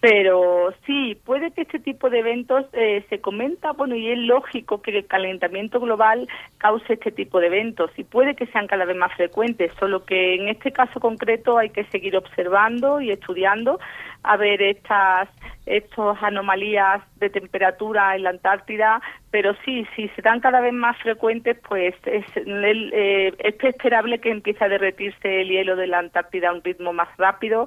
[0.00, 4.82] Pero sí, puede que este tipo de eventos eh, se comenta, bueno, y es lógico
[4.82, 6.28] que el calentamiento global
[6.58, 10.34] cause este tipo de eventos y puede que sean cada vez más frecuentes, solo que
[10.34, 13.80] en este caso concreto hay que seguir observando y estudiando
[14.22, 15.28] a ver estas
[15.66, 19.02] estas anomalías de temperatura en la Antártida,
[19.32, 24.30] pero sí, si se dan cada vez más frecuentes, pues es, eh, es esperable que
[24.30, 27.66] empiece a derretirse el hielo de la Antártida a un ritmo más rápido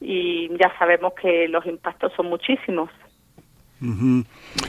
[0.00, 2.88] y ya sabemos que los impactos son muchísimos.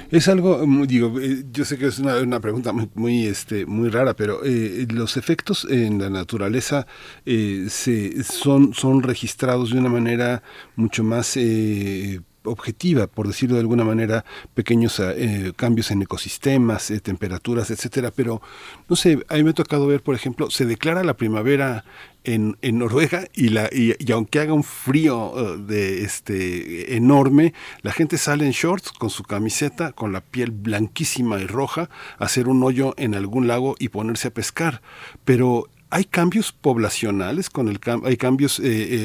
[0.09, 3.65] Es algo, mm, digo, eh, yo sé que es una, una pregunta muy, muy, este,
[3.65, 6.87] muy rara, pero eh, los efectos en la naturaleza
[7.25, 10.43] eh, se, son, son registrados de una manera
[10.75, 16.99] mucho más eh, objetiva, por decirlo de alguna manera, pequeños eh, cambios en ecosistemas, eh,
[16.99, 18.11] temperaturas, etcétera.
[18.11, 18.41] Pero
[18.89, 21.83] no sé, a mí me ha tocado ver, por ejemplo, se declara la primavera
[22.23, 27.91] en, en Noruega y, la, y, aunque haga un frío uh, de este enorme, la
[27.91, 31.89] gente sale en shorts con su camiseta, con la piel blanquísima y roja,
[32.19, 34.81] a hacer un hoyo en algún lago y ponerse a pescar.
[35.25, 38.63] Pero hay cambios poblacionales con el hay cambios eh,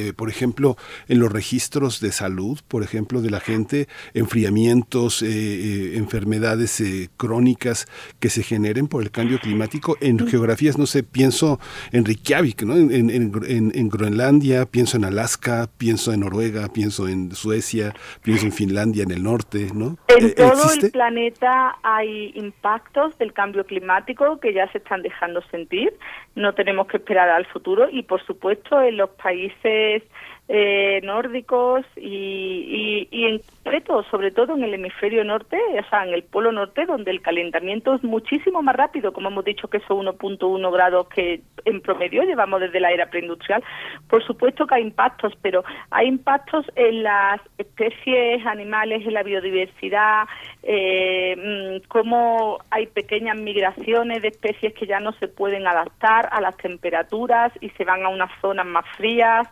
[0.09, 0.77] eh, por ejemplo
[1.09, 7.11] en los registros de salud por ejemplo de la gente enfriamientos eh, eh enfermedades eh,
[7.17, 7.87] crónicas
[8.21, 9.97] que se generen por el cambio climático.
[10.01, 11.59] En geografías no sé pienso
[11.93, 17.09] en Reykjavik no en, en, en, en, Groenlandia pienso en Alaska pienso en Noruega pienso
[17.09, 20.87] en Suecia pienso en Finlandia en el norte no en todo ¿existe?
[20.87, 25.93] el planeta hay impactos del cambio climático que ya se están dejando sentir.
[26.35, 30.03] No tenemos que esperar al futuro y por supuesto en los países
[30.49, 36.15] eh, nórdicos y, y, en concreto, sobre todo en el hemisferio norte, o sea, en
[36.15, 40.07] el polo norte, donde el calentamiento es muchísimo más rápido, como hemos dicho que son
[40.07, 43.63] 1.1 grados que en promedio llevamos desde la era preindustrial.
[44.09, 50.29] Por supuesto que hay impactos, pero hay impactos en las especies animales, en la biodiversidad,
[50.63, 56.41] eh, mm, cómo hay pequeñas migraciones de especies que ya no se pueden adaptar a
[56.41, 59.49] las temperaturas y se van a unas zonas más frías.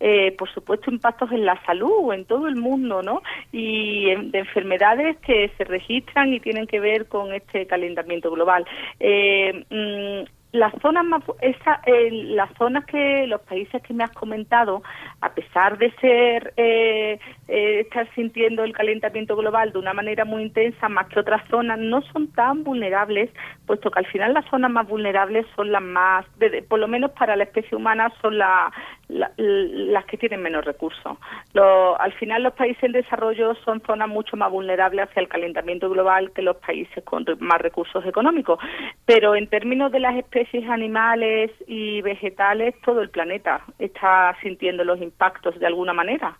[0.00, 3.22] Eh, por supuesto, impactos en la salud, en todo el mundo, ¿no?
[3.52, 8.64] Y de enfermedades que se registran y tienen que ver con este calentamiento global.
[9.00, 14.12] Eh, mm, las zonas más esa, eh, las zonas que los países que me has
[14.12, 14.82] comentado
[15.20, 17.18] a pesar de ser eh,
[17.48, 21.78] eh, estar sintiendo el calentamiento global de una manera muy intensa más que otras zonas
[21.78, 23.30] no son tan vulnerables
[23.66, 26.24] puesto que al final las zonas más vulnerables son las más
[26.68, 28.72] por lo menos para la especie humana son la,
[29.08, 31.16] las que tienen menos recursos.
[31.54, 36.30] al final los países en desarrollo son zonas mucho más vulnerables hacia el calentamiento global
[36.32, 38.58] que los países con más recursos económicos.
[39.04, 45.00] Pero en términos de las especies animales y vegetales, todo el planeta está sintiendo los
[45.00, 46.36] impactos de alguna manera.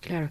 [0.00, 0.28] Claro.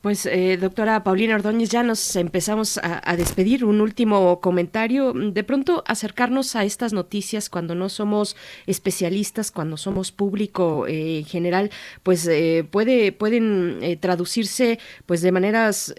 [0.00, 3.66] Pues, eh, doctora Paulina Ordóñez, ya nos empezamos a, despedir.
[3.66, 5.12] Un último comentario.
[5.12, 8.34] De pronto, acercarnos a estas noticias cuando no somos
[8.66, 11.70] especialistas, cuando somos público eh, en general,
[12.02, 15.94] pues eh, puede, pueden traducirse pues de maneras,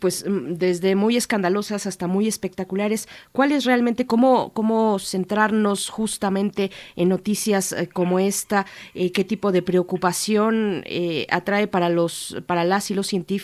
[0.00, 3.08] pues desde muy escandalosas hasta muy espectaculares.
[3.30, 8.66] ¿Cuál es realmente, cómo, cómo centrarnos justamente en noticias como esta?
[8.92, 10.82] ¿Qué tipo de preocupación
[11.30, 13.35] atrae para los, para las y los científicos?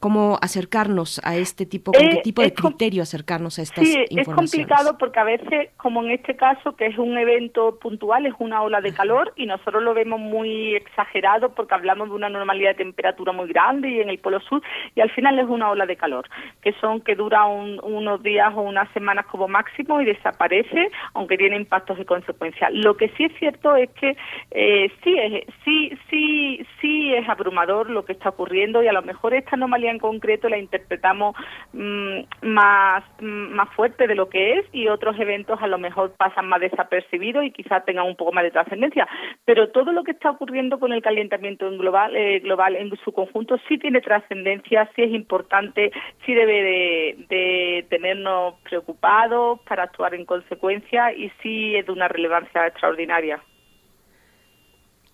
[0.00, 4.04] Cómo acercarnos a este tipo, con qué eh, tipo de criterio acercarnos a estas sí,
[4.10, 8.34] es complicado porque a veces, como en este caso, que es un evento puntual, es
[8.38, 12.70] una ola de calor y nosotros lo vemos muy exagerado porque hablamos de una normalidad
[12.70, 14.62] de temperatura muy grande y en el Polo Sur
[14.94, 16.28] y al final es una ola de calor,
[16.62, 21.56] que son que dura unos días o unas semanas como máximo y desaparece, aunque tiene
[21.56, 22.68] impactos de consecuencia.
[22.70, 24.16] Lo que sí es cierto es que
[24.50, 29.02] eh, sí, es, sí, sí, sí es abrumador lo que está ocurriendo y a lo
[29.02, 31.34] mejor mejor esta anomalía en concreto la interpretamos
[31.72, 36.12] mm, más, mm, más fuerte de lo que es y otros eventos a lo mejor
[36.16, 39.08] pasan más desapercibidos y quizás tengan un poco más de trascendencia.
[39.44, 43.12] Pero todo lo que está ocurriendo con el calentamiento en global, eh, global en su
[43.12, 45.90] conjunto sí tiene trascendencia, sí es importante,
[46.24, 52.06] sí debe de, de tenernos preocupados para actuar en consecuencia y sí es de una
[52.06, 53.42] relevancia extraordinaria.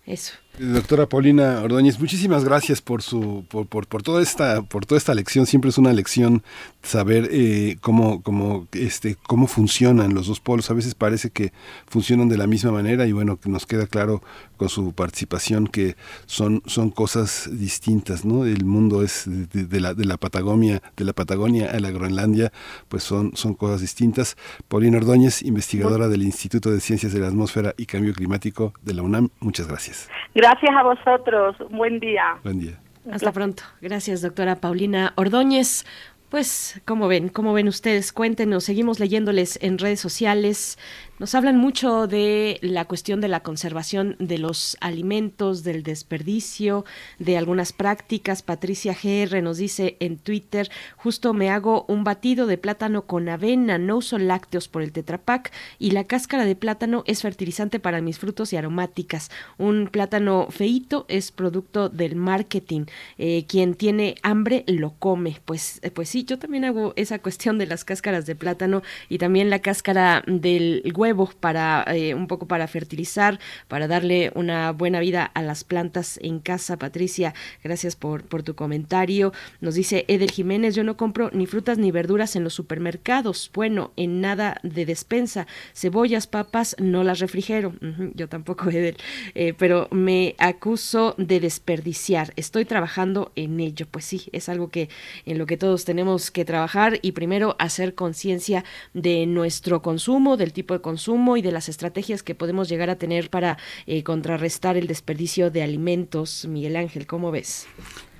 [0.05, 0.44] Eso.
[0.57, 5.13] Doctora Paulina Ordóñez, muchísimas gracias por su por, por, por, toda esta por toda esta
[5.13, 5.45] lección.
[5.45, 6.43] Siempre es una lección
[6.81, 10.71] saber eh, cómo cómo este cómo funcionan los dos polos.
[10.71, 11.51] A veces parece que
[11.87, 14.23] funcionan de la misma manera y bueno que nos queda claro
[14.55, 18.45] con su participación que son son cosas distintas, ¿no?
[18.45, 22.53] El mundo es de, la de la Patagonia de la Patagonia a la Groenlandia,
[22.87, 24.37] pues son son cosas distintas.
[24.69, 29.01] Paulina Ordóñez, investigadora del Instituto de Ciencias de la Atmósfera y Cambio Climático de la
[29.01, 29.29] UNAM.
[29.41, 30.07] Muchas gracias.
[30.33, 31.55] Gracias a vosotros.
[31.71, 32.37] Buen día.
[32.43, 32.79] Buen día.
[33.11, 33.63] Hasta pronto.
[33.81, 35.85] Gracias, doctora Paulina Ordóñez.
[36.29, 37.29] Pues, ¿cómo ven?
[37.29, 38.11] ¿Cómo ven ustedes?
[38.11, 40.77] Cuéntenos, seguimos leyéndoles en redes sociales.
[41.17, 46.83] Nos hablan mucho de la cuestión de la conservación de los alimentos, del desperdicio,
[47.19, 48.41] de algunas prácticas.
[48.41, 53.77] Patricia GR nos dice en Twitter, justo me hago un batido de plátano con avena,
[53.77, 58.19] no uso lácteos por el tetrapac y la cáscara de plátano es fertilizante para mis
[58.19, 59.31] frutos y aromáticas.
[59.57, 62.87] Un plátano feito es producto del marketing.
[63.17, 65.39] Eh, quien tiene hambre lo come.
[65.45, 69.17] Pues, eh, pues sí, yo también hago esa cuestión de las cáscaras de plátano y
[69.17, 71.04] también la cáscara del huevo
[71.39, 76.39] para eh, un poco para fertilizar, para darle una buena vida a las plantas en
[76.39, 76.77] casa.
[76.77, 77.33] Patricia,
[77.63, 79.33] gracias por, por tu comentario.
[79.61, 83.51] Nos dice Edel Jiménez, yo no compro ni frutas ni verduras en los supermercados.
[83.53, 85.47] Bueno, en nada de despensa.
[85.73, 87.73] Cebollas, papas, no las refrigero.
[88.13, 88.97] yo tampoco, Edel.
[89.33, 92.33] Eh, pero me acuso de desperdiciar.
[92.35, 93.87] Estoy trabajando en ello.
[93.89, 94.89] Pues sí, es algo que
[95.25, 98.63] en lo que todos tenemos que trabajar y primero hacer conciencia
[98.93, 102.89] de nuestro consumo, del tipo de consumo consumo y de las estrategias que podemos llegar
[102.89, 106.45] a tener para eh, contrarrestar el desperdicio de alimentos.
[106.47, 107.67] Miguel Ángel, ¿cómo ves?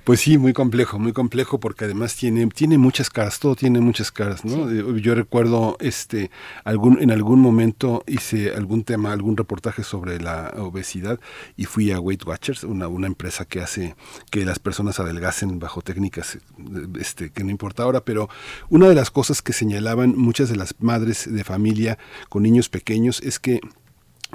[0.06, 4.12] Pues sí, muy complejo, muy complejo porque además tiene tiene muchas caras, todo tiene muchas
[4.12, 4.70] caras, ¿no?
[4.70, 6.30] Eh, yo recuerdo este
[6.62, 11.18] algún en algún momento hice algún tema, algún reportaje sobre la obesidad
[11.56, 13.96] y fui a Weight Watchers, una, una empresa que hace
[14.30, 16.38] que las personas adelgacen bajo técnicas
[17.00, 18.28] este que no importa ahora, pero
[18.68, 23.20] una de las cosas que señalaban muchas de las madres de familia con niños pequeños
[23.24, 23.58] es que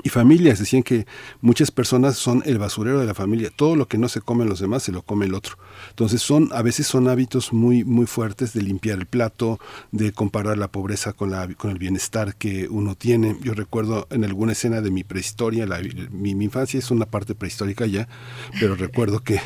[0.03, 0.59] y familias.
[0.59, 1.05] Decían que
[1.41, 3.51] muchas personas son el basurero de la familia.
[3.55, 5.57] Todo lo que no se comen los demás se lo come el otro.
[5.89, 9.59] Entonces son a veces son hábitos muy muy fuertes de limpiar el plato,
[9.91, 13.37] de comparar la pobreza con la con el bienestar que uno tiene.
[13.41, 15.79] Yo recuerdo en alguna escena de mi prehistoria, la,
[16.11, 18.07] mi, infancia es una parte prehistórica ya,
[18.59, 19.39] pero recuerdo que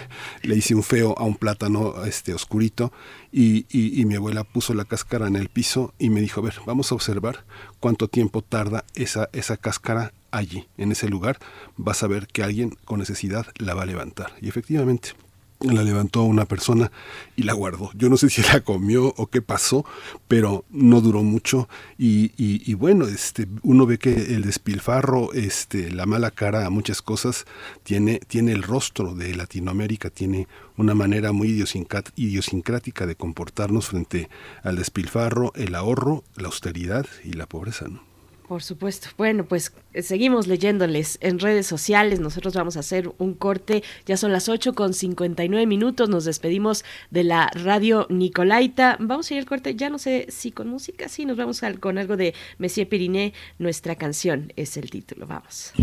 [0.44, 2.94] le hice un feo a un plátano este oscurito
[3.32, 6.44] y, y, y mi abuela puso la cáscara en el piso y me dijo, a
[6.44, 7.46] ver, vamos a observar
[7.80, 11.40] cuánto tiempo tarda esa, esa cáscara allí, en ese lugar,
[11.78, 14.34] vas a ver que alguien con necesidad la va a levantar.
[14.41, 15.14] Y efectivamente,
[15.62, 16.91] la levantó una persona
[17.36, 17.91] y la guardó.
[17.95, 19.86] Yo no sé si la comió o qué pasó,
[20.28, 21.68] pero no duró mucho
[21.98, 27.45] y, bueno, este, uno ve que el despilfarro, este, la mala cara a muchas cosas,
[27.84, 30.48] tiene, tiene el rostro de Latinoamérica, tiene
[30.78, 31.48] una manera muy
[32.16, 34.30] idiosincrática de comportarnos frente
[34.64, 37.88] al despilfarro, el ahorro, la austeridad y la pobreza.
[37.88, 38.15] ¿no?
[38.48, 39.10] Por supuesto.
[39.18, 42.20] Bueno, pues eh, seguimos leyéndoles en redes sociales.
[42.20, 43.84] Nosotros vamos a hacer un corte.
[44.06, 46.10] Ya son las 8 con 59 minutos.
[46.10, 48.98] Nos despedimos de la radio Nicolaita.
[49.00, 49.76] Vamos a ir al corte.
[49.76, 53.34] Ya no sé si con música, sí, nos vamos al, con algo de Messier Periné.
[53.58, 55.26] Nuestra canción es el título.
[55.26, 55.74] Vamos.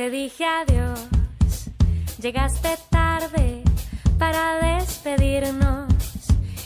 [0.00, 0.98] Te dije adiós,
[2.22, 3.62] llegaste tarde
[4.18, 5.92] para despedirnos.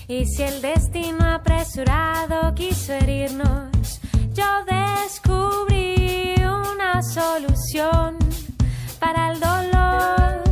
[0.06, 3.98] Y si el destino apresurado quiso herirnos,
[4.34, 8.18] yo descubrí una solución
[9.00, 10.43] para el dolor.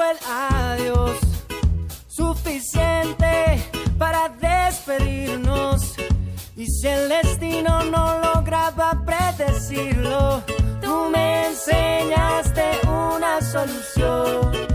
[0.00, 1.18] Fue el adiós
[2.08, 3.62] suficiente
[3.98, 5.94] para despedirnos.
[6.56, 10.42] Y si el destino no lograba predecirlo,
[10.80, 14.69] tú me enseñaste una solución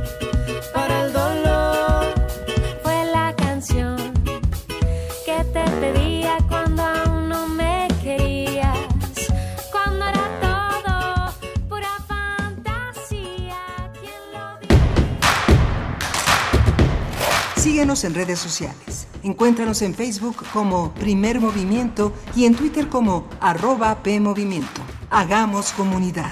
[17.76, 19.06] Síguenos en redes sociales.
[19.22, 24.80] Encuéntranos en Facebook como Primer Movimiento y en Twitter como arroba PMovimiento.
[25.10, 26.32] Hagamos comunidad.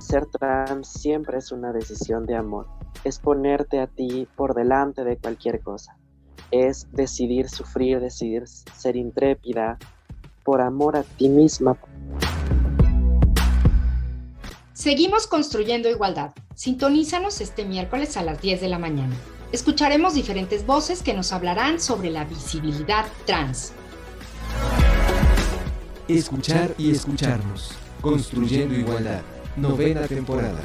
[0.00, 2.66] Ser trans siempre es una decisión de amor.
[3.04, 5.96] Es ponerte a ti por delante de cualquier cosa.
[6.50, 9.78] Es decidir sufrir, decidir ser intrépida
[10.42, 11.78] por amor a ti misma.
[14.78, 16.30] Seguimos construyendo igualdad.
[16.54, 19.16] Sintonízanos este miércoles a las 10 de la mañana.
[19.50, 23.72] Escucharemos diferentes voces que nos hablarán sobre la visibilidad trans.
[26.06, 27.72] Escuchar y escucharnos.
[28.00, 29.22] Construyendo igualdad.
[29.56, 30.60] Novena temporada.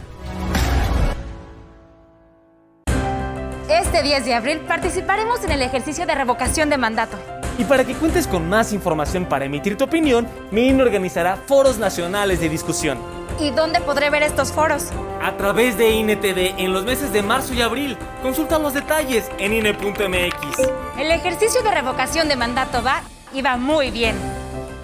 [3.68, 7.18] Este 10 de abril participaremos en el ejercicio de revocación de mandato.
[7.58, 11.80] Y para que cuentes con más información para emitir tu opinión, mi INE organizará foros
[11.80, 13.23] nacionales de discusión.
[13.40, 14.90] ¿Y dónde podré ver estos foros?
[15.22, 17.98] A través de INETV en los meses de marzo y abril.
[18.22, 20.70] Consulta los detalles en INE.mx.
[20.98, 23.02] El ejercicio de revocación de mandato va
[23.34, 24.16] y va muy bien.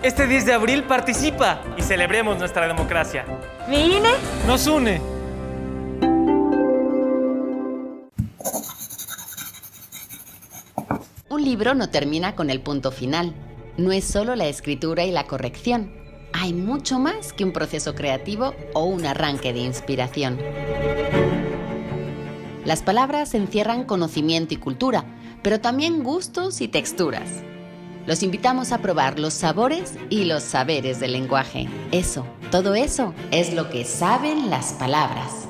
[0.01, 3.25] Este 10 de abril participa y celebremos nuestra democracia.
[3.67, 4.09] ¿Mi INE?
[4.47, 5.01] Nos une.
[11.29, 13.35] Un libro no termina con el punto final.
[13.77, 15.98] No es solo la escritura y la corrección.
[16.33, 20.37] Hay mucho más que un proceso creativo o un arranque de inspiración.
[22.65, 25.05] Las palabras encierran conocimiento y cultura,
[25.41, 27.43] pero también gustos y texturas.
[28.05, 31.67] Los invitamos a probar los sabores y los saberes del lenguaje.
[31.91, 35.47] Eso, todo eso es lo que saben las palabras.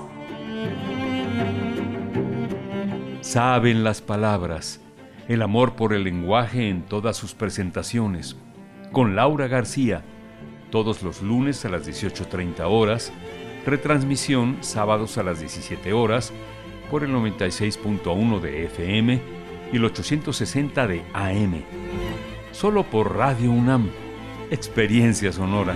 [3.21, 4.79] Saben las palabras,
[5.27, 8.35] el amor por el lenguaje en todas sus presentaciones.
[8.91, 10.03] Con Laura García,
[10.69, 13.11] todos los lunes a las 18.30 horas,
[13.65, 16.33] retransmisión sábados a las 17 horas
[16.89, 19.21] por el 96.1 de FM
[19.71, 21.63] y el 860 de AM.
[22.51, 23.89] Solo por Radio UNAM.
[24.51, 25.75] Experiencia sonora.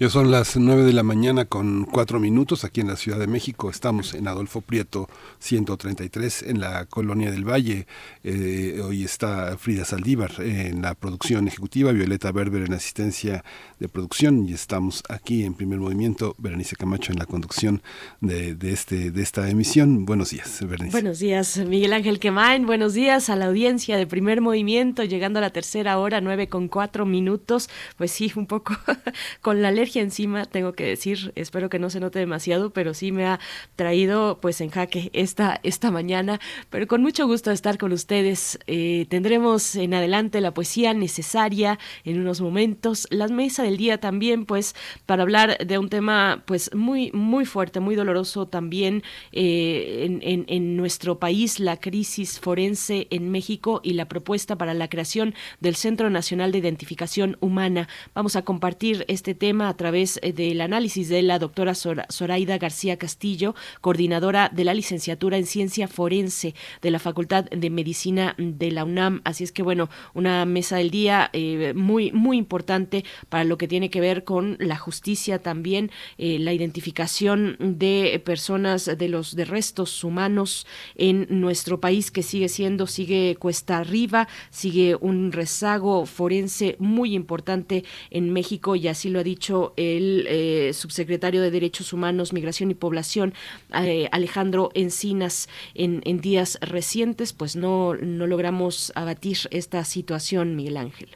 [0.00, 3.26] Ya son las 9 de la mañana con 4 minutos aquí en la Ciudad de
[3.26, 3.68] México.
[3.68, 5.10] Estamos en Adolfo Prieto
[5.40, 7.86] 133 en la Colonia del Valle.
[8.24, 13.44] Eh, hoy está Frida Saldívar en la producción ejecutiva, Violeta Berber en asistencia
[13.78, 17.82] de producción y estamos aquí en primer movimiento, Berenice Camacho en la conducción
[18.22, 20.06] de, este, de esta emisión.
[20.06, 20.92] Buenos días, Berenice.
[20.92, 22.64] Buenos días, Miguel Ángel Quemain.
[22.64, 26.68] Buenos días a la audiencia de primer movimiento, llegando a la tercera hora, 9 con
[26.68, 27.68] 4 minutos.
[27.98, 28.74] Pues sí, un poco
[29.42, 33.10] con la alergia encima, tengo que decir, espero que no se note demasiado, pero sí
[33.10, 33.40] me ha
[33.74, 36.38] traído pues en jaque esta, esta mañana,
[36.70, 38.58] pero con mucho gusto estar con ustedes.
[38.66, 44.46] Eh, tendremos en adelante la poesía necesaria en unos momentos, la mesa del día también,
[44.46, 44.74] pues
[45.06, 49.02] para hablar de un tema pues muy, muy fuerte, muy doloroso también
[49.32, 54.74] eh, en, en, en nuestro país, la crisis forense en México y la propuesta para
[54.74, 57.88] la creación del Centro Nacional de Identificación Humana.
[58.14, 62.98] Vamos a compartir este tema a través eh, del análisis de la doctora Zoraida García
[62.98, 68.84] Castillo, coordinadora de la licenciatura en Ciencia Forense de la Facultad de Medicina de la
[68.84, 69.22] UNAM.
[69.24, 73.68] Así es que, bueno, una mesa del día eh, muy, muy importante para lo que
[73.68, 79.46] tiene que ver con la justicia también, eh, la identificación de personas, de los de
[79.46, 86.76] restos humanos en nuestro país que sigue siendo, sigue cuesta arriba, sigue un rezago forense
[86.78, 92.32] muy importante en México y así lo ha dicho el eh, subsecretario de Derechos Humanos,
[92.32, 93.34] Migración y Población,
[93.74, 100.76] eh, Alejandro Encinas, en, en, días recientes, pues no, no logramos abatir esta situación, Miguel
[100.76, 101.08] Ángel.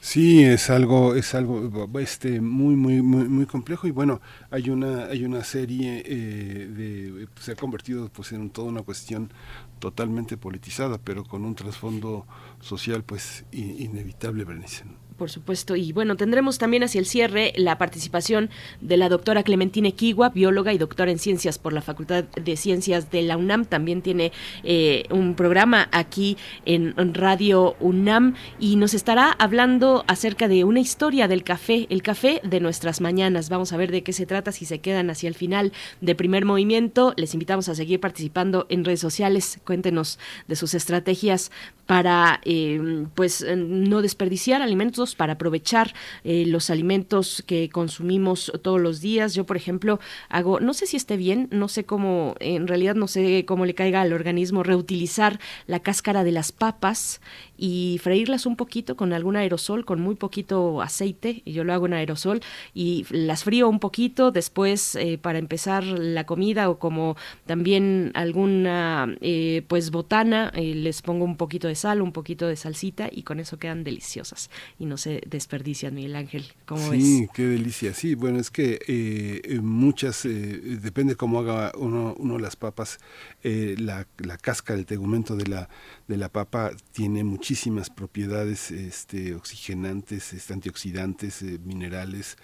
[0.00, 4.20] Sí, es algo, es algo este, muy, muy, muy, muy complejo y bueno,
[4.50, 9.32] hay una, hay una serie eh, de, se ha convertido pues en toda una cuestión
[9.80, 12.26] totalmente politizada, pero con un trasfondo
[12.60, 14.84] social pues inevitable, Berenice.
[15.18, 15.76] Por supuesto.
[15.76, 18.48] Y bueno, tendremos también hacia el cierre la participación
[18.80, 23.10] de la doctora Clementina Equigua, bióloga y doctora en ciencias por la Facultad de Ciencias
[23.10, 23.64] de la UNAM.
[23.64, 24.32] También tiene
[24.62, 31.28] eh, un programa aquí en Radio UNAM y nos estará hablando acerca de una historia
[31.28, 33.48] del café, el café de nuestras mañanas.
[33.48, 36.44] Vamos a ver de qué se trata si se quedan hacia el final de primer
[36.44, 37.12] movimiento.
[37.16, 39.58] Les invitamos a seguir participando en redes sociales.
[39.64, 41.50] Cuéntenos de sus estrategias
[41.86, 45.94] para eh, pues no desperdiciar alimentos para aprovechar
[46.24, 49.34] eh, los alimentos que consumimos todos los días.
[49.34, 53.08] Yo, por ejemplo, hago, no sé si esté bien, no sé cómo, en realidad no
[53.08, 57.20] sé cómo le caiga al organismo reutilizar la cáscara de las papas
[57.56, 61.86] y freírlas un poquito con algún aerosol, con muy poquito aceite, y yo lo hago
[61.86, 62.40] en aerosol,
[62.74, 67.16] y las frío un poquito después eh, para empezar la comida o como
[67.46, 73.08] también alguna eh, pues botana, les pongo un poquito de sal, un poquito de salsita
[73.10, 77.02] y con eso quedan deliciosas y no se desperdician, Miguel Ángel, ¿cómo ves?
[77.02, 82.98] Sí, qué delicia, sí, bueno, es que muchas, depende cómo haga uno, uno las papas,
[83.42, 85.68] la, la cáscara, el tegumento de la
[86.08, 92.38] de la papa tiene muchísimas propiedades este, oxigenantes, este, antioxidantes, eh, minerales,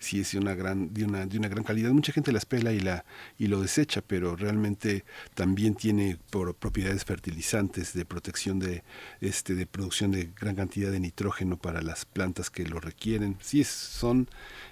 [0.00, 1.92] sí es de una gran de una de una gran calidad.
[1.92, 3.04] Mucha gente las pela y la
[3.38, 5.04] y lo desecha pero realmente
[5.34, 8.82] también tiene por propiedades fertilizantes de protección de
[9.20, 13.36] este de producción de gran cantidad de nitrógeno para las plantas que lo requieren.
[13.40, 14.28] Sí es, son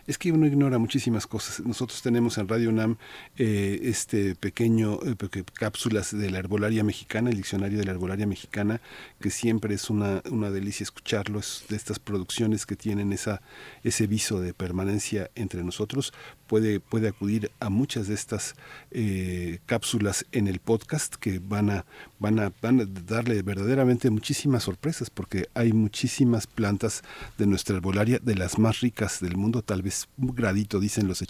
[0.09, 1.61] es que uno ignora muchísimas cosas.
[1.65, 2.97] Nosotros tenemos en Radio UNAM
[3.37, 8.81] eh, este pequeño eh, cápsulas de la herbolaria mexicana, el diccionario de la herbolaria mexicana,
[9.21, 13.43] que siempre es una, una delicia escucharlo, es de estas producciones que tienen esa,
[13.85, 16.15] ese viso de permanencia entre nosotros.
[16.49, 18.57] Puede, puede acudir a muchas de estas
[18.91, 21.85] eh, cápsulas en el podcast que van a,
[22.19, 27.03] van, a, van a darle verdaderamente muchísimas sorpresas porque hay muchísimas plantas
[27.37, 31.21] de nuestra herbolaria, de las más ricas del mundo, tal vez un gradito, dicen los
[31.21, 31.27] de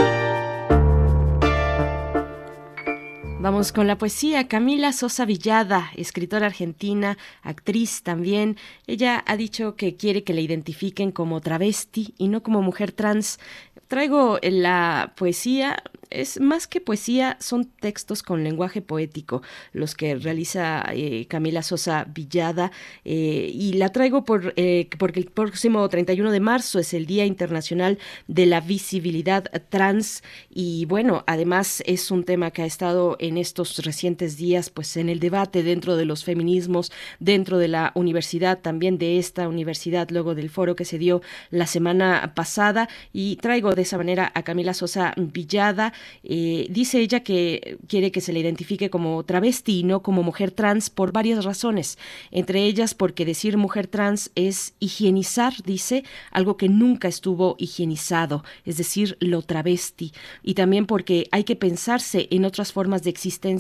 [3.52, 4.48] Vamos con la poesía.
[4.48, 8.58] Camila Sosa Villada, escritora argentina, actriz también.
[8.86, 13.40] Ella ha dicho que quiere que la identifiquen como travesti y no como mujer trans.
[13.88, 19.42] Traigo la poesía es más que poesía, son textos con lenguaje poético
[19.74, 22.72] los que realiza eh, Camila Sosa Villada
[23.06, 27.26] eh, y la traigo por, eh, porque el próximo 31 de marzo es el Día
[27.26, 33.38] Internacional de la Visibilidad Trans y bueno, además es un tema que ha estado en
[33.40, 38.60] estos recientes días pues en el debate dentro de los feminismos, dentro de la universidad,
[38.60, 42.90] también de esta universidad, luego del foro que se dio la semana pasada.
[43.14, 45.94] Y traigo de esa manera a Camila Sosa Villada.
[46.24, 50.52] Eh, dice ella que quiere que se le identifique como travesti y no como mujer
[50.52, 51.98] trans por varias razones,
[52.32, 58.78] entre ellas porque decir mujer trans es higienizar, dice, algo que nunca estuvo higienizado, es
[58.78, 60.14] decir, lo travesti,
[60.44, 63.10] y también porque hay que pensarse en otras formas de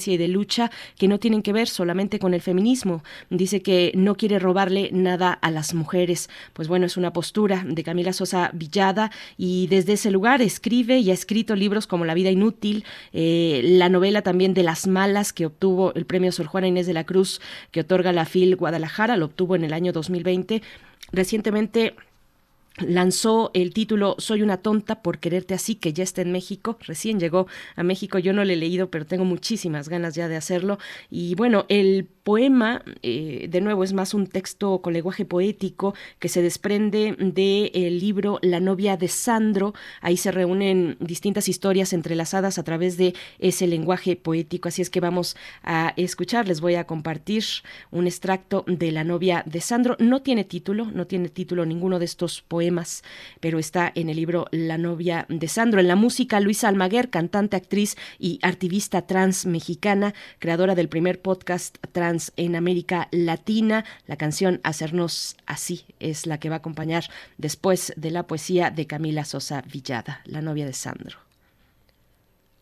[0.08, 3.04] y de lucha que no tienen que ver solamente con el feminismo.
[3.30, 6.30] Dice que no quiere robarle nada a las mujeres.
[6.54, 11.12] Pues bueno, es una postura de Camila Sosa Villada y desde ese lugar escribe y
[11.12, 12.84] ha escrito libros como La vida inútil,
[13.14, 16.94] eh, la novela también de Las Malas que obtuvo el premio Sor Juana Inés de
[16.94, 17.41] la Cruz
[17.72, 20.62] que otorga la FIL Guadalajara, lo obtuvo en el año 2020.
[21.12, 21.96] Recientemente
[22.88, 27.19] lanzó el título Soy una tonta por quererte así, que ya está en México, recién
[27.19, 30.80] llegó a México, yo no lo he leído, pero tengo muchísimas ganas ya de hacerlo.
[31.10, 36.30] Y bueno, el poema, eh, de nuevo, es más un texto con lenguaje poético que
[36.30, 39.73] se desprende del libro La novia de Sandro.
[40.01, 44.69] Ahí se reúnen distintas historias entrelazadas a través de ese lenguaje poético.
[44.69, 47.43] Así es que vamos a escuchar, les voy a compartir
[47.91, 49.95] un extracto de La novia de Sandro.
[49.99, 52.69] No tiene título, no tiene título ninguno de estos poemas,
[53.40, 55.80] pero está en el libro La novia de Sandro.
[55.80, 61.78] En la música, Luisa Almaguer, cantante, actriz y activista trans mexicana, creadora del primer podcast
[61.91, 63.86] trans en América Latina.
[64.08, 67.06] La canción Hacernos así es la que va a acompañar
[67.38, 71.20] después de la poesía de Camila Sosa Villada, la novia de Sandro.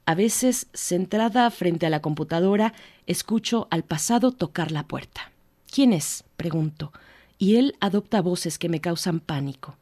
[0.06, 2.74] A veces, centrada frente a la computadora,
[3.08, 5.32] escucho al pasado tocar la puerta.
[5.70, 6.24] ¿Quién es?
[6.38, 6.94] pregunto,
[7.38, 9.76] y él adopta voces que me causan pánico.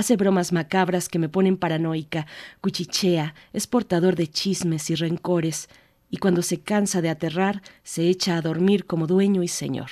[0.00, 2.26] Hace bromas macabras que me ponen paranoica,
[2.62, 5.68] cuchichea, es portador de chismes y rencores,
[6.08, 9.90] y cuando se cansa de aterrar, se echa a dormir como dueño y señor.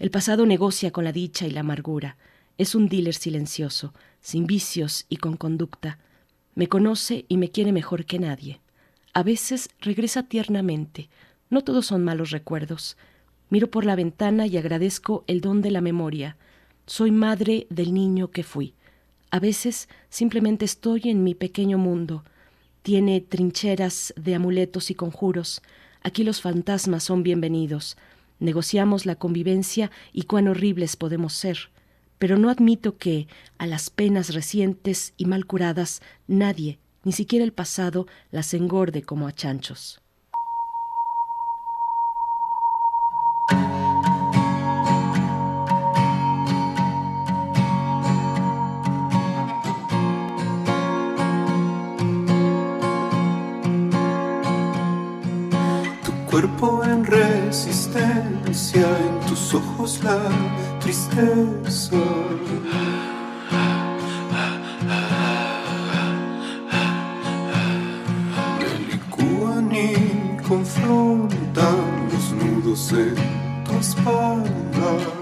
[0.00, 2.16] El pasado negocia con la dicha y la amargura.
[2.58, 5.98] Es un dealer silencioso, sin vicios y con conducta.
[6.56, 8.60] Me conoce y me quiere mejor que nadie.
[9.14, 11.10] A veces regresa tiernamente.
[11.48, 12.96] No todos son malos recuerdos.
[13.50, 16.36] Miro por la ventana y agradezco el don de la memoria.
[16.86, 18.74] Soy madre del niño que fui.
[19.32, 22.22] A veces simplemente estoy en mi pequeño mundo,
[22.82, 25.62] tiene trincheras de amuletos y conjuros.
[26.02, 27.96] Aquí los fantasmas son bienvenidos.
[28.40, 31.70] Negociamos la convivencia y cuán horribles podemos ser.
[32.18, 33.26] Pero no admito que,
[33.56, 39.26] a las penas recientes y mal curadas, nadie, ni siquiera el pasado, las engorde como
[39.28, 40.01] a chanchos.
[56.32, 60.18] Cuerpo en resistencia, en tus ojos la
[60.80, 61.98] tristeza.
[68.58, 75.21] Me licúan y confrontan los nudos en tu espalda.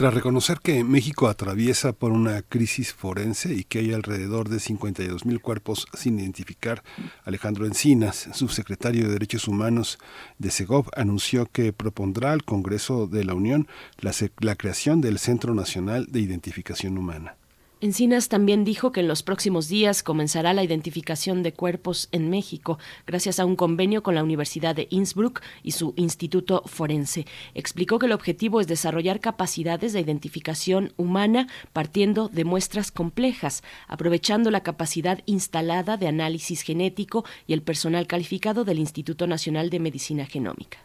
[0.00, 5.26] Tras reconocer que México atraviesa por una crisis forense y que hay alrededor de 52
[5.26, 6.82] mil cuerpos sin identificar,
[7.26, 9.98] Alejandro Encinas, subsecretario de Derechos Humanos
[10.38, 13.68] de Segov, anunció que propondrá al Congreso de la Unión
[13.98, 17.36] la, creación del Centro Nacional de Identificación Humana.
[17.82, 22.78] Encinas también dijo que en los próximos días comenzará la identificación de cuerpos en México
[23.06, 27.24] gracias a un convenio con la Universidad de Innsbruck y su Instituto Forense.
[27.54, 34.50] Explicó que el objetivo es desarrollar capacidades de identificación humana partiendo de muestras complejas, aprovechando
[34.50, 40.26] la capacidad instalada de análisis genético y el personal calificado del Instituto Nacional de Medicina
[40.26, 40.80] Genómica.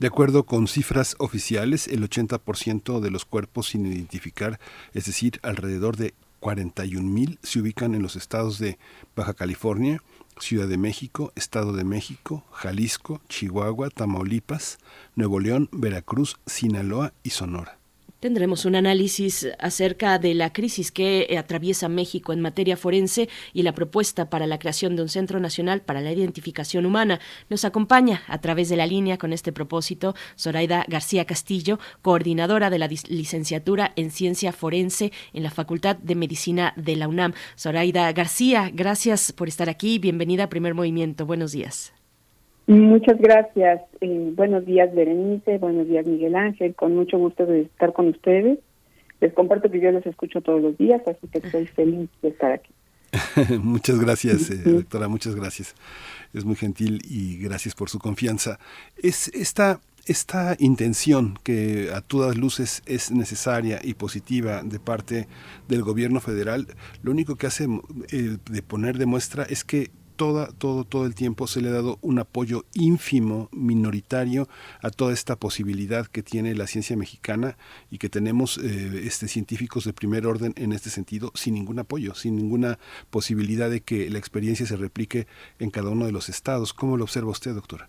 [0.00, 4.58] De acuerdo con cifras oficiales, el 80% de los cuerpos sin identificar,
[4.92, 8.78] es decir, alrededor de 41 mil, se ubican en los estados de
[9.16, 10.02] Baja California,
[10.38, 14.76] Ciudad de México, Estado de México, Jalisco, Chihuahua, Tamaulipas,
[15.14, 17.78] Nuevo León, Veracruz, Sinaloa y Sonora.
[18.24, 23.64] Tendremos un análisis acerca de la crisis que eh, atraviesa México en materia forense y
[23.64, 27.20] la propuesta para la creación de un Centro Nacional para la Identificación Humana.
[27.50, 32.78] Nos acompaña a través de la línea con este propósito Zoraida García Castillo, coordinadora de
[32.78, 37.34] la licenciatura en Ciencia Forense en la Facultad de Medicina de la UNAM.
[37.58, 39.98] Zoraida García, gracias por estar aquí.
[39.98, 41.26] Bienvenida a Primer Movimiento.
[41.26, 41.92] Buenos días.
[42.66, 43.82] Muchas gracias.
[44.00, 45.58] Eh, buenos días, Berenice.
[45.58, 46.74] Buenos días, Miguel Ángel.
[46.74, 48.58] Con mucho gusto de estar con ustedes.
[49.20, 52.52] Les comparto que yo los escucho todos los días, así que estoy feliz de estar
[52.52, 52.72] aquí.
[53.62, 55.74] muchas gracias, eh, doctora, muchas gracias.
[56.32, 58.58] Es muy gentil y gracias por su confianza.
[59.00, 65.28] Es esta, esta intención que a todas luces es necesaria y positiva de parte
[65.68, 66.66] del gobierno federal,
[67.02, 67.68] lo único que hace
[68.10, 71.72] eh, de poner de muestra es que toda, todo, todo el tiempo se le ha
[71.72, 74.48] dado un apoyo ínfimo, minoritario,
[74.82, 77.56] a toda esta posibilidad que tiene la ciencia mexicana
[77.90, 82.14] y que tenemos eh, este, científicos de primer orden en este sentido sin ningún apoyo,
[82.14, 82.78] sin ninguna
[83.10, 85.26] posibilidad de que la experiencia se replique
[85.58, 86.72] en cada uno de los estados.
[86.72, 87.88] ¿Cómo lo observa usted, doctora?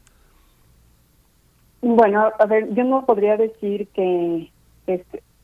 [1.82, 4.50] Bueno, a ver, yo no podría decir que
[4.88, 5.02] es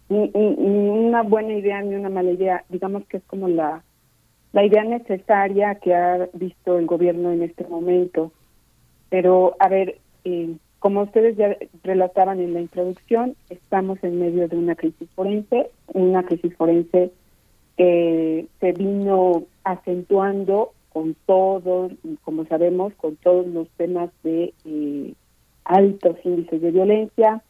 [0.10, 2.66] ni, una buena idea ni una mala idea.
[2.70, 3.84] Digamos que es como la,
[4.54, 8.32] la idea necesaria que ha visto el gobierno en este momento.
[9.10, 14.58] Pero, a ver, eh, como ustedes ya relataban en la introducción, estamos en medio de
[14.58, 17.12] una crisis forense, una crisis forense
[17.78, 25.14] que se vino acentuando con todos, como sabemos, con todos los temas de eh,
[25.64, 27.42] altos índices de violencia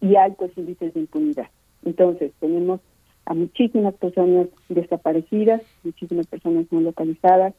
[0.00, 1.48] y altos índices de impunidad.
[1.84, 2.80] Entonces, tenemos
[3.28, 7.54] a muchísimas personas desaparecidas, muchísimas personas no localizadas,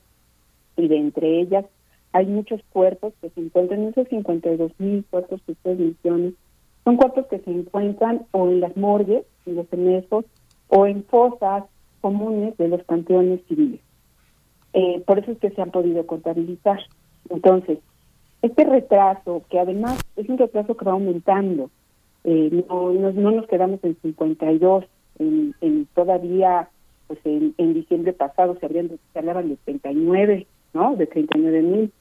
[0.75, 1.65] y de entre ellas
[2.11, 6.35] hay muchos cuerpos que se encuentran, esos 52 mil cuerpos que ustedes mencionan,
[6.83, 10.25] son cuerpos que se encuentran o en las morgues, en los enesos,
[10.69, 11.65] o en fosas
[12.01, 13.81] comunes de los panteones civiles.
[14.73, 16.79] Eh, por eso es que se han podido contabilizar.
[17.29, 17.77] Entonces,
[18.41, 21.69] este retraso, que además es un retraso que va aumentando,
[22.23, 24.85] eh, no, no, nos quedamos en 52,
[25.19, 26.69] en, en todavía,
[27.07, 30.95] pues en, en, diciembre pasado se, habrían, se hablaban de 39, ¿no?
[30.95, 31.91] De 39 mil.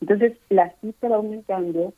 [0.00, 1.92] Entonces, la cifra va aumentando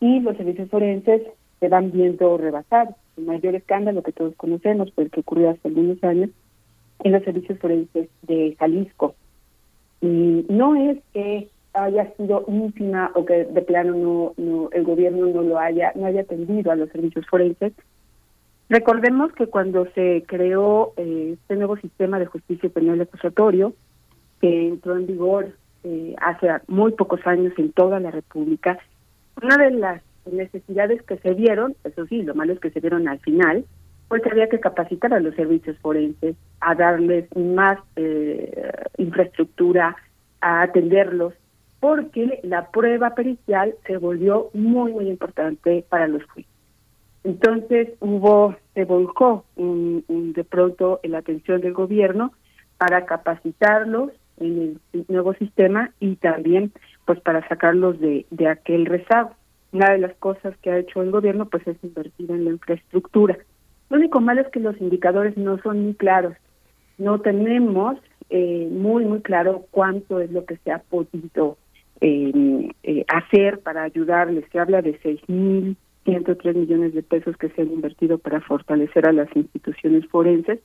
[0.00, 1.22] y los servicios forenses
[1.60, 2.94] se van viendo rebasados.
[3.16, 6.30] El mayor escándalo que todos conocemos, pues que ocurrió hace algunos años,
[7.04, 9.14] en los servicios forenses de Jalisco.
[10.00, 15.26] Y no es que haya sido ínfima o que de plano no, no el gobierno
[15.26, 17.72] no lo haya no haya atendido a los servicios forenses
[18.72, 23.74] recordemos que cuando se creó eh, este nuevo sistema de justicia penal acusatorio
[24.40, 25.52] que entró en vigor
[25.84, 28.78] eh, hace muy pocos años en toda la república
[29.42, 33.08] una de las necesidades que se dieron eso sí lo malo es que se dieron
[33.08, 33.66] al final
[34.08, 39.96] pues había que capacitar a los servicios forenses a darles más eh, infraestructura
[40.40, 41.34] a atenderlos
[41.78, 46.51] porque la prueba pericial se volvió muy, muy importante para los juicios.
[47.24, 52.32] Entonces hubo, se volcó de pronto en la atención del gobierno
[52.78, 56.72] para capacitarlos en el nuevo sistema y también
[57.04, 59.30] pues para sacarlos de, de aquel rezago.
[59.72, 63.38] Una de las cosas que ha hecho el gobierno pues es invertir en la infraestructura.
[63.88, 66.34] Lo único malo es que los indicadores no son muy claros.
[66.98, 67.98] No tenemos
[68.30, 71.56] eh, muy, muy claro cuánto es lo que se ha podido
[72.00, 74.44] eh, hacer para ayudarles.
[74.50, 74.98] Se habla de
[76.04, 80.60] 6.103 millones de pesos que se han invertido para fortalecer a las instituciones forenses,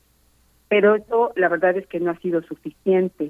[0.68, 3.30] pero eso la verdad es que no ha sido suficiente.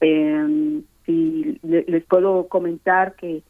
[0.00, 3.42] Eh, si les puedo comentar que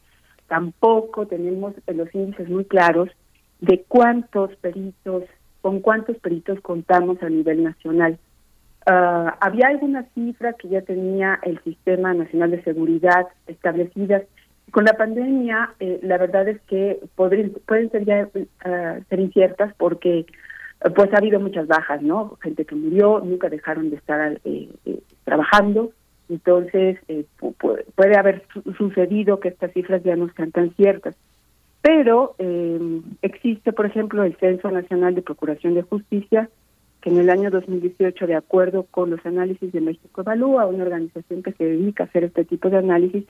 [0.47, 3.09] tampoco tenemos los índices muy claros
[3.59, 5.23] de cuántos peritos,
[5.61, 8.19] con cuántos peritos contamos a nivel nacional.
[8.89, 14.23] Uh, había algunas cifras que ya tenía el Sistema Nacional de Seguridad establecidas.
[14.71, 19.73] Con la pandemia, eh, la verdad es que podrían, pueden ser ya uh, ser inciertas
[19.77, 20.25] porque
[20.95, 22.37] pues ha habido muchas bajas, ¿no?
[22.41, 25.91] Gente que murió, nunca dejaron de estar eh, eh, trabajando,
[26.29, 26.99] entonces
[27.95, 31.15] puede haber su sucedido que estas cifras ya no sean tan ciertas.
[31.81, 32.35] Pero
[33.21, 36.49] existe, por ejemplo, el Censo Nacional de Procuración de Justicia,
[37.01, 41.41] que en el año 2018, de acuerdo con los análisis de México Evalúa, una organización
[41.41, 43.23] que se dedica a hacer este tipo de análisis,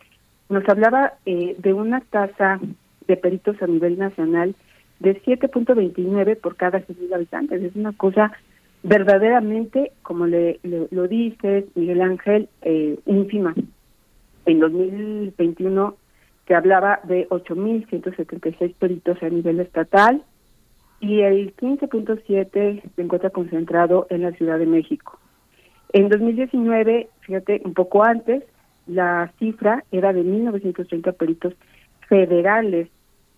[0.49, 2.59] nos hablaba eh, de una tasa
[3.07, 4.55] de peritos a nivel nacional
[4.99, 7.61] de 7.29 por cada 100.000 habitantes.
[7.61, 8.31] Es una cosa
[8.83, 13.53] verdaderamente, como le, lo dice Miguel Ángel, eh, ínfima.
[14.45, 15.95] En 2021
[16.47, 20.23] se hablaba de 8.176 peritos a nivel estatal,
[20.99, 25.19] y el 15.7 se encuentra concentrado en la Ciudad de México.
[25.93, 28.43] En 2019, fíjate, un poco antes,
[28.87, 31.53] la cifra era de 1.930 peritos
[32.07, 32.89] federales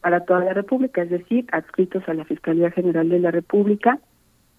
[0.01, 3.99] para toda la República, es decir, adscritos a la Fiscalía General de la República,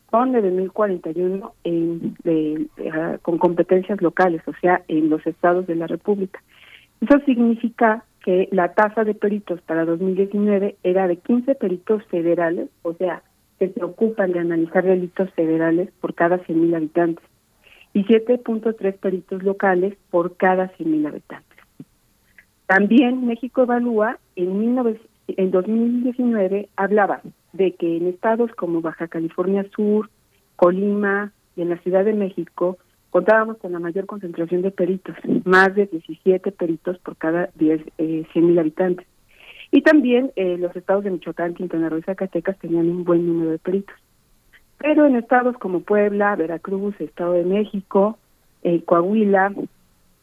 [0.07, 5.87] con 9.041 en, de, ah, con competencias locales, o sea, en los estados de la
[5.87, 6.43] República.
[7.01, 12.93] Eso significa que la tasa de peritos para 2019 era de 15 peritos federales, o
[12.95, 13.23] sea,
[13.59, 17.25] que se ocupan de analizar delitos federales por cada 100.000 habitantes,
[17.93, 21.59] y 7.3 peritos locales por cada 100.000 habitantes.
[22.67, 24.97] También México Evalúa en,
[25.29, 27.21] en 2019 hablaba
[27.53, 30.09] de que en estados como Baja California Sur,
[30.57, 32.79] Colima y en la Ciudad de México
[33.11, 38.25] contábamos con la mayor concentración de peritos, más de 17 peritos por cada 10, eh,
[38.33, 39.07] 100 mil habitantes.
[39.73, 43.51] Y también eh, los estados de Michoacán, Quintana Roo y Zacatecas tenían un buen número
[43.51, 43.97] de peritos.
[44.81, 48.19] Pero en estados como Puebla, Veracruz, Estado de México,
[48.63, 49.53] eh, Coahuila,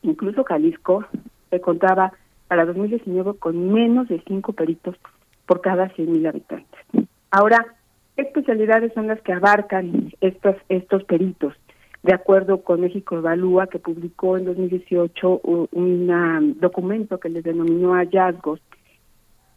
[0.01, 1.05] incluso Jalisco,
[1.51, 2.13] se contaba
[2.47, 4.95] para 2019 con menos de cinco peritos
[5.45, 6.81] por cada 100 mil habitantes.
[7.29, 7.67] Ahora,
[8.15, 11.53] ¿qué especialidades son las que abarcan estos, estos peritos?
[12.01, 18.59] De acuerdo con México Evalúa, que publicó en 2018 un documento que les denominó hallazgos,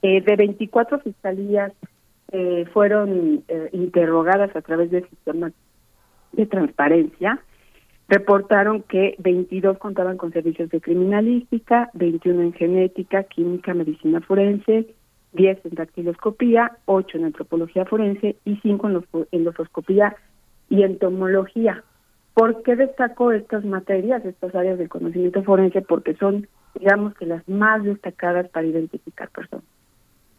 [0.02, 1.72] eh, de 24 fiscalías
[2.32, 5.50] eh, fueron eh, interrogadas a través del sistema
[6.32, 7.40] de transparencia,
[8.08, 14.86] reportaron que 22 contaban con servicios de criminalística, 21 en genética, química, medicina forense,
[15.32, 20.16] 10 en dactiloscopía, 8 en antropología forense y 5 en endoscopía
[20.68, 21.84] y entomología.
[22.34, 25.82] ¿Por qué destaco estas materias, estas áreas del conocimiento forense?
[25.82, 29.64] Porque son, digamos que las más destacadas para identificar personas.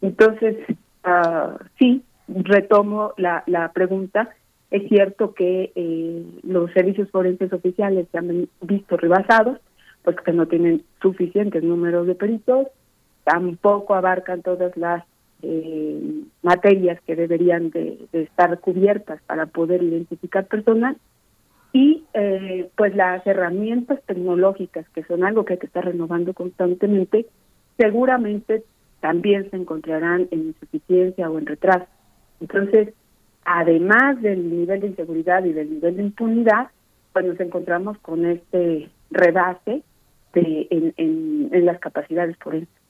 [0.00, 0.56] Entonces,
[1.04, 4.30] uh, sí, retomo la, la pregunta.
[4.70, 9.58] Es cierto que eh, los servicios forenses oficiales se han visto rebasados,
[10.02, 12.68] pues que no tienen suficientes números de peritos,
[13.24, 15.04] tampoco abarcan todas las
[15.42, 20.96] eh, materias que deberían de, estar cubiertas para poder identificar personas.
[21.74, 27.26] Y eh, pues las herramientas tecnológicas que son algo que hay que estar renovando constantemente
[27.78, 28.62] seguramente
[29.02, 31.86] también se encontrarán en insuficiencia o en retraso
[32.40, 32.94] entonces
[33.44, 36.68] además del nivel de inseguridad y del nivel de impunidad,
[37.12, 39.82] pues nos encontramos con este rebase
[40.32, 42.81] de, en, en, en las capacidades forenses.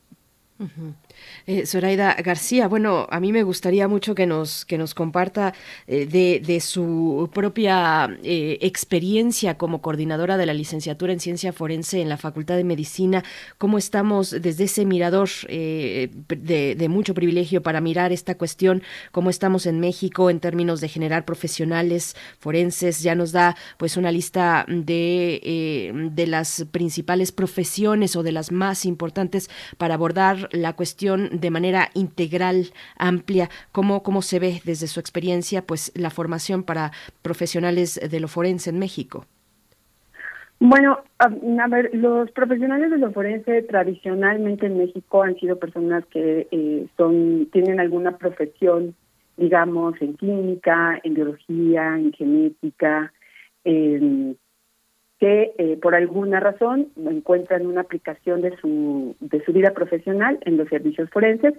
[1.47, 5.55] Eh, Zoraida García, bueno, a mí me gustaría mucho que nos, que nos comparta
[5.87, 12.09] eh, de, su propia eh, experiencia como coordinadora de la licenciatura en ciencia forense en
[12.09, 13.25] la Facultad de Medicina,
[13.59, 19.67] cómo estamos desde ese mirador de, de, mucho privilegio para mirar esta cuestión, cómo estamos
[19.67, 26.11] en México en términos de generar profesionales forenses, ya nos da pues una lista de,
[26.13, 31.89] de las principales profesiones o de las más importantes para abordar la cuestión de manera
[31.95, 38.21] integral, amplia, cómo, cómo se ve desde su experiencia pues la formación para profesionales de
[38.21, 39.27] lo forense en México.
[40.65, 41.29] Bueno, a
[41.69, 47.49] ver, los profesionales de lo forense tradicionalmente en México han sido personas que eh, son
[47.53, 48.95] tienen alguna profesión,
[49.37, 53.13] digamos, en química, en biología, en genética,
[53.65, 54.39] en
[55.23, 60.57] que eh, por alguna razón encuentran una aplicación de su, de su vida profesional en
[60.57, 61.55] los servicios forenses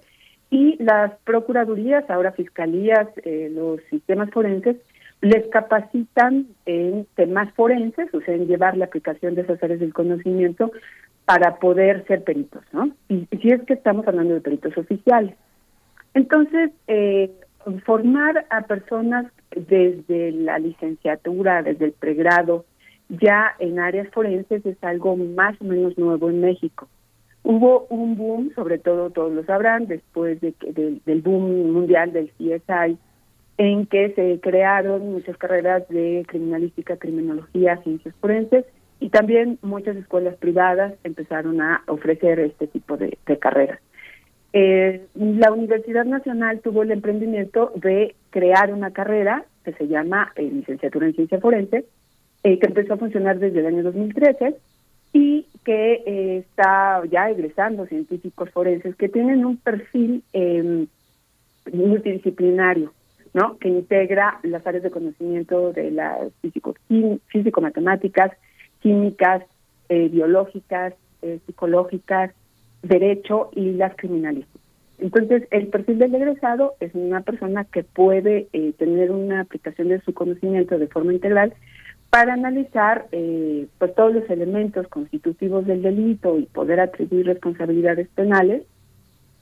[0.50, 4.76] y las procuradurías, ahora fiscalías, eh, los sistemas forenses,
[5.22, 9.94] les capacitan en temas forenses, o sea, en llevar la aplicación de esas áreas del
[9.94, 10.70] conocimiento
[11.24, 12.92] para poder ser peritos, ¿no?
[13.08, 15.36] Y, si es que estamos hablando de peritos oficiales.
[16.14, 17.32] Entonces, eh,
[17.86, 22.66] formar a personas desde la licenciatura, desde el pregrado,
[23.10, 26.88] ya en áreas forenses es algo más o menos nuevo en México.
[27.44, 30.54] Hubo un boom, sobre todo todos lo sabrán, después de,
[31.06, 32.98] del boom mundial del CSI,
[33.58, 38.66] en que se crearon muchas carreras de criminalística, criminología, ciencias forenses,
[39.00, 43.80] y también muchas escuelas privadas empezaron a ofrecer este tipo de, carreras.
[44.54, 50.44] Eh, la Universidad Nacional tuvo el emprendimiento de crear una carrera que se llama eh,
[50.44, 51.86] licenciatura en ciencia forense,
[52.44, 54.56] eh, que empezó a funcionar desde el año 2013
[55.14, 60.86] y que eh, está ya egresando científicos forenses que tienen un perfil eh,
[61.72, 62.92] multidisciplinario,
[63.34, 63.58] ¿no?
[63.60, 66.76] Que integra las áreas de conocimiento de las físico,
[67.28, 68.32] físico-matemáticas,
[68.82, 69.44] químicas,
[69.90, 70.94] eh, biológicas,
[71.46, 72.34] psicológicas,
[72.82, 74.62] derecho y las criminalísticas.
[75.00, 78.48] Entonces, el perfil del egresado es una persona que puede
[78.78, 81.54] tener una aplicación de su conocimiento de forma integral
[82.14, 88.62] para analizar eh, pues todos los elementos constitutivos del delito y poder atribuir responsabilidades penales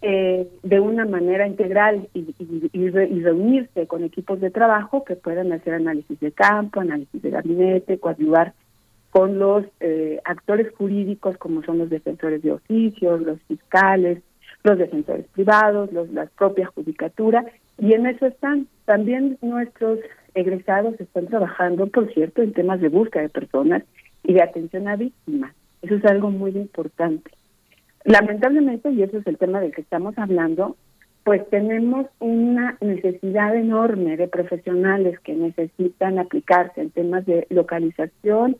[0.01, 2.33] eh, de una manera integral y,
[2.71, 7.99] y, reunirse con equipos de trabajo que puedan hacer análisis de campo, análisis de gabinete,
[7.99, 8.53] coadyuvar
[9.09, 14.23] con los eh, actores jurídicos como son los defensores de oficios, los fiscales,
[14.63, 17.43] los defensores privados, los, la propia judicatura,
[17.77, 19.99] y en eso están también nuestros
[20.33, 23.83] egresados están trabajando, por cierto, en temas de búsqueda de personas
[24.23, 25.53] y de atención a víctimas.
[25.81, 27.31] Eso es algo muy importante.
[28.03, 30.75] Lamentablemente, y eso es el tema del que estamos hablando,
[31.23, 38.57] pues tenemos una necesidad enorme de profesionales que necesitan aplicarse en temas de localización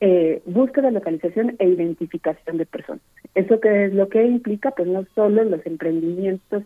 [0.00, 3.02] eh, búsqueda, localización e identificación de personas.
[3.34, 4.70] ¿Eso que es lo que implica?
[4.72, 6.64] Pues no solo los emprendimientos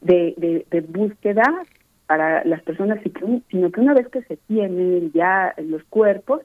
[0.00, 1.44] de, búsqueda
[2.12, 2.98] para las personas,
[3.50, 6.42] sino que una vez que se tienen ya los cuerpos,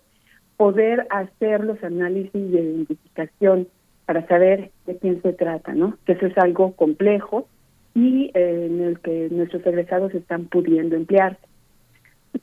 [0.56, 3.68] poder hacer los análisis de identificación
[4.06, 5.98] para saber de quién se trata, ¿no?
[6.06, 7.50] Que eso es algo complejo
[7.94, 11.46] y eh, en el que nuestros egresados están pudiendo emplearse.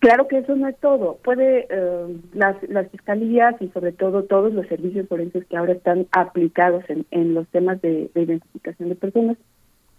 [0.01, 1.17] Claro que eso no es todo.
[1.25, 6.09] Puede eh, las, las fiscalías y sobre todo todos los servicios forenses que ahora están
[6.13, 9.39] aplicados en, en los temas de, de identificación de personas,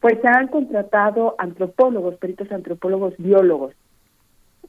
[0.06, 3.74] pues se han contratado antropólogos, peritos antropólogos, biólogos,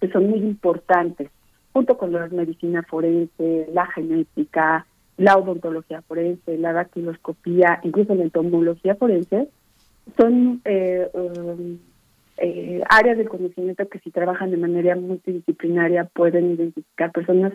[0.00, 1.28] que son muy importantes,
[1.74, 4.86] junto con la medicina forense, la genética,
[5.18, 9.50] la odontología forense, la dactiloscopía, incluso la entomología forense,
[10.16, 11.80] son eh, um,
[12.38, 17.52] eh, áreas del conocimiento que si trabajan de manera multidisciplinaria pueden identificar personas,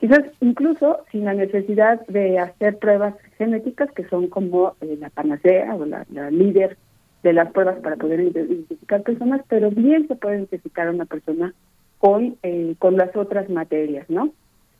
[0.00, 5.72] quizás incluso sin la necesidad de hacer pruebas genéticas que son como eh, la panacea
[5.76, 6.76] o la, la, líder
[7.22, 11.54] de las pruebas para poder identificar personas, pero bien se puede identificar a una persona
[11.98, 14.32] con, eh, con las otras materias, ¿no?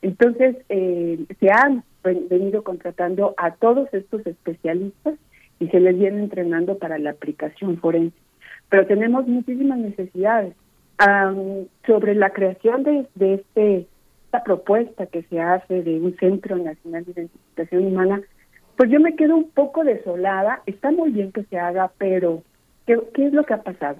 [0.02, 5.14] Entonces, eh, se han venido contratando a todos estos especialistas
[5.60, 8.16] y se les viene entrenando para la aplicación forense.
[8.68, 10.54] Pero tenemos muchísimas necesidades.
[11.04, 13.86] Um, sobre la creación de, de este
[14.32, 18.22] esta propuesta que se hace de un Centro Nacional de Identificación Humana,
[18.82, 20.60] pues yo me quedo un poco desolada.
[20.66, 22.42] Está muy bien que se haga, pero
[22.84, 23.98] ¿qué, es lo que ha pasado?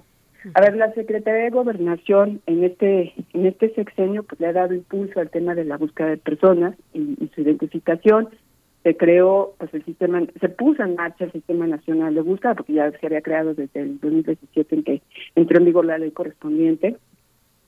[0.55, 4.73] A ver, la Secretaría de Gobernación en este en este sexenio pues le ha dado
[4.73, 8.27] impulso al tema de la búsqueda de personas y, y su identificación
[8.83, 12.73] se creó, pues el sistema, se puso en marcha el Sistema Nacional de Búsqueda, porque
[12.73, 15.01] ya se había creado desde el 2017 en que
[15.35, 16.97] entró en vigor la ley correspondiente,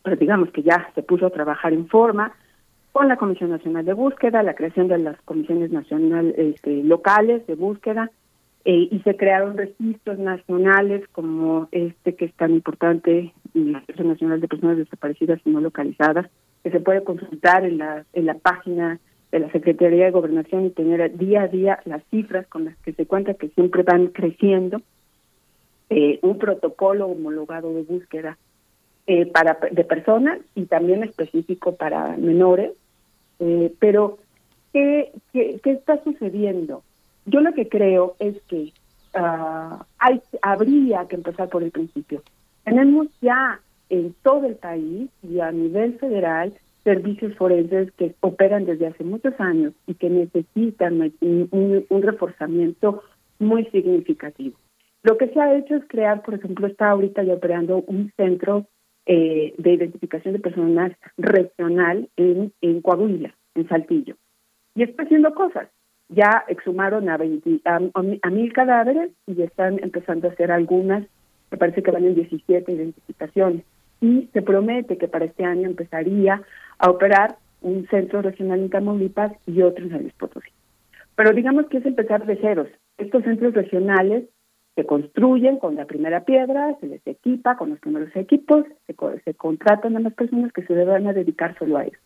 [0.03, 2.33] pero digamos que ya se puso a trabajar en forma
[2.95, 7.55] con la Comisión Nacional de Búsqueda, la creación de las comisiones nacionales este, locales de
[7.55, 8.09] búsqueda,
[8.63, 14.39] eh, y se crearon registros nacionales como este que es tan importante, el Registro Nacional
[14.39, 16.27] de Personas Desaparecidas y No Localizadas,
[16.63, 20.69] que se puede consultar en la, en la página de la Secretaría de Gobernación y
[20.69, 24.81] tener día a día las cifras con las que se cuenta que siempre van creciendo,
[25.89, 28.37] eh, un protocolo homologado de búsqueda
[29.05, 32.71] eh, para de personas y también específico para menores,
[33.39, 34.17] eh, pero
[34.73, 36.83] ¿qué, ¿qué, está sucediendo?
[37.25, 38.71] Yo lo que creo es que
[39.15, 42.21] uh, hay, habría que empezar por el principio.
[42.63, 48.87] Tenemos ya en todo el país y a nivel federal servicios forenses que operan desde
[48.87, 53.01] hace muchos años y que necesitan un, un, un, reforzamiento
[53.39, 54.57] muy significativo.
[55.01, 58.67] Lo que se ha hecho es crear, por ejemplo, está ahorita ya operando un centro
[59.05, 64.15] eh, de identificación de personas regional en, en Coahuila, en Saltillo.
[64.75, 65.69] Y está haciendo cosas.
[66.09, 67.79] Ya exhumaron a, 20, a,
[68.21, 71.03] a mil cadáveres y están empezando a hacer algunas,
[71.51, 73.63] me parece que van en 17 identificaciones
[74.01, 76.41] y se promete que para este año empezaría
[76.77, 80.49] a operar un centro regional en Tamaulipas y otro en San Luis Potosí.
[81.15, 82.67] Pero digamos que es empezar de ceros.
[82.97, 84.25] Estos centros regionales
[84.75, 89.33] se construyen con la primera piedra, se les equipa con los primeros equipos, se, se
[89.33, 91.97] contratan a las personas que se deban a dedicar solo a eso.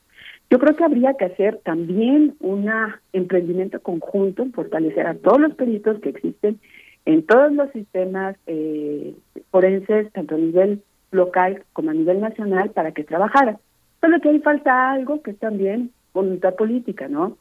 [0.52, 2.70] Yo creo que habría que hacer también un
[3.14, 6.60] emprendimiento conjunto, fortalecer a todos los peritos que existen
[7.06, 9.16] en todos los sistemas eh,
[9.52, 13.58] forenses, tanto a nivel local como a nivel nacional, para que trabajaran.
[14.02, 17.38] Solo que ahí falta algo que es también voluntad política, ¿no?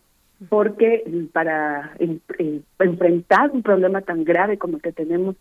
[0.49, 1.03] Porque
[1.33, 1.97] para
[2.79, 5.35] enfrentar un problema tan grave como el que tenemos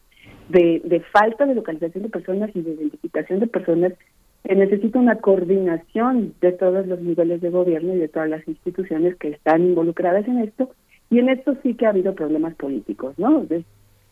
[0.50, 3.94] de, falta de localización de personas y de identificación de personas,
[4.44, 9.16] se necesita una coordinación de todos los niveles de gobierno y de todas las instituciones
[9.18, 10.72] que están involucradas en esto.
[11.10, 13.46] Y en esto sí que ha habido problemas políticos, ¿no?
[13.46, 13.58] De,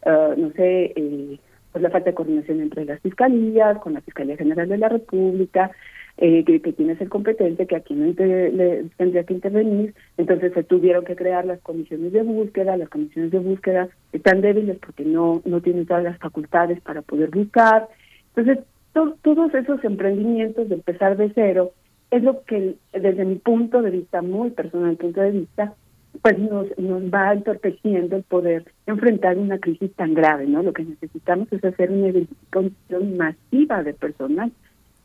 [0.05, 1.39] uh, no sé, eh,
[1.71, 5.71] pues la falta de coordinación entre las fiscalías, con la Fiscalía General de la República,
[6.17, 9.93] eh, que, que tiene ser competente, que aquí no le, tendría que intervenir.
[10.17, 12.77] Entonces se tuvieron que crear las comisiones de búsqueda.
[12.77, 17.31] Las comisiones de búsqueda están débiles porque no, no tienen todas las facultades para poder
[17.31, 17.89] buscar.
[18.35, 18.63] Entonces,
[18.93, 21.71] to, todos esos emprendimientos de empezar de cero
[22.11, 25.73] es lo que, desde mi punto de vista, muy personal punto de vista,
[26.21, 30.63] pues nos, nos va entorpeciendo el poder enfrentar una crisis tan grave, ¿no?
[30.63, 34.51] Lo que necesitamos es hacer una identificación masiva de personas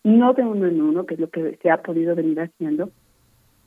[0.04, 2.90] no de uno en uno, que es lo que se ha podido venir haciendo,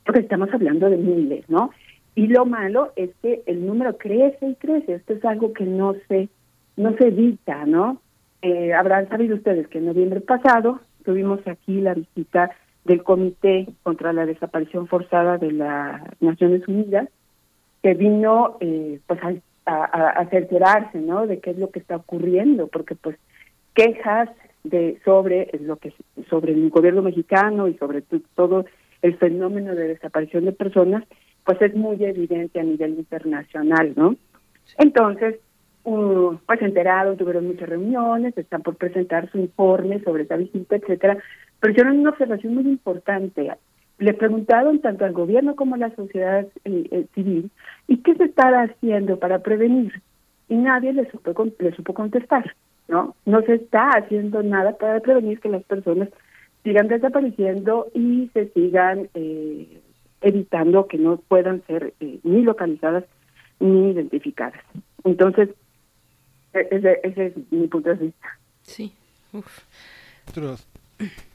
[0.05, 1.71] porque estamos hablando de miles, ¿no?
[2.15, 4.95] Y lo malo es que el número crece y crece.
[4.95, 6.29] Esto es algo que no se,
[6.77, 8.01] no se evita, ¿no?
[8.41, 12.51] Eh, habrán sabido ustedes que en noviembre pasado tuvimos aquí la visita
[12.85, 17.07] del Comité contra la Desaparición Forzada de las Naciones Unidas,
[17.81, 19.19] que vino eh, pues
[19.65, 21.25] a, a, cerciorarse, ¿no?
[21.25, 23.17] De qué es lo que está ocurriendo, porque pues
[23.73, 24.29] quejas
[24.63, 25.93] de sobre lo que
[26.29, 28.03] sobre el gobierno mexicano y sobre
[28.35, 28.65] todo
[29.01, 31.03] el fenómeno de desaparición de personas,
[31.45, 34.15] pues es muy evidente a nivel internacional, ¿no?
[34.77, 35.39] Entonces,
[35.83, 41.17] uh, pues enterados, tuvieron muchas reuniones, están por presentar su informe sobre esta visita, etcétera,
[41.59, 43.51] pero hicieron una observación muy importante.
[43.99, 47.51] Le preguntaron tanto al gobierno como a la sociedad eh, eh, civil,
[47.87, 50.01] ¿y qué se está haciendo para prevenir?
[50.47, 52.55] Y nadie le supo, le supo contestar,
[52.87, 53.15] ¿no?
[53.25, 56.09] No se está haciendo nada para prevenir que las personas
[56.63, 59.81] sigan desapareciendo y se sigan eh,
[60.21, 63.03] evitando que no puedan ser ni localizadas
[63.59, 64.63] ni identificadas.
[65.03, 65.49] Entonces,
[66.53, 68.27] e-, ese, ese es mi punto de vista.
[68.61, 68.93] Sí.
[69.33, 69.63] Uf.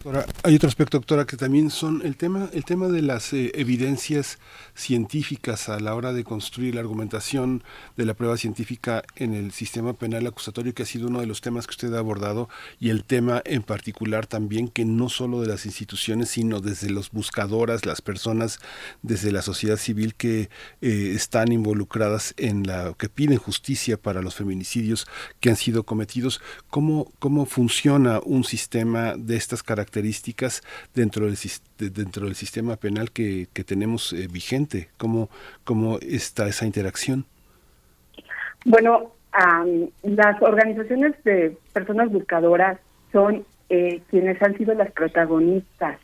[0.04, 3.50] Ahora, hay otro aspecto, doctora, que también son el tema, el tema de las eh,
[3.54, 4.38] evidencias
[4.76, 7.64] científicas a la hora de construir la argumentación
[7.96, 11.40] de la prueba científica en el sistema penal acusatorio, que ha sido uno de los
[11.40, 15.48] temas que usted ha abordado, y el tema en particular también que no solo de
[15.48, 18.60] las instituciones, sino desde los buscadoras, las personas
[19.02, 20.48] desde la sociedad civil que
[20.80, 25.08] eh, están involucradas en la que piden justicia para los feminicidios
[25.40, 26.40] que han sido cometidos.
[26.70, 29.87] ¿Cómo, cómo funciona un sistema de estas características
[30.94, 31.36] dentro del,
[31.78, 34.88] dentro del sistema penal que, que tenemos eh, vigente?
[34.96, 35.28] ¿Cómo,
[35.64, 37.24] ¿Cómo está esa interacción?
[38.64, 39.12] Bueno,
[40.02, 42.78] las organizaciones de personas buscadoras
[43.12, 45.98] son eh, quienes han sido las protagonistas,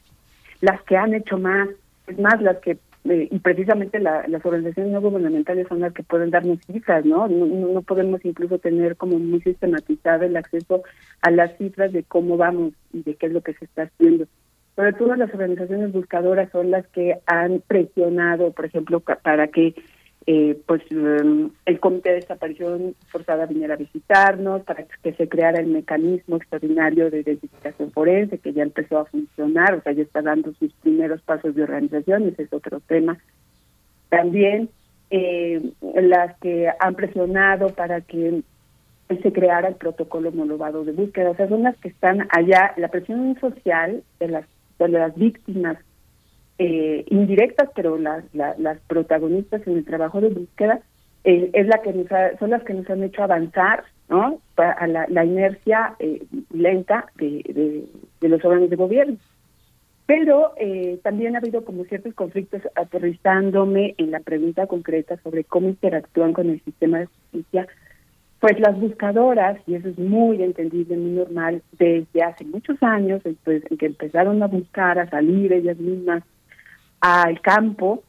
[0.60, 1.68] las que han hecho más,
[2.06, 6.30] es más, las que eh, y precisamente las organizaciones no gubernamentales son las que pueden
[6.30, 7.28] darnos cifras, ¿no?
[7.28, 7.46] ¿no?
[7.46, 10.82] No podemos incluso tener como muy sistematizado el acceso
[11.20, 14.26] a las cifras de cómo vamos y de qué es lo que se está haciendo.
[14.74, 19.74] Sobre todo las organizaciones buscadoras son las que han presionado, por ejemplo, para que
[20.26, 25.60] eh, pues em, el Comité de Desaparición Forzada viniera a visitarnos, para que se creara
[25.60, 30.22] el mecanismo extraordinario de identificación forense, que ya empezó a funcionar, o sea, ya está
[30.22, 33.18] dando sus primeros pasos de organización, ese es otro tema.
[34.08, 34.70] También
[35.10, 35.60] eh,
[35.94, 38.42] las que han presionado para que
[39.22, 42.88] se creara el protocolo homologado de búsqueda, o sea, son las que están allá, la
[42.88, 44.46] presión social de las,
[44.78, 45.76] de las víctimas
[46.58, 50.80] eh, indirectas, pero las, las protagonistas en el trabajo de búsqueda
[51.24, 52.06] eh, es la que nos
[52.38, 54.40] son las que nos han hecho avanzar, ¿no?
[54.56, 57.88] A la, inercia eh, lenta de,
[58.20, 59.16] de, los órganos de gobierno.
[60.06, 65.70] Pero eh, también ha habido como ciertos conflictos aterrizándome en la pregunta concreta sobre cómo
[65.70, 67.66] interactúan con el sistema de justicia.
[68.40, 73.62] Pues las buscadoras, y eso es muy entendible, muy normal, desde hace muchos años, pues,
[73.70, 76.22] en que empezaron a buscar, a salir ellas mismas
[77.00, 78.02] al campo,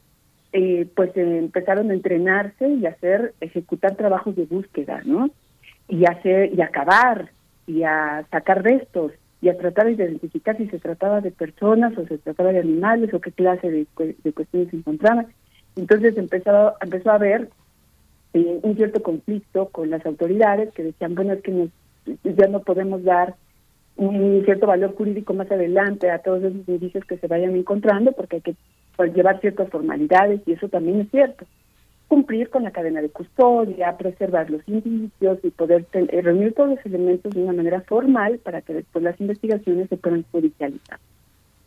[0.52, 5.30] eh, pues eh, empezaron a entrenarse y hacer, ejecutar trabajos de búsqueda, ¿no?
[5.88, 7.30] Y hacer, y acabar,
[7.66, 12.06] y a sacar restos, y a tratar de identificar si se trataba de personas o
[12.06, 15.26] se trataba de animales o qué clase de, de cuestiones se encontraban.
[15.76, 17.50] Entonces empezó, empezó a haber
[18.32, 21.70] eh, un cierto conflicto con las autoridades que decían, bueno, es que nos,
[22.22, 23.34] ya no podemos dar
[23.96, 28.36] un cierto valor jurídico más adelante a todos esos indicios que se vayan encontrando porque
[28.36, 28.56] hay que
[29.04, 31.44] llevar ciertas formalidades y eso también es cierto.
[32.08, 36.86] Cumplir con la cadena de custodia, preservar los indicios y poder eh, reunir todos los
[36.86, 40.98] elementos de una manera formal para que después las investigaciones se puedan judicializar.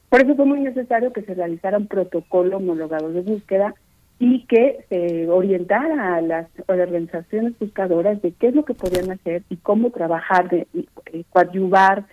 [0.10, 3.76] Por eso fue muy necesario que se realizara un protocolo homologado de búsqueda
[4.18, 9.44] y que se orientara a las, organizaciones buscadoras de qué es lo que podían hacer
[9.50, 12.06] y cómo trabajar, de, eh, coadyuvar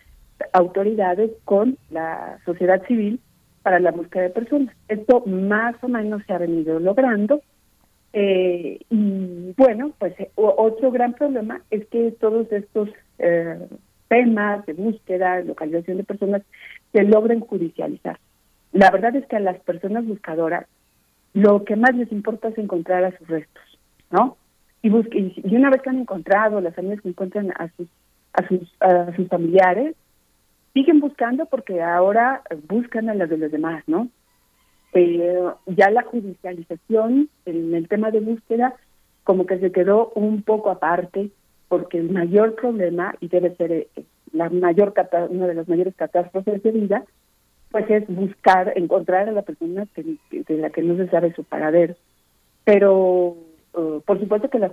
[0.53, 3.19] autoridades con la sociedad civil
[3.67, 4.73] para la búsqueda de personas.
[4.87, 7.43] Esto más o menos se ha venido logrando.
[8.13, 13.59] Eh, y bueno, pues eh, otro gran problema es que todos estos eh,
[14.07, 16.43] temas de búsqueda, localización de personas,
[16.93, 18.21] se logren judicializar.
[18.71, 20.67] La verdad es que a las personas buscadoras
[21.35, 23.65] lo que más les importa es encontrar a sus restos,
[24.13, 24.37] ¿no?
[24.81, 27.89] Y, y una vez que han encontrado, las familias que encuentran a sus,
[28.33, 29.97] a sus, a sus familiares,
[30.77, 34.11] siguen buscando porque ahora buscan a las de los demás, ¿no?
[34.93, 38.75] Pero ya la judicialización en el tema de búsqueda
[39.25, 41.31] como que se quedó un poco aparte
[41.69, 43.89] porque el mayor problema, y debe ser eh,
[44.33, 44.93] la mayor
[45.31, 47.05] una de las mayores catástrofes de vida,
[47.71, 51.95] pues es buscar, encontrar a la persona de la que no se sabe su paradero.
[52.65, 53.35] Pero
[54.05, 54.71] por supuesto que la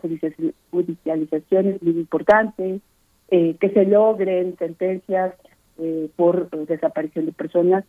[0.71, 2.81] judicialización es muy importante,
[3.29, 5.33] eh, que se logren sentencias
[5.79, 7.83] eh, por desaparición de personas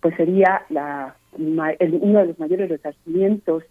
[0.00, 3.62] pues sería la uno de los mayores resarcimientos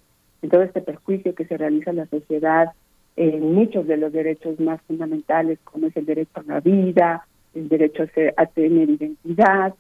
[0.42, 2.70] en todo este perjuicio que se realiza en la sociedad
[3.16, 7.68] en muchos de los derechos más fundamentales, como es el derecho a la vida, el
[7.68, 9.74] derecho a, ser, a tener identidad,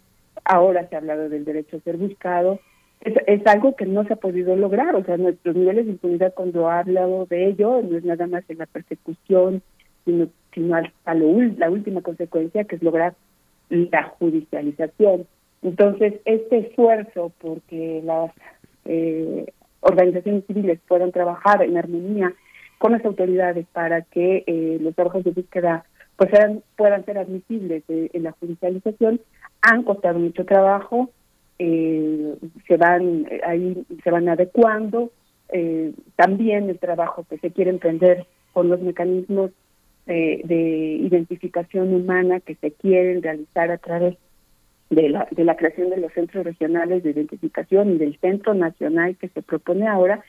[0.43, 2.59] ahora se ha hablado del derecho a ser buscado,
[2.99, 6.67] es, algo que no se ha podido lograr, o sea, nuestros niveles de impunidad cuando
[6.67, 9.61] ha hablado de ello no es nada más en la persecución,
[10.03, 13.15] sino, sino a lo, la última consecuencia que es lograr
[13.69, 15.27] la judicialización.
[15.61, 18.31] Entonces, este esfuerzo porque las
[18.85, 19.45] eh,
[19.81, 22.33] organizaciones civiles puedan trabajar en armonía
[22.77, 27.83] con las autoridades para que eh, los trabajos de búsqueda pues sean, puedan ser admisibles
[27.87, 29.21] en la judicialización
[29.61, 31.09] han costado mucho trabajo
[31.59, 32.35] eh,
[32.67, 35.11] se van ahí se van adecuando
[35.49, 39.51] eh, también el trabajo que se quiere emprender con los mecanismos
[40.13, 44.17] de identificación humana que se quieren realizar a través
[44.89, 49.15] de la, de la creación de los centros regionales de identificación y del centro nacional
[49.17, 50.23] que se propone ahora,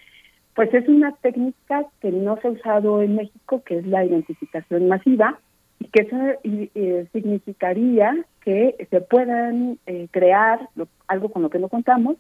[0.54, 4.88] pues es una técnica que no se ha usado en México, que es la identificación
[4.88, 5.38] masiva,
[5.78, 10.68] y que eso eh, significaría que se puedan eh, crear,
[11.06, 12.16] algo con lo que no contamos,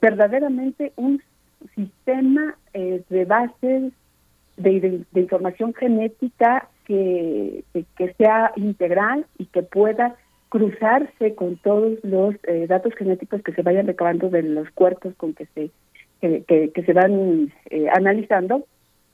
[0.00, 1.22] verdaderamente un
[1.74, 3.92] sistema eh, de bases
[4.56, 7.62] de, de, información genética que,
[7.96, 10.16] que sea integral y que pueda
[10.48, 15.32] cruzarse con todos los eh, datos genéticos que se vayan recabando de los cuerpos con
[15.34, 15.70] que se
[16.20, 18.66] que, que, se van eh, analizando,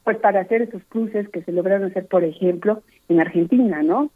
[0.03, 4.11] pues para hacer esos cruces que se lograron hacer, por ejemplo, en Argentina, ¿no?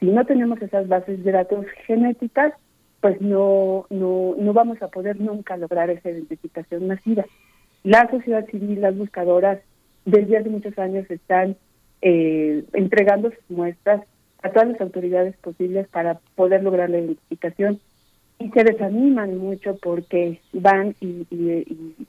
[0.00, 2.54] Si no tenemos esas bases de datos genéticas,
[3.00, 7.24] pues no, no, no vamos a poder nunca lograr esa identificación masiva.
[7.84, 9.60] La sociedad civil, las buscadoras,
[10.04, 11.56] desde hace muchos años están
[12.02, 14.02] eh, entregando sus muestras
[14.42, 17.80] a todas las autoridades posibles para poder lograr la identificación
[18.42, 21.26] y se desaniman mucho porque van y,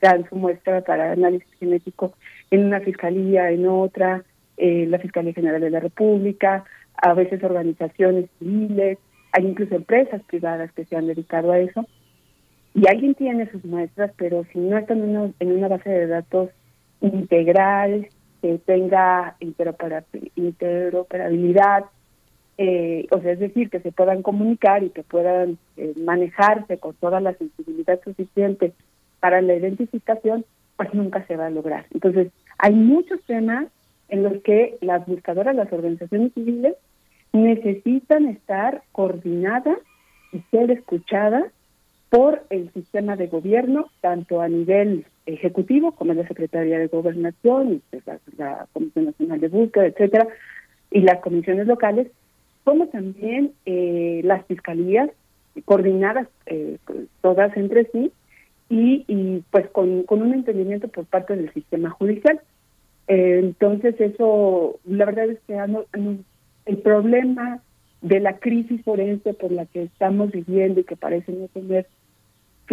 [0.01, 2.13] dan su muestra para análisis genético
[2.49, 4.23] en una fiscalía, en otra,
[4.57, 6.63] eh, la Fiscalía General de la República,
[6.95, 8.97] a veces organizaciones civiles,
[9.31, 11.85] hay incluso empresas privadas que se han dedicado a eso.
[12.75, 16.07] Y alguien tiene sus muestras, pero si no están en una, en una base de
[16.07, 16.49] datos
[17.01, 18.07] integral,
[18.43, 21.85] que tenga interoperabilidad,
[22.57, 26.93] eh, o sea, es decir, que se puedan comunicar y que puedan eh, manejarse con
[26.95, 28.73] toda la sensibilidad suficiente
[29.21, 30.43] para la identificación,
[30.75, 31.85] pues nunca se va a lograr.
[31.93, 33.67] Entonces, hay muchos temas
[34.09, 36.75] en los que las buscadoras, las organizaciones civiles,
[37.31, 39.77] necesitan estar coordinadas
[40.33, 41.45] y ser escuchadas
[42.09, 48.19] por el sistema de gobierno, tanto a nivel ejecutivo, como la Secretaría de Gobernación, la,
[48.37, 50.27] la Comisión Nacional de Búsqueda, etcétera,
[50.91, 52.07] y las comisiones locales,
[52.63, 55.09] como también eh, las fiscalías
[55.65, 56.77] coordinadas eh,
[57.21, 58.11] todas entre sí
[58.69, 62.41] y, pues con, con, un entendimiento por parte del sistema judicial.
[63.07, 65.59] Eh, entonces eso, la verdad es que
[66.65, 67.61] el problema
[68.01, 71.87] de la crisis forense por la que estamos viviendo y que parece no tener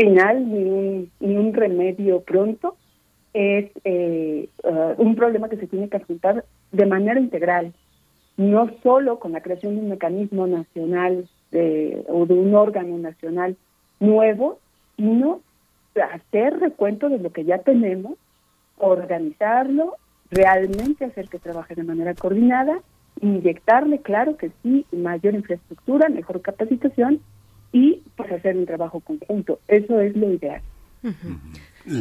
[0.01, 2.77] final ni un, ni un remedio pronto,
[3.33, 7.73] es uh, un problema que se tiene que afrontar de manera integral,
[8.37, 13.57] no solo con la creación de un mecanismo nacional de, o de un órgano nacional
[14.01, 14.59] nuevo,
[14.97, 15.41] sino
[16.13, 18.15] hacer recuento de lo que ya tenemos,
[18.79, 19.97] organizarlo,
[20.31, 22.81] realmente hacer que trabaje de manera coordinada,
[23.21, 27.21] inyectarle, claro que sí, mayor infraestructura, mejor capacitación
[27.73, 29.61] y pues hacer un trabajo conjunto.
[29.69, 30.63] Eso es lo ideal.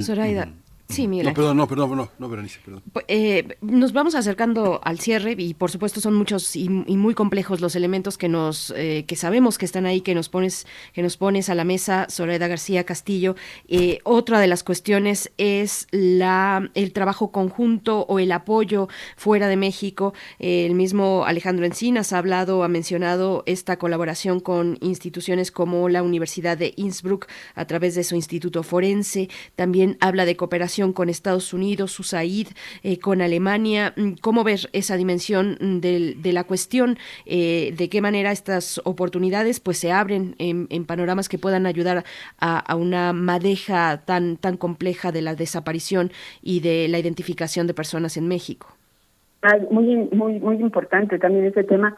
[0.01, 0.49] Zoraida,
[0.89, 1.29] Sí, mira.
[1.29, 2.81] No, perdón, no, perdón, no, no, Berenice, perdón.
[3.07, 7.75] Eh, nos vamos acercando al cierre y por supuesto son muchos y, muy complejos los
[7.75, 11.49] elementos que nos eh, que sabemos que están ahí, que nos pones que nos pones
[11.49, 13.35] a la mesa, Soledad García Castillo.
[13.67, 19.57] Eh, otra de las cuestiones es la el trabajo conjunto o el apoyo fuera de
[19.57, 20.15] México.
[20.39, 26.57] el mismo Alejandro Encinas ha hablado, ha mencionado esta colaboración con instituciones como la Universidad
[26.57, 29.29] de Innsbruck a través de su Instituto Forense.
[29.55, 32.47] También habla de cooperación con Estados Unidos, USAID,
[32.83, 33.93] eh, con Alemania.
[33.95, 36.97] Mm, ¿Cómo ver esa dimensión mm, de, la cuestión?
[37.25, 42.05] Eh, ¿De qué manera estas oportunidades pues se abren en, panoramas que puedan ayudar
[42.39, 48.15] a, una madeja tan, tan compleja de la desaparición y de la identificación de personas
[48.17, 48.67] en México?
[49.41, 51.97] Ah, muy, muy, muy importante también ese tema.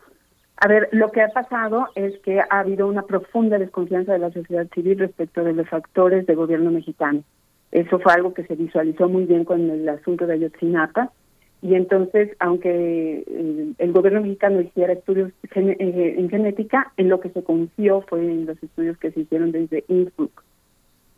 [0.58, 4.32] A ver, lo que ha pasado es que ha habido una profunda desconfianza de la
[4.32, 7.24] sociedad civil respecto de los actores de gobierno mexicano.
[7.72, 11.12] Eso fue algo que se visualizó muy bien con el asunto de Ayotzinapa.
[11.62, 17.30] y entonces, aunque eh, el gobierno mexicano hiciera estudios eh, en genética, en lo que
[17.30, 20.44] se confió fue en los estudios que se hicieron desde Innsbruck.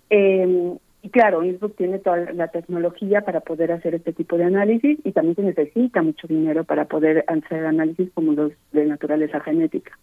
[0.09, 4.99] Eh, y claro, Innsbruck tiene toda la tecnología para poder hacer este tipo de análisis
[5.03, 9.97] y también se necesita mucho dinero para poder hacer análisis como los de naturaleza genética.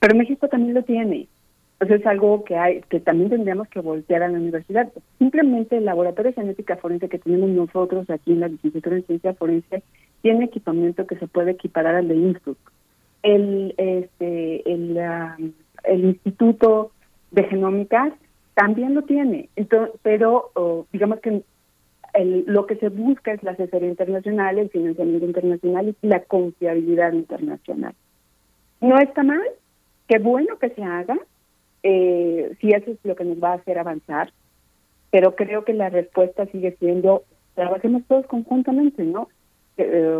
[0.00, 1.28] Pero México también lo tiene.
[1.84, 4.90] Entonces es algo que hay que también tendríamos que voltear a la universidad.
[5.18, 9.34] Simplemente el laboratorio de genética forense que tenemos nosotros aquí en la licenciatura en ciencia
[9.34, 9.82] forense
[10.22, 12.56] tiene equipamiento que se puede equiparar al de Innsbruck.
[13.22, 16.92] El este el, Instituto
[17.32, 18.16] de Genómica
[18.54, 19.50] también lo tiene.
[19.54, 21.42] Entonces, pero digamos que
[22.14, 27.12] el, lo que se busca es la asesoría internacional, el financiamiento internacional y la confiabilidad
[27.12, 27.94] internacional.
[28.80, 29.42] No está mal,
[30.08, 31.18] qué bueno que se haga,
[31.84, 34.32] eh, si eso es lo que nos va a hacer avanzar,
[35.10, 37.22] pero creo que la respuesta sigue siendo,
[37.54, 39.28] trabajemos todos conjuntamente, ¿no?
[39.76, 40.18] Eh,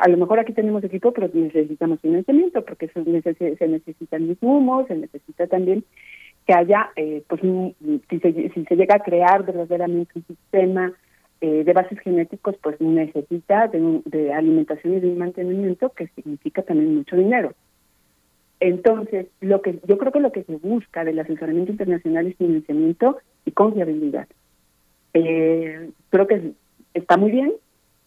[0.00, 4.96] a lo mejor aquí tenemos equipo, pero necesitamos financiamiento, porque se, se necesitan insumos, se
[4.96, 5.84] necesita también
[6.46, 10.92] que haya, eh, pues, si, se, si se llega a crear verdaderamente un sistema
[11.40, 16.96] eh, de bases genéticos, pues necesita de, de alimentación y de mantenimiento, que significa también
[16.96, 17.52] mucho dinero.
[18.60, 23.18] Entonces, lo que yo creo que lo que se busca del asesoramiento internacional es financiamiento
[23.44, 24.26] y confiabilidad.
[25.12, 26.52] Eh, creo que
[26.94, 27.52] está muy bien,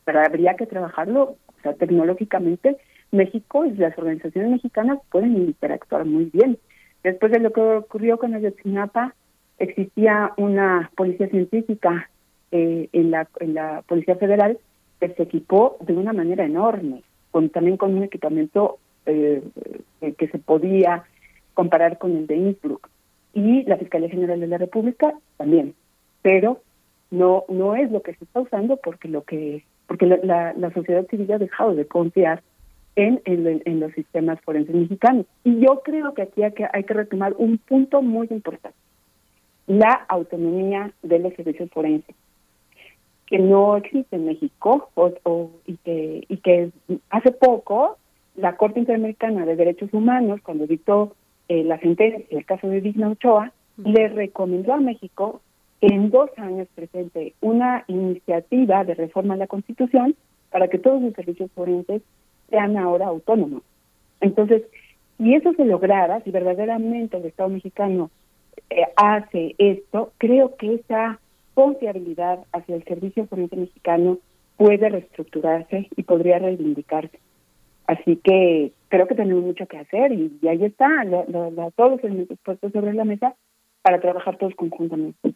[0.06, 2.78] pero habría que trabajarlo, o sea, tecnológicamente.
[3.12, 6.58] México y las organizaciones mexicanas pueden interactuar muy bien.
[7.04, 9.16] Después de lo que ocurrió con Ayotzinapa,
[9.58, 12.10] existía una policía científica
[12.52, 14.58] eh, en, la, en la Policía Federal
[15.00, 19.44] que se equipó de una manera enorme, con también con un equipamiento eh,
[20.18, 21.04] que se podía
[21.54, 22.90] comparar con el de Innsbruck.
[23.34, 25.76] Y la Fiscalía General de la República también,
[26.22, 26.62] pero
[27.12, 31.08] no no es lo que se está usando porque lo que porque la, la, sociedad
[31.08, 32.44] civil ha dejado de confiar
[32.96, 35.26] en, en, los sistemas forenses mexicanos.
[35.44, 38.78] Y yo creo que aquí hay que, hay que retomar un punto muy importante.
[39.66, 42.16] La autonomía de los servicios forenses
[43.26, 46.72] que no existe en México o, y que y que
[47.10, 47.98] hace poco
[48.36, 51.16] la Corte Interamericana de Derechos Humanos, cuando dictó
[51.48, 55.42] eh, la sentencia en el caso de Digna Ochoa, le recomendó a México
[55.80, 60.16] que en dos años presente una iniciativa de reforma a la Constitución
[60.52, 62.02] para que todos los servicios forenses
[62.50, 63.64] sean ahora autónomos.
[64.22, 64.64] Entonces,
[65.18, 68.10] si eso se lograra, si verdaderamente el Estado mexicano
[68.70, 71.20] eh, hace esto, creo que esa
[71.54, 74.18] confiabilidad hacia el servicio forense mexicano
[74.58, 77.20] puede reestructurarse y podría reivindicarse.
[77.90, 80.88] Así que creo que tenemos mucho que hacer y, ahí está,
[81.76, 83.34] todos los puestos sobre la mesa
[83.82, 85.34] para trabajar todos conjuntamente.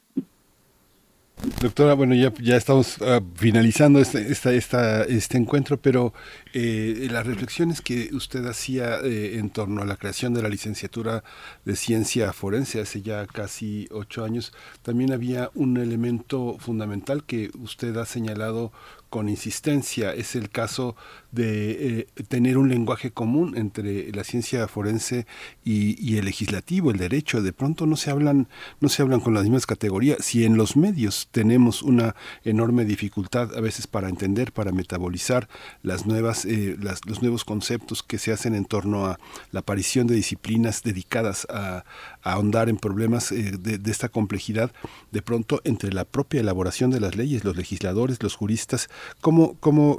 [1.59, 6.13] Doctora, bueno, ya, ya estamos ah, finalizando este, esta, esta, este encuentro, pero
[6.55, 11.23] eh, las reflexiones que usted hacía eh, en torno a la creación de la licenciatura
[11.65, 17.97] de ciencia forense hace ya casi ocho años, también había un elemento fundamental que usted
[17.97, 18.71] ha señalado
[19.13, 20.11] con insistencia.
[20.11, 20.95] Es el caso
[21.31, 25.27] de eh, tener un lenguaje común entre la ciencia forense
[25.63, 27.43] y, el legislativo, el derecho.
[27.43, 28.47] De pronto no se hablan,
[28.79, 30.17] no se hablan con las mismas categorías.
[30.25, 35.47] Si en los medios tenemos una enorme dificultad a veces para entender, para metabolizar
[35.83, 39.19] las nuevas, eh, los nuevos conceptos que se hacen en torno a
[39.51, 41.83] la aparición de disciplinas dedicadas a,
[42.21, 44.71] ahondar en problemas eh, de, esta complejidad,
[45.11, 48.89] de pronto entre la propia elaboración de las leyes, los legisladores, los juristas,
[49.21, 49.97] ¿Cómo, cómo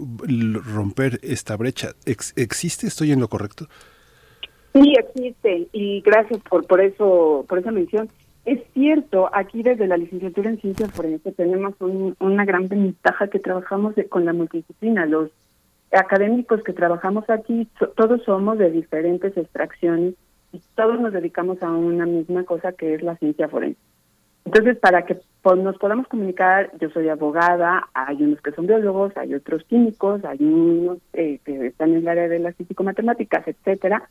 [0.75, 1.93] romper esta brecha?
[2.05, 2.87] ¿Existe?
[2.87, 3.67] ¿Estoy en lo correcto?
[4.73, 8.09] Sí, existe y gracias por por eso por esa mención.
[8.45, 13.95] Es cierto, aquí desde la licenciatura en ciencias forenses tenemos una gran ventaja que trabajamos
[14.11, 15.07] con la multidisciplina.
[15.07, 15.31] Los
[15.95, 20.15] académicos que trabajamos aquí, todos somos de diferentes extracciones
[20.53, 23.81] y todos nos dedicamos a una misma cosa que es la ciencia forense.
[24.45, 25.19] Entonces, para que
[25.57, 30.39] nos podamos comunicar, yo soy abogada, hay unos que son biólogos, hay otros químicos, hay
[30.41, 34.09] unos eh, que están en el área de las físico-matemáticas, etcétera.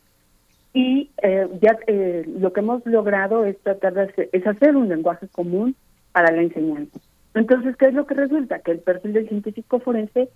[0.73, 4.89] Y eh, ya eh, lo que hemos logrado es tratar de hacer, es hacer un
[4.89, 5.75] lenguaje común
[6.11, 6.99] para la enseñanza.
[7.35, 8.59] Entonces, ¿qué es lo que resulta?
[8.59, 10.29] Que el perfil del científico forense,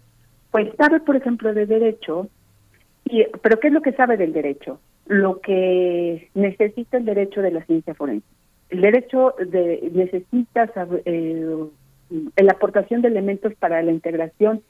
[0.52, 2.28] pues sabe, por ejemplo, de derecho,
[3.06, 4.80] y, pero ¿qué es lo que sabe del derecho?
[5.06, 8.28] Lo que necesita el derecho de la ciencia forense
[8.70, 10.70] el derecho de, necesita
[11.06, 11.66] eh,
[12.38, 14.62] la aportación de elementos para la integración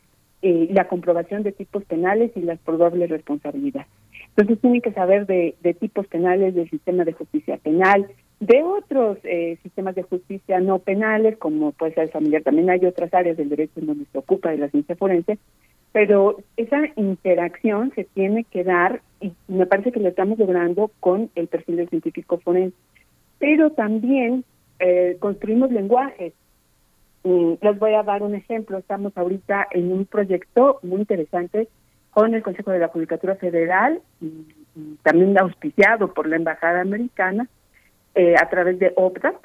[0.44, 3.88] eh, la comprobación de tipos penales y las probables responsabilidades.
[4.30, 8.06] Entonces tienen que saber de, tipos penales, del sistema de justicia penal,
[8.40, 12.44] de otros eh, sistemas de justicia no penales, como puede ser familiar.
[12.44, 15.40] También hay otras áreas del derecho en donde se ocupa de la ciencia forense,
[15.98, 21.32] pero esa interacción se tiene que dar y me parece que lo estamos logrando con
[21.34, 22.78] el perfil del científico forense.
[23.40, 24.46] Pero también
[24.78, 26.34] eh, construimos lenguajes.
[27.24, 28.78] Les voy a dar un ejemplo.
[28.78, 31.68] Estamos ahorita en un proyecto muy interesante
[32.12, 34.46] con el Consejo de la Judicatura Federal, y,
[35.02, 37.48] también auspiciado por la Embajada Americana,
[38.14, 39.38] eh, a través de OPDAT,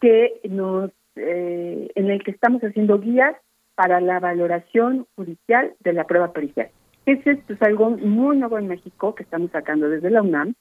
[0.00, 3.36] que nos, eh, en el que estamos haciendo guías
[3.74, 6.70] para la valoración judicial de la prueba pericial.
[7.06, 10.54] Ese es algo muy nuevo en México que estamos sacando desde la UNAM,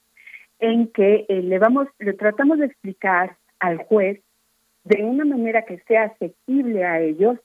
[0.60, 4.22] en que eh, le vamos, le tratamos de explicar al juez
[4.84, 7.38] de una manera que sea accesible a ellos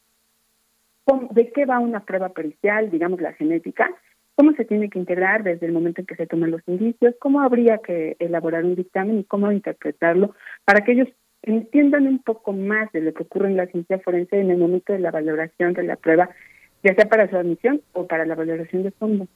[1.30, 3.90] de qué va una prueba pericial, digamos la genética,
[4.34, 7.40] cómo se tiene que integrar desde el momento en que se toman los indicios, cómo
[7.40, 11.08] habría que elaborar un dictamen y cómo interpretarlo para que ellos
[11.46, 14.92] entiendan un poco más de lo que ocurre en la ciencia forense en el momento
[14.92, 16.28] de la valoración de la prueba,
[16.82, 19.26] ya sea para su admisión o para la valoración de fondo.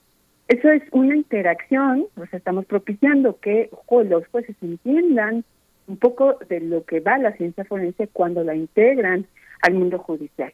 [0.48, 5.44] Eso es una interacción, o sea, estamos propiciando que los jueces entiendan
[5.86, 9.26] un poco de lo que va la ciencia forense cuando la integran
[9.62, 10.52] al mundo judicial.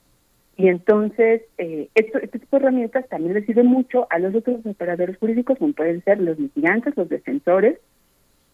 [0.59, 4.65] Y entonces, eh, esto, este tipo de herramientas también le sirven mucho a los otros
[4.65, 7.79] operadores jurídicos, como pueden ser los litigantes, los defensores,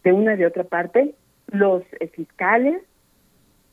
[0.03, 1.15] de una y de otra parte,
[1.47, 2.81] los eh, fiscales,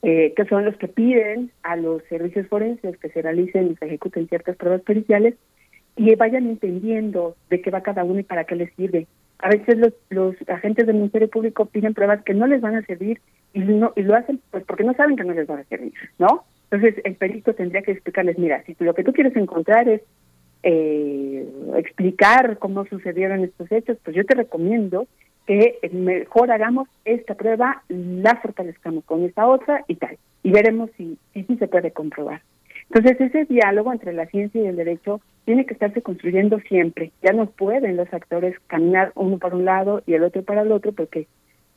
[0.03, 3.85] eh, que son los que piden a los servicios forenses que se realicen y se
[3.85, 5.35] ejecuten ciertas pruebas periciales
[5.97, 9.07] y vayan entendiendo de qué va cada uno y para qué les sirve.
[9.39, 12.87] A veces los, los agentes del Ministerio Público piden pruebas que no les van a
[12.87, 13.21] servir
[13.53, 15.93] y, no, y lo hacen pues porque no saben que no les van a servir,
[16.19, 16.45] ¿no?
[16.71, 20.03] Entonces el perito tendría que explicarles, mira, si lo que tú quieres encontrar es
[20.63, 21.47] eh,
[21.77, 25.07] explicar cómo sucedieron estos hechos, pues yo te recomiendo
[25.51, 31.19] que mejor hagamos esta prueba, la fortalezcamos con esta otra y tal, y veremos si
[31.35, 32.41] sí si, se puede comprobar.
[32.89, 37.11] Entonces ese diálogo entre la ciencia y el derecho tiene que estarse construyendo siempre.
[37.21, 40.71] Ya no pueden los actores caminar uno para un lado y el otro para el
[40.71, 41.27] otro porque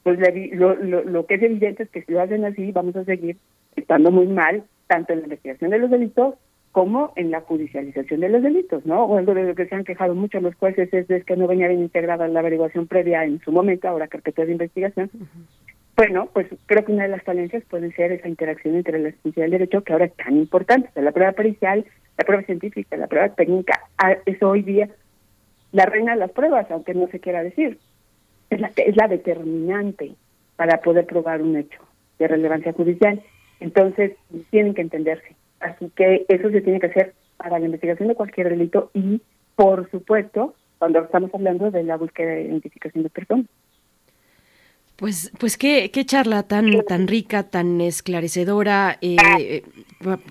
[0.04, 0.20] pues
[0.52, 3.38] lo, lo, lo que es evidente es que si lo hacen así vamos a seguir
[3.76, 6.36] estando muy mal tanto en la investigación de los delitos
[6.74, 9.06] como en la judicialización de los delitos, ¿no?
[9.06, 11.68] O algo de lo que se han quejado mucho los jueces es que no venía
[11.68, 15.12] bien integrada la averiguación previa en su momento, ahora carpeta de investigación.
[15.96, 19.42] Bueno, pues creo que una de las falencias puede ser esa interacción entre la ciencia
[19.42, 20.90] y el derecho, que ahora es tan importante.
[21.00, 21.86] la prueba pericial,
[22.18, 24.90] la prueba científica, la prueba técnica, ah, es hoy día
[25.74, 27.78] la reina de las pruebas, aunque no se quiera decir.
[28.50, 30.16] Es la, es la determinante
[30.56, 31.80] para poder probar un hecho
[32.18, 33.22] de relevancia judicial.
[33.60, 34.14] Entonces,
[34.50, 35.36] tienen que entenderse.
[35.64, 39.22] Así que eso se tiene que hacer para la investigación de cualquier delito y,
[39.56, 43.46] por supuesto, cuando estamos hablando de la búsqueda de identificación de personas.
[44.96, 49.64] Pues, pues qué, qué charla tan, tan rica, tan esclarecedora, eh,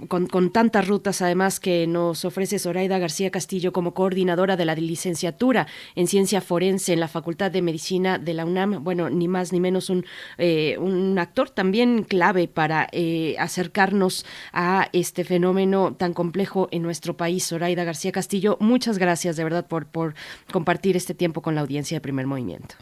[0.06, 4.76] con, con, tantas rutas además que nos ofrece Zoraida García Castillo como coordinadora de la
[4.76, 5.66] licenciatura
[5.96, 8.84] en Ciencia Forense en la Facultad de Medicina de la UNAM.
[8.84, 10.06] Bueno, ni más ni menos un,
[10.38, 17.16] eh, un actor también clave para eh, acercarnos a este fenómeno tan complejo en nuestro
[17.16, 17.48] país.
[17.48, 20.14] Zoraida García Castillo, muchas gracias de verdad por, por
[20.52, 22.76] compartir este tiempo con la audiencia de Primer Movimiento.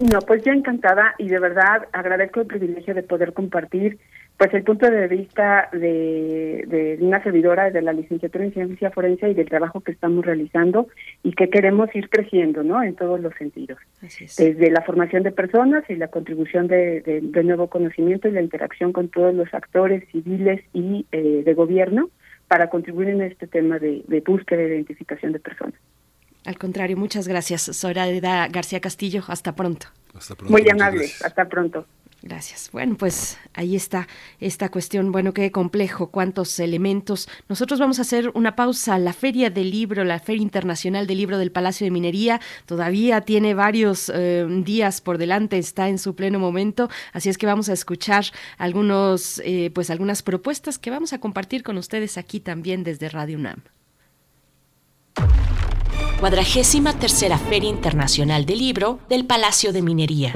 [0.00, 3.98] No, pues yo encantada y de verdad agradezco el privilegio de poder compartir
[4.38, 9.28] pues el punto de vista de, de una servidora de la licenciatura en ciencia forense
[9.28, 10.88] y del trabajo que estamos realizando
[11.22, 12.82] y que queremos ir creciendo, ¿no?
[12.82, 13.78] En todos los sentidos.
[14.00, 18.94] Desde la formación de personas y la contribución de, de, nuevo conocimiento y la interacción
[18.94, 22.08] con todos los actores civiles y eh, de gobierno
[22.48, 25.78] para contribuir en este tema de, de búsqueda e identificación de personas.
[26.44, 29.22] Al contrario, muchas gracias, Zoraida García Castillo.
[29.28, 29.88] Hasta pronto.
[30.14, 30.52] Hasta pronto.
[30.52, 31.10] Muy amable.
[31.22, 31.86] Hasta pronto.
[32.22, 32.68] Gracias.
[32.70, 34.06] Bueno, pues ahí está
[34.40, 35.10] esta cuestión.
[35.10, 37.30] Bueno, qué complejo, cuántos elementos.
[37.48, 38.98] Nosotros vamos a hacer una pausa.
[38.98, 43.54] La Feria del Libro, la Feria Internacional del Libro del Palacio de Minería, todavía tiene
[43.54, 46.90] varios eh, días por delante, está en su pleno momento.
[47.14, 48.26] Así es que vamos a escuchar
[48.58, 53.38] algunos, eh, pues algunas propuestas que vamos a compartir con ustedes aquí también desde Radio
[53.38, 53.62] UNAM.
[56.20, 60.34] Cuadragésima tercera Feria Internacional del Libro del Palacio de Minería.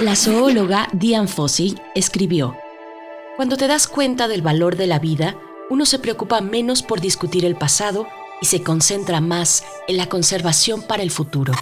[0.00, 2.56] La zoóloga Diane Fossey escribió,
[3.36, 5.36] Cuando te das cuenta del valor de la vida,
[5.68, 8.06] uno se preocupa menos por discutir el pasado
[8.40, 11.52] y se concentra más en la conservación para el futuro.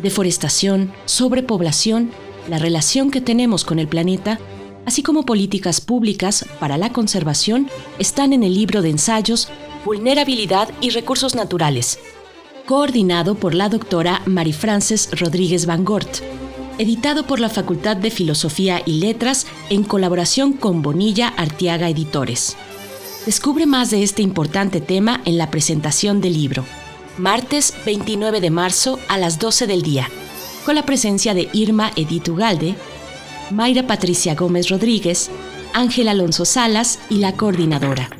[0.00, 2.12] Deforestación, sobrepoblación,
[2.48, 4.40] la relación que tenemos con el planeta,
[4.88, 7.68] así como políticas públicas para la conservación,
[7.98, 9.50] están en el libro de ensayos
[9.84, 11.98] Vulnerabilidad y Recursos Naturales,
[12.64, 16.20] coordinado por la doctora Mary Frances Rodríguez Van Gort,
[16.78, 22.56] editado por la Facultad de Filosofía y Letras en colaboración con Bonilla Artiaga Editores.
[23.26, 26.64] Descubre más de este importante tema en la presentación del libro,
[27.18, 30.08] martes 29 de marzo a las 12 del día,
[30.64, 32.74] con la presencia de Irma Edith Ugalde,
[33.50, 35.30] Mayra Patricia Gómez Rodríguez,
[35.72, 38.10] Ángel Alonso Salas y la coordinadora.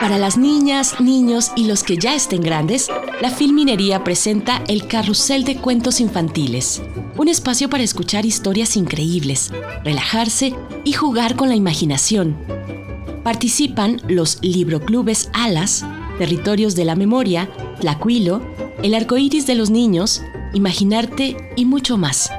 [0.00, 2.88] Para las niñas, niños y los que ya estén grandes,
[3.20, 6.82] la Filminería presenta el Carrusel de Cuentos Infantiles,
[7.16, 9.50] un espacio para escuchar historias increíbles,
[9.84, 10.54] relajarse
[10.84, 12.36] y jugar con la imaginación.
[13.24, 15.84] Participan los libroclubes Alas,
[16.18, 18.40] Territorios de la Memoria, Tlacuilo,
[18.82, 20.22] El Arcoíris de los Niños,
[20.54, 22.30] Imaginarte y mucho más.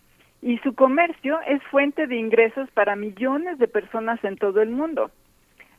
[0.42, 5.10] Y su comercio es fuente de ingresos para millones de personas en todo el mundo.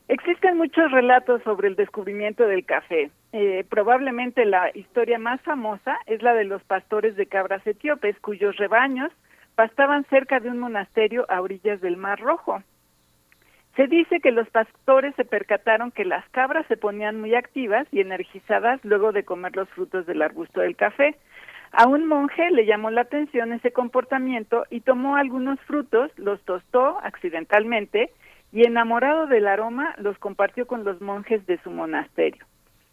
[0.08, 3.10] Existen muchos relatos sobre el descubrimiento del café.
[3.32, 8.56] Eh, probablemente la historia más famosa es la de los pastores de cabras etíopes, cuyos
[8.56, 9.12] rebaños
[9.54, 12.62] pastaban cerca de un monasterio a orillas del Mar Rojo.
[13.76, 18.00] Se dice que los pastores se percataron que las cabras se ponían muy activas y
[18.00, 21.16] energizadas luego de comer los frutos del arbusto del café.
[21.70, 26.98] A un monje le llamó la atención ese comportamiento y tomó algunos frutos, los tostó
[27.02, 28.10] accidentalmente
[28.52, 32.44] y enamorado del aroma los compartió con los monjes de su monasterio.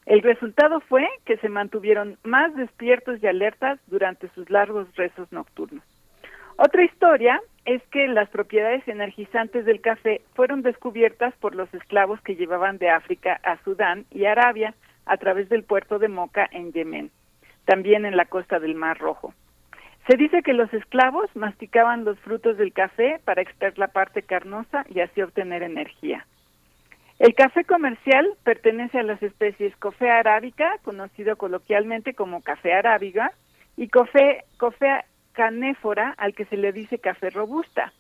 [0.06, 5.84] El resultado fue que se mantuvieron más despiertos y alertas durante sus largos rezos nocturnos.
[6.58, 12.36] Otra historia es que las propiedades energizantes del café fueron descubiertas por los esclavos que
[12.36, 14.76] llevaban de África a Sudán y Arabia
[15.06, 17.12] a través del puerto de Moca en Yemen,
[17.66, 19.34] también en la costa del Mar Rojo.
[20.08, 24.86] Se dice que los esclavos masticaban los frutos del café para extraer la parte carnosa
[24.90, 26.26] y así obtener energía.
[27.18, 33.32] El café comercial pertenece a las especies Coffea arábica, conocido coloquialmente como café arábiga,
[33.78, 37.92] y Coffea canéfora, al que se le dice café robusta.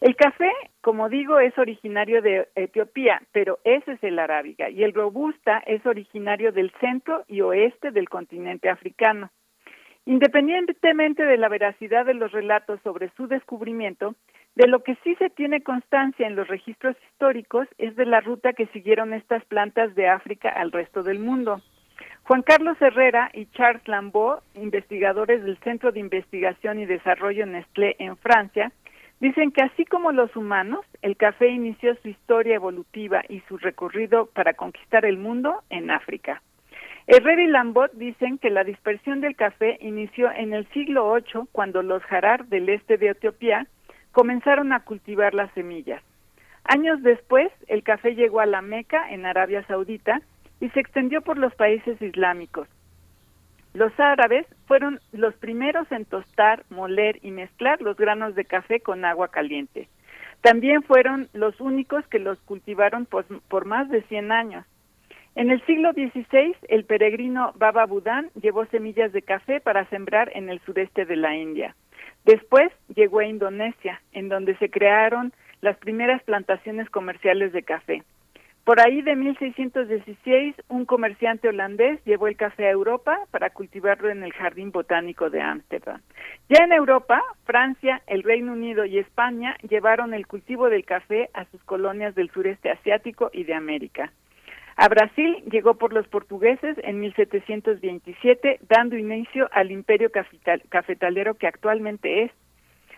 [0.00, 4.94] El café, como digo, es originario de Etiopía, pero ese es el arábiga, y el
[4.94, 9.30] robusta es originario del centro y oeste del continente africano.
[10.08, 14.14] Independientemente de la veracidad de los relatos sobre su descubrimiento,
[14.54, 18.54] de lo que sí se tiene constancia en los registros históricos es de la ruta
[18.54, 21.60] que siguieron estas plantas de África al resto del mundo.
[22.22, 28.16] Juan Carlos Herrera y Charles Lambeau, investigadores del Centro de Investigación y Desarrollo Nestlé en
[28.16, 28.72] Francia,
[29.20, 34.24] dicen que así como los humanos, el café inició su historia evolutiva y su recorrido
[34.24, 36.40] para conquistar el mundo en África.
[37.10, 41.82] Herrera y Lambot dicen que la dispersión del café inició en el siglo VIII cuando
[41.82, 43.66] los Harar del este de Etiopía
[44.12, 46.02] comenzaron a cultivar las semillas.
[46.64, 50.20] Años después, el café llegó a la Meca, en Arabia Saudita,
[50.60, 52.68] y se extendió por los países islámicos.
[53.72, 59.06] Los árabes fueron los primeros en tostar, moler y mezclar los granos de café con
[59.06, 59.88] agua caliente.
[60.42, 64.66] También fueron los únicos que los cultivaron por, por más de 100 años.
[65.38, 70.48] En el siglo XVI, el peregrino Baba Budán llevó semillas de café para sembrar en
[70.48, 71.76] el sureste de la India.
[72.24, 78.02] Después llegó a Indonesia, en donde se crearon las primeras plantaciones comerciales de café.
[78.64, 84.24] Por ahí de 1616, un comerciante holandés llevó el café a Europa para cultivarlo en
[84.24, 86.00] el Jardín Botánico de Ámsterdam.
[86.48, 91.44] Ya en Europa, Francia, el Reino Unido y España llevaron el cultivo del café a
[91.44, 94.10] sus colonias del sureste asiático y de América.
[94.80, 100.08] A Brasil llegó por los portugueses en 1727, dando inicio al imperio
[100.68, 102.30] cafetalero que actualmente es.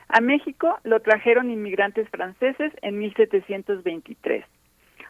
[0.08, 4.44] A México lo trajeron inmigrantes franceses en 1723.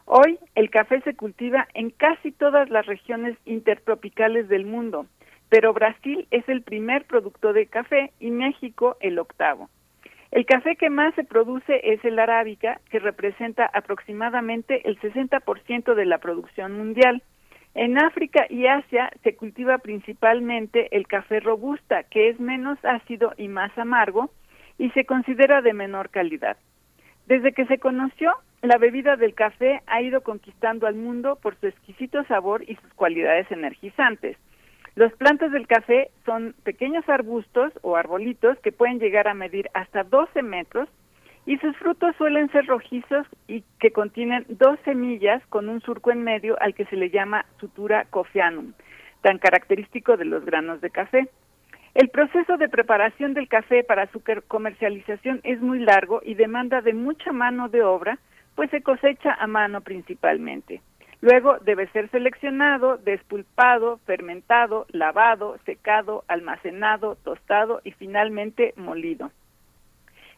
[0.04, 5.06] Hoy el café se cultiva en casi todas las regiones intertropicales del mundo,
[5.48, 9.68] pero Brasil es el primer productor de café y México el octavo.
[10.30, 16.06] El café que más se produce es el arábica, que representa aproximadamente el 60% de
[16.06, 17.22] la producción mundial.
[17.74, 23.48] En África y Asia se cultiva principalmente el café robusta, que es menos ácido y
[23.48, 24.30] más amargo,
[24.78, 26.56] y se considera de menor calidad.
[27.26, 31.66] Desde que se conoció, la bebida del café ha ido conquistando al mundo por su
[31.66, 34.36] exquisito sabor y sus cualidades energizantes.
[35.00, 40.04] Los plantas del café son pequeños arbustos o arbolitos que pueden llegar a medir hasta
[40.04, 40.90] 12 metros
[41.46, 46.22] y sus frutos suelen ser rojizos y que contienen dos semillas con un surco en
[46.22, 48.74] medio al que se le llama sutura coffeanum,
[49.22, 51.30] tan característico de los granos de café.
[51.94, 56.92] El proceso de preparación del café para su comercialización es muy largo y demanda de
[56.92, 58.18] mucha mano de obra,
[58.54, 60.82] pues se cosecha a mano principalmente.
[61.22, 69.30] Luego debe ser seleccionado, despulpado, fermentado, lavado, secado, almacenado, tostado y finalmente molido.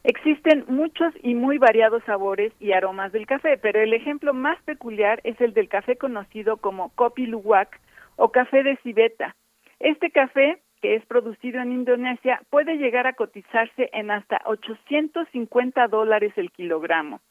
[0.03, 5.21] Existen muchos y muy variados sabores y aromas del café, pero el ejemplo más peculiar
[5.23, 7.79] es el del café conocido como Kopi Luwak
[8.17, 9.35] o café de civeta.
[9.79, 16.33] Este café que es producido en Indonesia puede llegar a cotizarse en hasta 850 dólares
[16.35, 17.21] el kilogramo.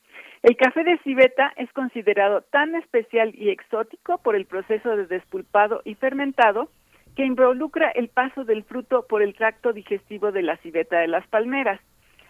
[0.43, 5.83] El café de civeta es considerado tan especial y exótico por el proceso de despulpado
[5.85, 6.69] y fermentado
[7.15, 11.25] que involucra el paso del fruto por el tracto digestivo de la civeta de las
[11.29, 11.81] palmeras.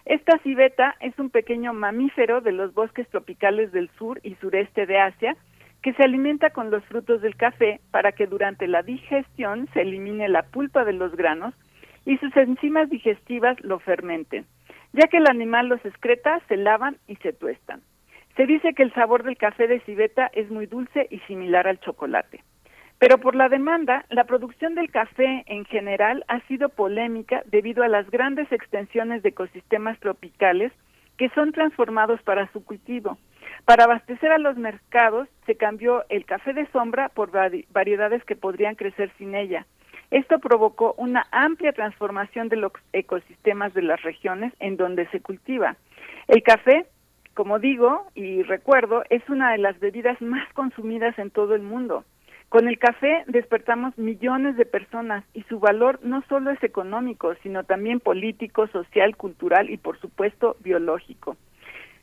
[0.05, 4.99] Esta civeta es un pequeño mamífero de los bosques tropicales del sur y sureste de
[4.99, 5.35] Asia
[5.81, 10.29] que se alimenta con los frutos del café para que durante la digestión se elimine
[10.29, 11.55] la pulpa de los granos
[12.05, 14.45] y sus enzimas digestivas lo fermenten.
[14.91, 17.81] Ya que el animal los excreta, se lavan y se tuestan.
[18.35, 21.79] Se dice que el sabor del café de civeta es muy dulce y similar al
[21.79, 22.43] chocolate.
[22.97, 27.89] Pero por la demanda, la producción del café en general ha sido polémica debido a
[27.89, 30.71] las grandes extensiones de ecosistemas tropicales
[31.17, 33.17] que son transformados para su cultivo.
[33.65, 38.75] Para abastecer a los mercados se cambió el café de sombra por variedades que podrían
[38.75, 39.65] crecer sin ella.
[40.09, 45.75] Esto provocó una amplia transformación de los ecosistemas de las regiones en donde se cultiva.
[46.27, 46.85] El café,
[47.33, 52.05] como digo y recuerdo, es una de las bebidas más consumidas en todo el mundo.
[52.49, 57.63] Con el café despertamos millones de personas y su valor no solo es económico, sino
[57.63, 61.35] también político, social, cultural y por supuesto biológico.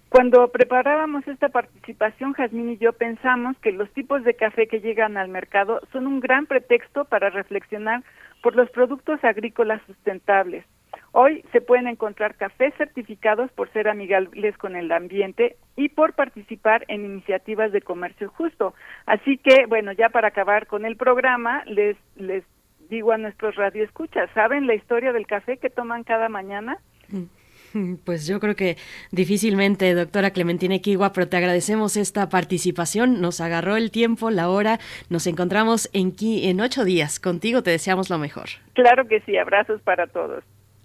[0.09, 5.17] Cuando preparábamos esta participación, Jazmín y yo pensamos que los tipos de café que llegan
[5.17, 8.03] al mercado son un gran pretexto para reflexionar
[8.43, 10.65] por los productos agrícolas sustentables.
[11.13, 16.85] Hoy se pueden encontrar cafés certificados por ser amigables con el ambiente y por participar
[16.89, 18.75] en iniciativas de comercio justo.
[19.07, 22.45] Así que, bueno, ya para acabar con el programa, les, les
[22.89, 26.79] digo a nuestros radioescuchas, ¿saben la historia del café que toman cada mañana?
[27.09, 27.25] Mm.
[28.05, 28.77] Pues yo creo que
[29.13, 33.21] difícilmente, doctora Clementina Equigua, pero te agradecemos esta participación.
[33.21, 34.79] Nos agarró el tiempo, la hora.
[35.09, 37.21] Nos encontramos en, en ocho días.
[37.21, 38.47] Contigo te deseamos lo mejor.
[38.75, 39.37] Claro que sí.
[39.37, 40.43] Abrazos para todos.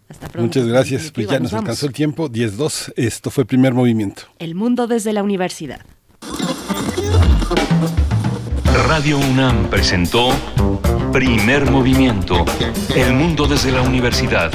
[0.10, 0.60] Hasta pronto.
[0.60, 1.12] Muchas gracias.
[1.12, 2.30] Pues ya nos, alcanzó el tiempo.
[2.30, 2.94] 10-2.
[2.96, 4.24] Esto fue primer movimiento.
[4.40, 5.82] El mundo desde la universidad.
[8.88, 10.30] Radio UNAM presentó
[11.12, 12.46] Primer Movimiento.
[12.96, 14.52] El mundo desde la universidad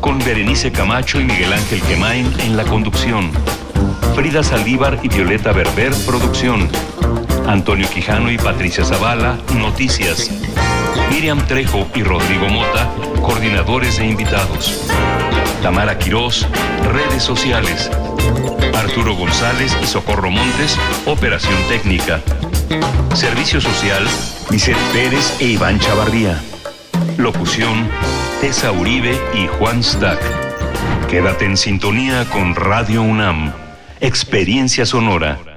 [0.00, 3.30] con Berenice Camacho y Miguel Ángel Quemain en la conducción.
[4.14, 6.68] Frida Saldívar y Violeta Berber, producción.
[7.46, 10.30] Antonio Quijano y Patricia Zavala, noticias.
[11.10, 12.88] Miriam Trejo y Rodrigo Mota,
[13.22, 14.88] coordinadores e invitados.
[15.62, 16.46] Tamara Quirós,
[16.92, 17.90] redes sociales.
[18.74, 22.20] Arturo González y Socorro Montes, operación técnica.
[23.14, 24.06] Servicio social,
[24.50, 26.40] Vicente Pérez e Iván Chavarría.
[27.18, 27.88] Locución,
[28.40, 30.20] Tessa Uribe y Juan Stack.
[31.08, 33.52] Quédate en sintonía con Radio UNAM.
[34.00, 35.49] Experiencia sonora.